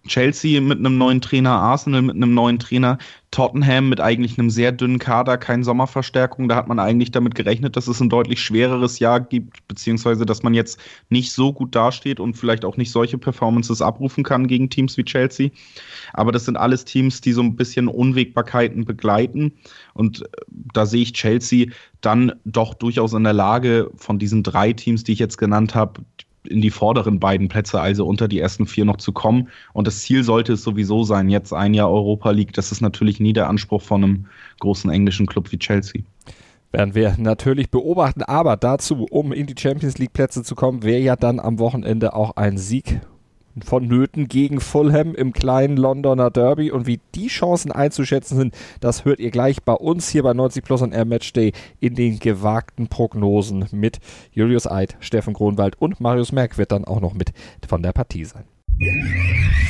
Chelsea 0.08 0.60
mit 0.60 0.78
einem 0.78 0.98
neuen 0.98 1.20
Trainer, 1.20 1.52
Arsenal 1.52 2.02
mit 2.02 2.16
einem 2.16 2.34
neuen 2.34 2.58
Trainer, 2.58 2.98
Tottenham 3.30 3.90
mit 3.90 4.00
eigentlich 4.00 4.38
einem 4.38 4.48
sehr 4.48 4.72
dünnen 4.72 4.98
Kader, 4.98 5.36
keine 5.36 5.64
Sommerverstärkung. 5.64 6.48
Da 6.48 6.56
hat 6.56 6.66
man 6.66 6.78
eigentlich 6.78 7.10
damit 7.10 7.34
gerechnet, 7.34 7.76
dass 7.76 7.88
es 7.88 8.00
ein 8.00 8.08
deutlich 8.08 8.40
schwereres 8.40 8.98
Jahr 8.98 9.20
gibt, 9.20 9.66
beziehungsweise 9.68 10.24
dass 10.24 10.42
man 10.42 10.54
jetzt 10.54 10.80
nicht 11.10 11.32
so 11.32 11.52
gut 11.52 11.74
dasteht 11.74 12.20
und 12.20 12.34
vielleicht 12.34 12.64
auch 12.64 12.76
nicht 12.76 12.90
solche 12.90 13.18
Performances 13.18 13.82
abrufen 13.82 14.24
kann 14.24 14.48
gegen 14.48 14.70
Teams 14.70 14.96
wie 14.96 15.04
Chelsea. 15.04 15.50
Aber 16.14 16.32
das 16.32 16.46
sind 16.46 16.56
alles 16.56 16.84
Teams, 16.84 17.20
die 17.20 17.32
so 17.32 17.42
ein 17.42 17.56
bisschen 17.56 17.86
Unwägbarkeiten 17.86 18.84
begleiten. 18.84 19.52
Und 19.92 20.22
äh, 20.22 20.26
da 20.72 20.86
sehe 20.86 21.02
ich 21.02 21.12
Chelsea 21.12 21.66
dann 22.00 22.32
doch 22.44 22.74
durchaus 22.74 23.12
in 23.12 23.24
der 23.24 23.32
Lage, 23.34 23.90
von 23.96 24.18
diesen 24.18 24.42
drei 24.42 24.72
Teams, 24.72 25.04
die 25.04 25.12
ich 25.12 25.18
jetzt 25.18 25.36
genannt 25.36 25.74
habe, 25.74 26.00
in 26.44 26.60
die 26.60 26.70
vorderen 26.70 27.20
beiden 27.20 27.48
Plätze, 27.48 27.80
also 27.80 28.06
unter 28.06 28.28
die 28.28 28.38
ersten 28.38 28.66
vier 28.66 28.84
noch 28.84 28.96
zu 28.96 29.12
kommen. 29.12 29.48
Und 29.72 29.86
das 29.86 30.00
Ziel 30.00 30.24
sollte 30.24 30.54
es 30.54 30.62
sowieso 30.62 31.04
sein, 31.04 31.28
jetzt 31.28 31.52
ein 31.52 31.74
Jahr 31.74 31.90
Europa 31.90 32.30
League. 32.30 32.52
Das 32.52 32.72
ist 32.72 32.80
natürlich 32.80 33.20
nie 33.20 33.32
der 33.32 33.48
Anspruch 33.48 33.82
von 33.82 34.04
einem 34.04 34.26
großen 34.60 34.90
englischen 34.90 35.26
Club 35.26 35.50
wie 35.52 35.58
Chelsea. 35.58 36.02
Werden 36.70 36.94
wir 36.94 37.14
natürlich 37.18 37.70
beobachten, 37.70 38.22
aber 38.22 38.56
dazu, 38.56 39.06
um 39.10 39.32
in 39.32 39.46
die 39.46 39.54
Champions 39.58 39.98
League 39.98 40.12
Plätze 40.12 40.42
zu 40.42 40.54
kommen, 40.54 40.82
wäre 40.82 41.00
ja 41.00 41.16
dann 41.16 41.40
am 41.40 41.58
Wochenende 41.58 42.14
auch 42.14 42.36
ein 42.36 42.58
Sieg 42.58 43.00
vonnöten 43.62 44.28
gegen 44.28 44.60
Fulham 44.60 45.14
im 45.14 45.32
kleinen 45.32 45.76
Londoner 45.76 46.30
Derby. 46.30 46.70
Und 46.70 46.86
wie 46.86 47.00
die 47.14 47.28
Chancen 47.28 47.72
einzuschätzen 47.72 48.36
sind, 48.36 48.54
das 48.80 49.04
hört 49.04 49.20
ihr 49.20 49.30
gleich 49.30 49.62
bei 49.62 49.74
uns 49.74 50.08
hier 50.08 50.22
bei 50.22 50.32
90 50.32 50.64
Plus 50.64 50.82
und 50.82 50.92
Air 50.92 51.04
Matchday 51.04 51.52
in 51.80 51.94
den 51.94 52.18
gewagten 52.18 52.88
Prognosen 52.88 53.66
mit 53.72 53.98
Julius 54.32 54.70
Eid, 54.70 54.96
Steffen 55.00 55.34
Kronwald 55.34 55.80
und 55.80 56.00
Marius 56.00 56.32
Merck 56.32 56.58
wird 56.58 56.72
dann 56.72 56.84
auch 56.84 57.00
noch 57.00 57.14
mit 57.14 57.32
von 57.66 57.82
der 57.82 57.92
Partie 57.92 58.24
sein. 58.24 58.44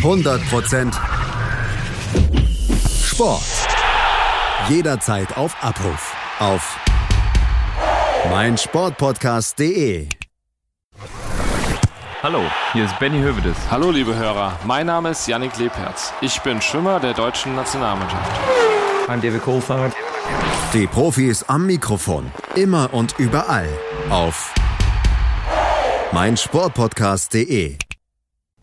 100% 0.03 0.93
Sport. 3.05 3.43
Jederzeit 4.69 5.37
auf 5.37 5.57
Abruf. 5.63 6.15
Auf 6.39 6.79
meinsportpodcast.de 8.31 10.09
Hallo, 12.21 12.43
hier 12.73 12.85
ist 12.85 12.99
Benny 12.99 13.21
Hövedes. 13.21 13.57
Hallo 13.71 13.93
liebe 13.93 14.17
Hörer, 14.17 14.59
mein 14.65 14.87
Name 14.87 15.11
ist 15.11 15.29
Yannick 15.29 15.57
Lebherz. 15.57 16.13
Ich 16.21 16.41
bin 16.41 16.61
Schwimmer 16.61 16.99
der 16.99 17.15
deutschen 17.15 17.55
Nationalmannschaft. 17.55 18.29
I'm 19.07 19.21
David 19.21 19.41
Kohlfahrt. 19.41 19.95
Die 20.75 20.89
Profis 20.89 21.45
am 21.45 21.67
Mikrofon, 21.67 22.29
immer 22.57 22.93
und 22.93 23.15
überall 23.21 23.69
auf 24.11 24.53
meinsportpodcast.de 26.11 27.79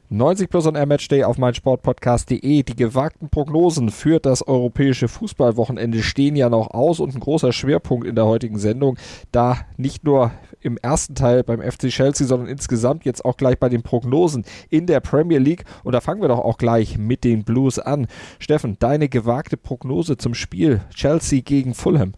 90 0.09 0.51
Plus 0.51 0.67
und 0.67 0.75
Air 0.75 0.85
Matchday 0.85 1.23
auf 1.23 1.39
meinsportpodcast.de. 1.39 2.61
Die 2.61 2.75
gewagten 2.75 3.29
Prognosen 3.29 3.89
für 3.89 4.19
das 4.19 4.47
europäische 4.47 5.07
Fußballwochenende 5.07 6.03
stehen 6.03 6.35
ja 6.35 6.47
noch 6.47 6.71
aus 6.71 6.99
und 6.99 7.15
ein 7.15 7.19
großer 7.19 7.51
Schwerpunkt 7.51 8.05
in 8.05 8.13
der 8.13 8.25
heutigen 8.25 8.59
Sendung, 8.59 8.97
da 9.31 9.57
nicht 9.77 10.03
nur 10.03 10.31
im 10.61 10.77
ersten 10.77 11.15
Teil 11.15 11.43
beim 11.43 11.59
FC 11.59 11.87
Chelsea, 11.87 12.27
sondern 12.27 12.47
insgesamt 12.47 13.03
jetzt 13.03 13.25
auch 13.25 13.35
gleich 13.35 13.57
bei 13.59 13.67
den 13.67 13.81
Prognosen 13.81 14.45
in 14.69 14.85
der 14.85 14.99
Premier 14.99 15.39
League. 15.39 15.65
Und 15.83 15.93
da 15.93 16.01
fangen 16.01 16.21
wir 16.21 16.27
doch 16.27 16.39
auch 16.39 16.59
gleich 16.59 16.99
mit 16.99 17.23
den 17.23 17.43
Blues 17.43 17.79
an. 17.79 18.05
Steffen, 18.37 18.77
deine 18.77 19.09
gewagte 19.09 19.57
Prognose 19.57 20.17
zum 20.17 20.35
Spiel 20.35 20.81
Chelsea 20.93 21.41
gegen 21.41 21.73
Fulham. 21.73 22.13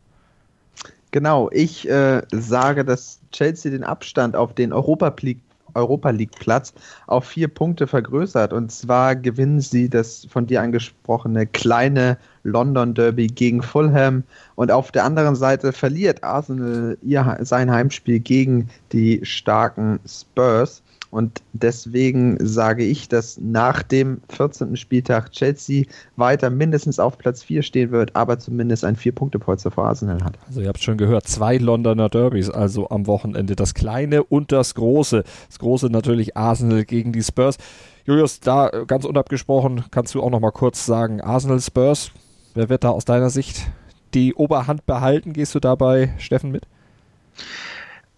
Genau, 1.11 1.49
ich 1.53 1.89
äh, 1.89 2.21
sage, 2.33 2.83
dass 2.83 3.21
Chelsea 3.31 3.71
den 3.71 3.85
Abstand 3.85 4.35
auf 4.35 4.53
den 4.53 4.73
Europa 4.73 5.15
League 5.21 5.39
Europa 5.77 6.09
League 6.09 6.37
Platz 6.39 6.73
auf 7.07 7.25
vier 7.25 7.47
Punkte 7.47 7.87
vergrößert. 7.87 8.51
Und 8.51 8.71
zwar 8.71 9.15
gewinnen 9.15 9.61
sie 9.61 9.89
das 9.89 10.27
von 10.29 10.47
dir 10.47 10.61
angesprochene 10.61 11.45
kleine 11.45 12.17
London 12.43 12.93
Derby 12.93 13.27
gegen 13.27 13.61
Fulham. 13.61 14.23
Und 14.55 14.71
auf 14.71 14.91
der 14.91 15.05
anderen 15.05 15.35
Seite 15.35 15.71
verliert 15.71 16.23
Arsenal 16.23 16.97
ihr, 17.01 17.37
sein 17.41 17.71
Heimspiel 17.71 18.19
gegen 18.19 18.69
die 18.91 19.21
starken 19.23 19.99
Spurs. 20.05 20.81
Und 21.09 21.41
deswegen 21.53 22.37
sage 22.45 22.83
ich, 22.83 23.07
dass 23.07 23.39
nach 23.39 23.81
dem 23.83 24.21
14. 24.29 24.75
Spieltag 24.75 25.31
Chelsea 25.31 25.85
weiter 26.15 26.49
mindestens 26.49 26.99
auf 26.99 27.17
Platz 27.17 27.43
4 27.43 27.63
stehen 27.63 27.91
wird, 27.91 28.15
aber 28.15 28.39
zumindest 28.39 28.83
ein 28.83 28.95
Vier-Punkte-Polster 28.95 29.71
vor 29.71 29.85
Arsenal 29.85 30.23
hat. 30.23 30.37
Also 30.47 30.61
ihr 30.61 30.67
habt 30.67 30.83
schon 30.83 30.97
gehört, 30.97 31.27
zwei 31.27 31.57
Londoner 31.57 32.09
Derbys, 32.09 32.49
also 32.49 32.89
am 32.89 33.07
Wochenende. 33.07 33.55
Das 33.55 33.73
kleine 33.73 34.23
und 34.23 34.51
das 34.51 34.75
große. 34.75 35.23
Das 35.47 35.59
große 35.59 35.87
natürlich 35.87 36.35
Arsenal 36.35 36.83
gegen 36.85 37.13
die 37.13 37.23
Spurs. 37.23 37.57
Julius, 38.05 38.39
da 38.39 38.69
ganz 38.87 39.05
unabgesprochen, 39.05 39.85
kannst 39.91 40.15
du 40.15 40.21
auch 40.21 40.29
noch 40.29 40.39
mal 40.39 40.51
kurz 40.51 40.85
sagen, 40.85 41.21
Arsenal 41.21 41.59
Spurs, 41.59 42.11
wer 42.53 42.69
wird 42.69 42.83
da 42.83 42.89
aus 42.89 43.05
deiner 43.05 43.29
Sicht 43.29 43.67
die 44.13 44.33
Oberhand 44.33 44.85
behalten? 44.85 45.33
Gehst 45.33 45.55
du 45.55 45.59
dabei, 45.59 46.13
Steffen, 46.17 46.51
mit? 46.51 46.63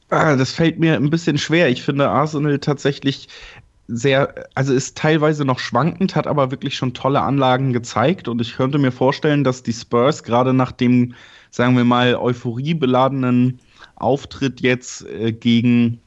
Ah, 0.09 0.35
das 0.35 0.51
fällt 0.51 0.79
mir 0.79 0.95
ein 0.95 1.09
bisschen 1.09 1.37
schwer. 1.37 1.69
Ich 1.69 1.83
finde 1.83 2.09
Arsenal 2.09 2.59
tatsächlich 2.59 3.27
sehr, 3.87 4.33
also 4.55 4.73
ist 4.73 4.97
teilweise 4.97 5.45
noch 5.45 5.59
schwankend, 5.59 6.15
hat 6.15 6.27
aber 6.27 6.51
wirklich 6.51 6.75
schon 6.75 6.93
tolle 6.93 7.21
Anlagen 7.21 7.73
gezeigt 7.73 8.27
und 8.27 8.41
ich 8.41 8.55
könnte 8.55 8.77
mir 8.79 8.91
vorstellen, 8.91 9.43
dass 9.43 9.63
die 9.63 9.73
Spurs 9.73 10.23
gerade 10.23 10.53
nach 10.53 10.71
dem, 10.71 11.15
sagen 11.51 11.75
wir 11.77 11.85
mal, 11.85 12.15
euphoriebeladenen 12.15 13.59
Auftritt 13.95 14.61
jetzt 14.61 15.05
äh, 15.07 15.31
gegen 15.31 16.01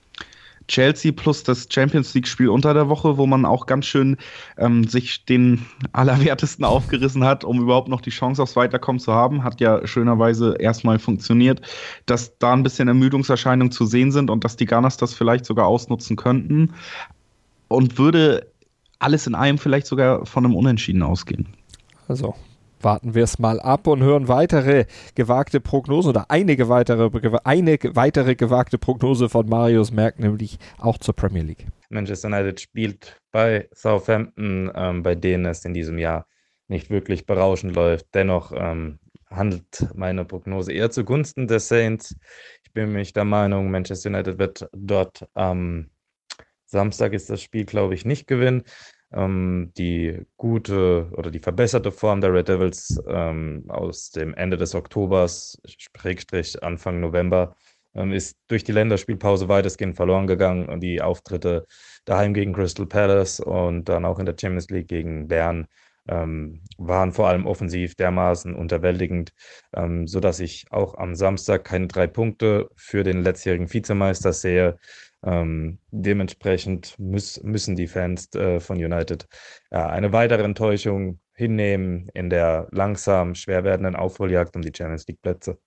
Chelsea 0.68 1.12
plus 1.12 1.42
das 1.42 1.68
Champions 1.70 2.14
League-Spiel 2.14 2.48
unter 2.48 2.74
der 2.74 2.88
Woche, 2.88 3.16
wo 3.18 3.26
man 3.26 3.44
auch 3.44 3.66
ganz 3.66 3.86
schön 3.86 4.16
ähm, 4.58 4.84
sich 4.84 5.24
den 5.24 5.64
Allerwertesten 5.92 6.64
aufgerissen 6.64 7.24
hat, 7.24 7.44
um 7.44 7.60
überhaupt 7.60 7.88
noch 7.88 8.00
die 8.00 8.10
Chance 8.10 8.42
aufs 8.42 8.56
Weiterkommen 8.56 9.00
zu 9.00 9.12
haben. 9.12 9.44
Hat 9.44 9.60
ja 9.60 9.86
schönerweise 9.86 10.56
erstmal 10.58 10.98
funktioniert, 10.98 11.60
dass 12.06 12.38
da 12.38 12.52
ein 12.52 12.62
bisschen 12.62 12.88
Ermüdungserscheinungen 12.88 13.72
zu 13.72 13.86
sehen 13.86 14.12
sind 14.12 14.30
und 14.30 14.44
dass 14.44 14.56
die 14.56 14.66
Gunners 14.66 14.96
das 14.96 15.14
vielleicht 15.14 15.44
sogar 15.44 15.66
ausnutzen 15.66 16.16
könnten. 16.16 16.72
Und 17.68 17.98
würde 17.98 18.46
alles 18.98 19.26
in 19.26 19.34
allem 19.34 19.58
vielleicht 19.58 19.86
sogar 19.86 20.26
von 20.26 20.44
einem 20.44 20.54
Unentschieden 20.54 21.02
ausgehen. 21.02 21.48
Also 22.08 22.34
warten 22.84 23.14
wir 23.14 23.24
es 23.24 23.38
mal 23.38 23.60
ab 23.60 23.86
und 23.86 24.02
hören 24.02 24.28
weitere 24.28 24.86
gewagte 25.14 25.60
Prognosen 25.60 26.10
oder 26.10 26.30
einige 26.30 26.68
weitere, 26.68 27.10
eine 27.44 27.78
weitere 27.94 28.34
gewagte 28.34 28.78
Prognose 28.78 29.28
von 29.28 29.48
Marius 29.48 29.92
Merck, 29.92 30.18
nämlich 30.18 30.58
auch 30.78 30.98
zur 30.98 31.14
Premier 31.14 31.42
League. 31.42 31.66
Manchester 31.90 32.28
United 32.28 32.60
spielt 32.60 33.20
bei 33.30 33.68
Southampton, 33.72 34.70
ähm, 34.74 35.02
bei 35.02 35.14
denen 35.14 35.46
es 35.46 35.64
in 35.64 35.74
diesem 35.74 35.98
Jahr 35.98 36.26
nicht 36.68 36.90
wirklich 36.90 37.26
berauschend 37.26 37.74
läuft. 37.74 38.06
Dennoch 38.14 38.52
ähm, 38.54 38.98
handelt 39.30 39.86
meine 39.94 40.24
Prognose 40.24 40.72
eher 40.72 40.90
zugunsten 40.90 41.46
der 41.48 41.60
Saints. 41.60 42.16
Ich 42.64 42.72
bin 42.72 42.92
mich 42.92 43.12
der 43.12 43.24
Meinung, 43.24 43.70
Manchester 43.70 44.10
United 44.10 44.38
wird 44.38 44.68
dort 44.72 45.26
am 45.34 45.90
Samstag 46.72 47.12
ist 47.12 47.28
das 47.28 47.42
Spiel, 47.42 47.66
glaube 47.66 47.94
ich, 47.94 48.06
nicht 48.06 48.26
gewinnen. 48.26 48.64
Ähm, 49.14 49.72
die 49.76 50.24
gute 50.36 51.10
oder 51.16 51.30
die 51.30 51.38
verbesserte 51.38 51.92
Form 51.92 52.20
der 52.20 52.32
Red 52.32 52.48
Devils 52.48 53.00
ähm, 53.06 53.64
aus 53.68 54.10
dem 54.10 54.34
Ende 54.34 54.56
des 54.56 54.74
Oktobers, 54.74 55.60
Schrägstrich 55.66 56.62
Anfang 56.62 57.00
November, 57.00 57.56
ähm, 57.94 58.12
ist 58.12 58.38
durch 58.48 58.64
die 58.64 58.72
Länderspielpause 58.72 59.48
weitestgehend 59.48 59.96
verloren 59.96 60.26
gegangen 60.26 60.68
und 60.68 60.80
die 60.80 61.02
Auftritte 61.02 61.66
daheim 62.04 62.34
gegen 62.34 62.52
Crystal 62.52 62.86
Palace 62.86 63.40
und 63.40 63.88
dann 63.88 64.04
auch 64.04 64.18
in 64.18 64.26
der 64.26 64.36
Champions 64.38 64.70
League 64.70 64.88
gegen 64.88 65.28
Bern 65.28 65.66
ähm, 66.08 66.62
waren 66.78 67.12
vor 67.12 67.28
allem 67.28 67.46
offensiv 67.46 67.94
dermaßen 67.94 68.54
unterwältigend, 68.54 69.32
ähm, 69.74 70.06
sodass 70.06 70.40
ich 70.40 70.66
auch 70.70 70.96
am 70.96 71.14
Samstag 71.14 71.64
keine 71.64 71.86
drei 71.86 72.06
Punkte 72.06 72.70
für 72.76 73.04
den 73.04 73.22
letztjährigen 73.22 73.72
Vizemeister 73.72 74.32
sehe. 74.32 74.78
Ähm, 75.24 75.78
dementsprechend 75.90 76.98
muss, 76.98 77.40
müssen 77.42 77.76
die 77.76 77.86
Fans 77.86 78.34
äh, 78.34 78.58
von 78.58 78.76
United 78.76 79.26
ja, 79.70 79.86
eine 79.88 80.12
weitere 80.12 80.42
Enttäuschung 80.42 81.20
hinnehmen 81.34 82.08
in 82.14 82.28
der 82.28 82.68
langsam 82.72 83.34
schwer 83.34 83.64
werdenden 83.64 83.96
Aufholjagd 83.96 84.56
um 84.56 84.62
die 84.62 84.72
Champions 84.76 85.06
League 85.06 85.22
Plätze. 85.22 85.58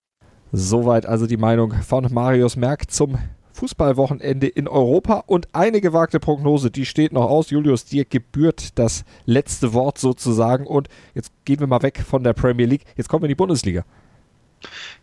Soweit 0.51 1.05
also 1.05 1.25
die 1.25 1.37
Meinung 1.37 1.71
von 1.73 2.11
Marius 2.13 2.55
Merck 2.55 2.91
zum 2.91 3.17
Fußballwochenende 3.53 4.47
in 4.47 4.67
Europa 4.67 5.23
und 5.27 5.47
eine 5.53 5.79
gewagte 5.79 6.19
Prognose, 6.19 6.71
die 6.71 6.85
steht 6.85 7.13
noch 7.13 7.29
aus. 7.29 7.49
Julius, 7.49 7.85
dir 7.85 8.03
gebührt 8.03 8.77
das 8.77 9.05
letzte 9.25 9.73
Wort 9.73 9.97
sozusagen 9.97 10.67
und 10.67 10.89
jetzt 11.13 11.31
gehen 11.45 11.61
wir 11.61 11.67
mal 11.67 11.81
weg 11.81 12.03
von 12.05 12.23
der 12.23 12.33
Premier 12.33 12.65
League. 12.65 12.83
Jetzt 12.97 13.07
kommen 13.07 13.23
wir 13.23 13.27
in 13.27 13.31
die 13.31 13.35
Bundesliga. 13.35 13.85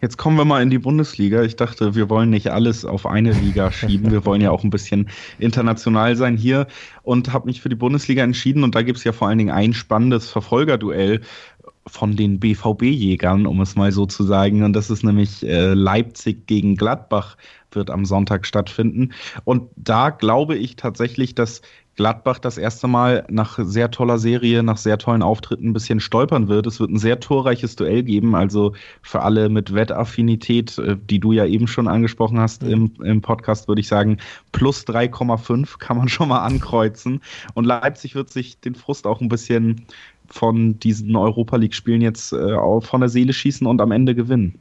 Jetzt 0.00 0.18
kommen 0.18 0.36
wir 0.36 0.44
mal 0.44 0.62
in 0.62 0.70
die 0.70 0.78
Bundesliga. 0.78 1.42
Ich 1.42 1.56
dachte, 1.56 1.94
wir 1.94 2.10
wollen 2.10 2.30
nicht 2.30 2.48
alles 2.48 2.84
auf 2.84 3.06
eine 3.06 3.32
Liga 3.32 3.70
schieben. 3.72 4.10
Wir 4.10 4.24
wollen 4.24 4.40
ja 4.40 4.50
auch 4.50 4.64
ein 4.64 4.70
bisschen 4.70 5.08
international 5.38 6.16
sein 6.16 6.36
hier 6.36 6.66
und 7.02 7.32
habe 7.32 7.46
mich 7.46 7.60
für 7.60 7.68
die 7.68 7.76
Bundesliga 7.76 8.22
entschieden. 8.22 8.64
Und 8.64 8.74
da 8.74 8.82
gibt 8.82 8.98
es 8.98 9.04
ja 9.04 9.12
vor 9.12 9.28
allen 9.28 9.38
Dingen 9.38 9.54
ein 9.54 9.74
spannendes 9.74 10.28
Verfolgerduell 10.30 11.20
von 11.86 12.16
den 12.16 12.38
BVB-Jägern, 12.38 13.46
um 13.46 13.60
es 13.60 13.74
mal 13.74 13.92
so 13.92 14.06
zu 14.06 14.22
sagen. 14.24 14.62
Und 14.62 14.72
das 14.74 14.90
ist 14.90 15.02
nämlich 15.02 15.44
äh, 15.44 15.74
Leipzig 15.74 16.46
gegen 16.46 16.76
Gladbach 16.76 17.36
wird 17.74 17.90
am 17.90 18.04
Sonntag 18.04 18.46
stattfinden. 18.46 19.12
Und 19.44 19.70
da 19.76 20.10
glaube 20.10 20.56
ich 20.56 20.76
tatsächlich, 20.76 21.34
dass 21.34 21.62
Gladbach 21.97 22.38
das 22.38 22.57
erste 22.57 22.88
Mal 22.88 23.24
nach 23.28 23.59
sehr 23.61 23.90
toller 23.90 24.18
Serie, 24.18 24.62
nach 24.62 24.78
sehr 24.78 24.97
tollen 24.97 25.22
Auftritten 25.22 25.68
ein 25.68 25.72
bisschen 25.72 26.01
stolpern 26.01 26.49
wird. 26.49 26.66
Es 26.66 26.80
wird 26.80 26.90
ein 26.90 26.99
sehr 26.99 27.20
torreiches 27.20 27.76
Duell 27.76 28.03
geben. 28.03 28.34
Also 28.34 28.72
für 29.03 29.22
alle 29.22 29.49
mit 29.51 29.74
Wettaffinität, 29.74 30.78
äh, 30.78 30.97
die 30.97 31.20
du 31.20 31.32
ja 31.32 31.45
eben 31.45 31.66
schon 31.66 31.88
angesprochen 31.88 32.40
hast 32.40 32.62
im, 32.62 32.93
im 33.03 33.20
Podcast, 33.20 33.68
würde 33.68 33.80
ich 33.80 33.88
sagen, 33.88 34.16
plus 34.53 34.84
3,5 34.86 35.78
kann 35.78 35.99
man 35.99 36.09
schon 36.09 36.28
mal 36.28 36.40
ankreuzen. 36.40 37.20
Und 37.55 37.64
Leipzig 37.64 38.14
wird 38.14 38.30
sich 38.30 38.59
den 38.61 38.74
Frust 38.74 39.07
auch 39.07 39.20
ein 39.20 39.28
bisschen 39.28 39.86
von 40.26 40.78
diesen 40.78 41.14
Europa 41.14 41.57
League-Spielen 41.57 42.01
jetzt 42.01 42.32
äh, 42.32 42.57
von 42.80 43.01
der 43.01 43.11
Seele 43.11 43.34
schießen 43.34 43.66
und 43.66 43.80
am 43.82 43.93
Ende 43.93 44.14
gewinnen. 44.14 44.59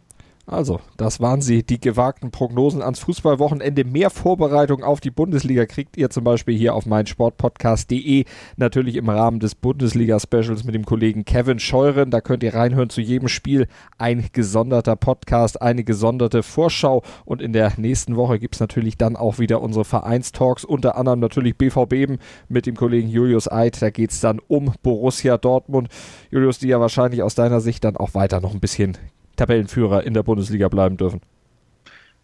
Also, 0.52 0.82
das 0.98 1.22
waren 1.22 1.40
sie, 1.42 1.64
die 1.64 1.80
gewagten 1.80 2.30
Prognosen 2.30 2.82
ans 2.82 3.00
Fußballwochenende. 3.00 3.86
Mehr 3.86 4.10
Vorbereitung 4.10 4.84
auf 4.84 5.00
die 5.00 5.10
Bundesliga 5.10 5.66
kriegt 5.66 5.96
ihr 5.96 6.10
zum 6.10 6.26
Beispiel 6.26 6.58
hier 6.58 6.76
auf 6.76 6.86
meinsportpodcast.de. 6.86 8.26
Natürlich 8.58 8.98
im 8.98 9.08
Rahmen 9.08 9.40
des 9.40 9.56
Bundesliga-Specials 9.56 10.66
mit 10.66 10.76
dem 10.76 10.84
Kollegen 10.84 11.24
Kevin 11.24 11.58
Scheuren. 11.58 12.12
Da 12.12 12.20
könnt 12.20 12.44
ihr 12.44 12.54
reinhören 12.54 12.90
zu 12.90 13.00
jedem 13.00 13.30
Spiel. 13.30 13.68
Ein 13.98 14.26
gesonderter 14.34 14.98
Podcast, 14.98 15.62
eine 15.62 15.86
gesonderte 15.86 16.44
Vorschau. 16.44 17.02
Und 17.24 17.42
in 17.42 17.54
der 17.54 17.72
nächsten 17.78 18.18
Woche 18.18 18.38
gibt 18.38 18.56
es 18.56 18.60
natürlich 18.60 18.98
dann 18.98 19.16
auch 19.16 19.40
wieder 19.40 19.62
unsere 19.62 19.86
Vereinstalks. 19.86 20.66
Unter 20.66 20.98
anderem 20.98 21.22
natürlich 21.22 21.58
BVB 21.58 22.20
mit 22.50 22.66
dem 22.66 22.76
Kollegen 22.76 23.08
Julius 23.08 23.50
Eid. 23.50 23.82
Da 23.82 23.90
geht 23.90 24.12
es 24.12 24.20
dann 24.20 24.42
um 24.50 24.74
Borussia 24.84 25.38
Dortmund. 25.38 25.88
Julius, 26.30 26.60
die 26.60 26.68
ja 26.68 26.82
wahrscheinlich 26.82 27.24
aus 27.24 27.36
deiner 27.36 27.62
Sicht 27.62 27.86
dann 27.86 27.96
auch 27.96 28.16
weiter 28.16 28.42
noch 28.42 28.54
ein 28.54 28.60
bisschen 28.60 28.98
Tabellenführer 29.42 30.04
in 30.04 30.14
der 30.14 30.22
Bundesliga 30.22 30.70
bleiben 30.70 30.98
dürfen. 30.98 31.20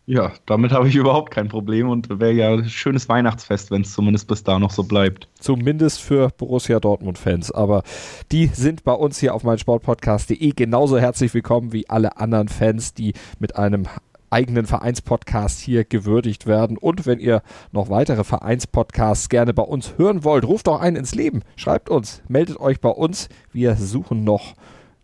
Ja, 0.05 0.34
damit 0.45 0.72
habe 0.72 0.88
ich 0.88 0.95
überhaupt 0.95 1.32
kein 1.32 1.49
Problem 1.49 1.89
und 1.89 2.09
wäre 2.20 2.32
ja 2.32 2.53
ein 2.53 2.70
schönes 2.70 3.09
Weihnachtsfest, 3.09 3.72
wenn 3.72 3.82
es 3.82 3.91
zumindest 3.91 4.28
bis 4.28 4.43
da 4.43 4.59
noch 4.59 4.70
so 4.70 4.84
bleibt. 4.84 5.28
Zumindest 5.39 5.99
für 5.99 6.30
Borussia 6.38 6.80
Dortmund-Fans. 6.80 7.51
Aber 7.51 7.82
die 8.32 8.45
sind 8.45 8.84
bei 8.84 8.93
uns 8.93 9.20
hier 9.20 9.34
auf 9.34 9.43
meinsportpodcast.de 9.43 10.51
genauso 10.51 10.99
herzlich 10.99 11.34
willkommen 11.34 11.74
wie 11.74 11.89
alle 11.89 12.18
anderen 12.18 12.49
Fans, 12.49 12.93
die 12.93 13.13
mit 13.39 13.55
einem 13.55 13.88
eigenen 14.30 14.68
Vereinspodcast 14.68 15.59
hier 15.59 15.86
gewürdigt 15.86 16.45
werden. 16.45 16.78
Und 16.78 17.05
wenn 17.05 17.20
ihr 17.20 17.41
noch 17.72 17.89
weitere 17.89 18.24
Vereinspodcasts 18.24 19.28
gerne 19.28 19.53
bei 19.53 19.63
uns 19.63 19.97
hören 19.97 20.24
wollt, 20.24 20.45
ruft 20.45 20.68
doch 20.68 20.80
einen 20.80 20.97
ins 20.97 21.15
Leben. 21.15 21.41
Schreibt 21.55 21.89
uns, 21.89 22.22
meldet 22.28 22.59
euch 22.59 22.80
bei 22.80 22.89
uns. 22.89 23.28
Wir 23.51 23.76
suchen 23.76 24.24
noch 24.24 24.53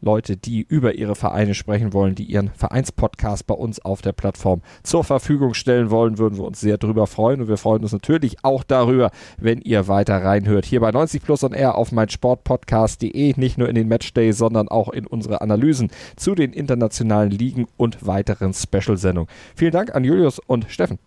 Leute, 0.03 0.37
die 0.37 0.61
über 0.61 0.95
ihre 0.95 1.15
Vereine 1.15 1.53
sprechen 1.53 1.93
wollen, 1.93 2.15
die 2.15 2.25
ihren 2.25 2.49
Vereinspodcast 2.49 3.47
bei 3.47 3.55
uns 3.55 3.83
auf 3.83 4.01
der 4.01 4.11
Plattform 4.11 4.61
zur 4.83 5.03
Verfügung 5.03 5.53
stellen 5.53 5.89
wollen, 5.89 6.17
würden 6.17 6.37
wir 6.37 6.45
uns 6.45 6.59
sehr 6.59 6.77
darüber 6.77 7.07
freuen. 7.07 7.41
Und 7.41 7.47
wir 7.47 7.57
freuen 7.57 7.83
uns 7.83 7.91
natürlich 7.91 8.43
auch 8.43 8.63
darüber, 8.63 9.11
wenn 9.37 9.61
ihr 9.61 9.87
weiter 9.87 10.23
reinhört. 10.23 10.65
Hier 10.65 10.81
bei 10.81 10.91
90 10.91 11.23
Plus 11.23 11.43
und 11.43 11.53
R 11.53 11.75
auf 11.75 11.91
meinsportpodcast.de, 11.91 13.33
nicht 13.37 13.57
nur 13.57 13.69
in 13.69 13.75
den 13.75 13.87
Matchday, 13.87 14.31
sondern 14.33 14.67
auch 14.67 14.89
in 14.89 15.07
unsere 15.07 15.41
Analysen 15.41 15.89
zu 16.15 16.35
den 16.35 16.53
internationalen 16.53 17.31
Ligen 17.31 17.67
und 17.77 18.05
weiteren 18.05 18.53
Special-Sendungen. 18.53 19.29
Vielen 19.55 19.71
Dank 19.71 19.95
an 19.95 20.03
Julius 20.03 20.39
und 20.39 20.65
Steffen. 20.69 20.99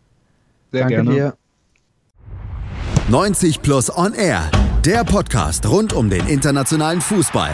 Sehr 0.72 0.80
Danke 0.80 0.94
gerne. 0.94 1.10
Dir. 1.10 1.34
90 3.08 3.62
Plus 3.62 3.96
on 3.96 4.14
Air, 4.14 4.50
der 4.84 5.04
Podcast 5.04 5.68
rund 5.68 5.92
um 5.92 6.10
den 6.10 6.26
internationalen 6.26 7.00
Fußball 7.00 7.52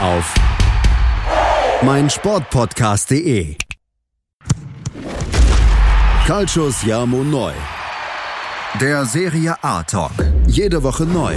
auf 0.00 0.34
mein 1.84 2.08
Sportpodcast.de. 2.08 3.56
Calcius 6.26 6.82
Jamo 6.82 7.22
Neu. 7.22 7.52
Der 8.80 9.04
Serie 9.04 9.54
A 9.62 9.82
Talk. 9.82 10.12
Jede 10.46 10.82
Woche 10.82 11.04
neu. 11.04 11.34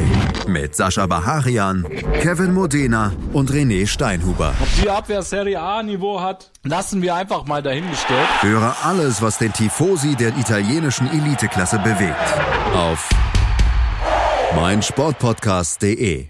Mit 0.47 0.75
Sascha 0.75 1.05
Baharian, 1.05 1.85
Kevin 2.21 2.53
Modena 2.53 3.11
und 3.33 3.51
René 3.51 3.85
Steinhuber. 3.85 4.53
Ob 4.59 4.81
die 4.81 4.89
Abwehr 4.89 5.21
Serie 5.21 5.59
A 5.59 5.83
Niveau 5.83 6.21
hat, 6.21 6.49
lassen 6.63 7.01
wir 7.01 7.15
einfach 7.15 7.45
mal 7.45 7.61
dahingestellt. 7.61 8.27
Höre 8.41 8.75
alles, 8.83 9.21
was 9.21 9.37
den 9.37 9.51
Tifosi 9.53 10.15
der 10.15 10.35
italienischen 10.37 11.07
Eliteklasse 11.09 11.77
bewegt. 11.79 12.15
Auf 12.73 13.09
mein 14.55 14.81
Sportpodcast.de. 14.81 16.29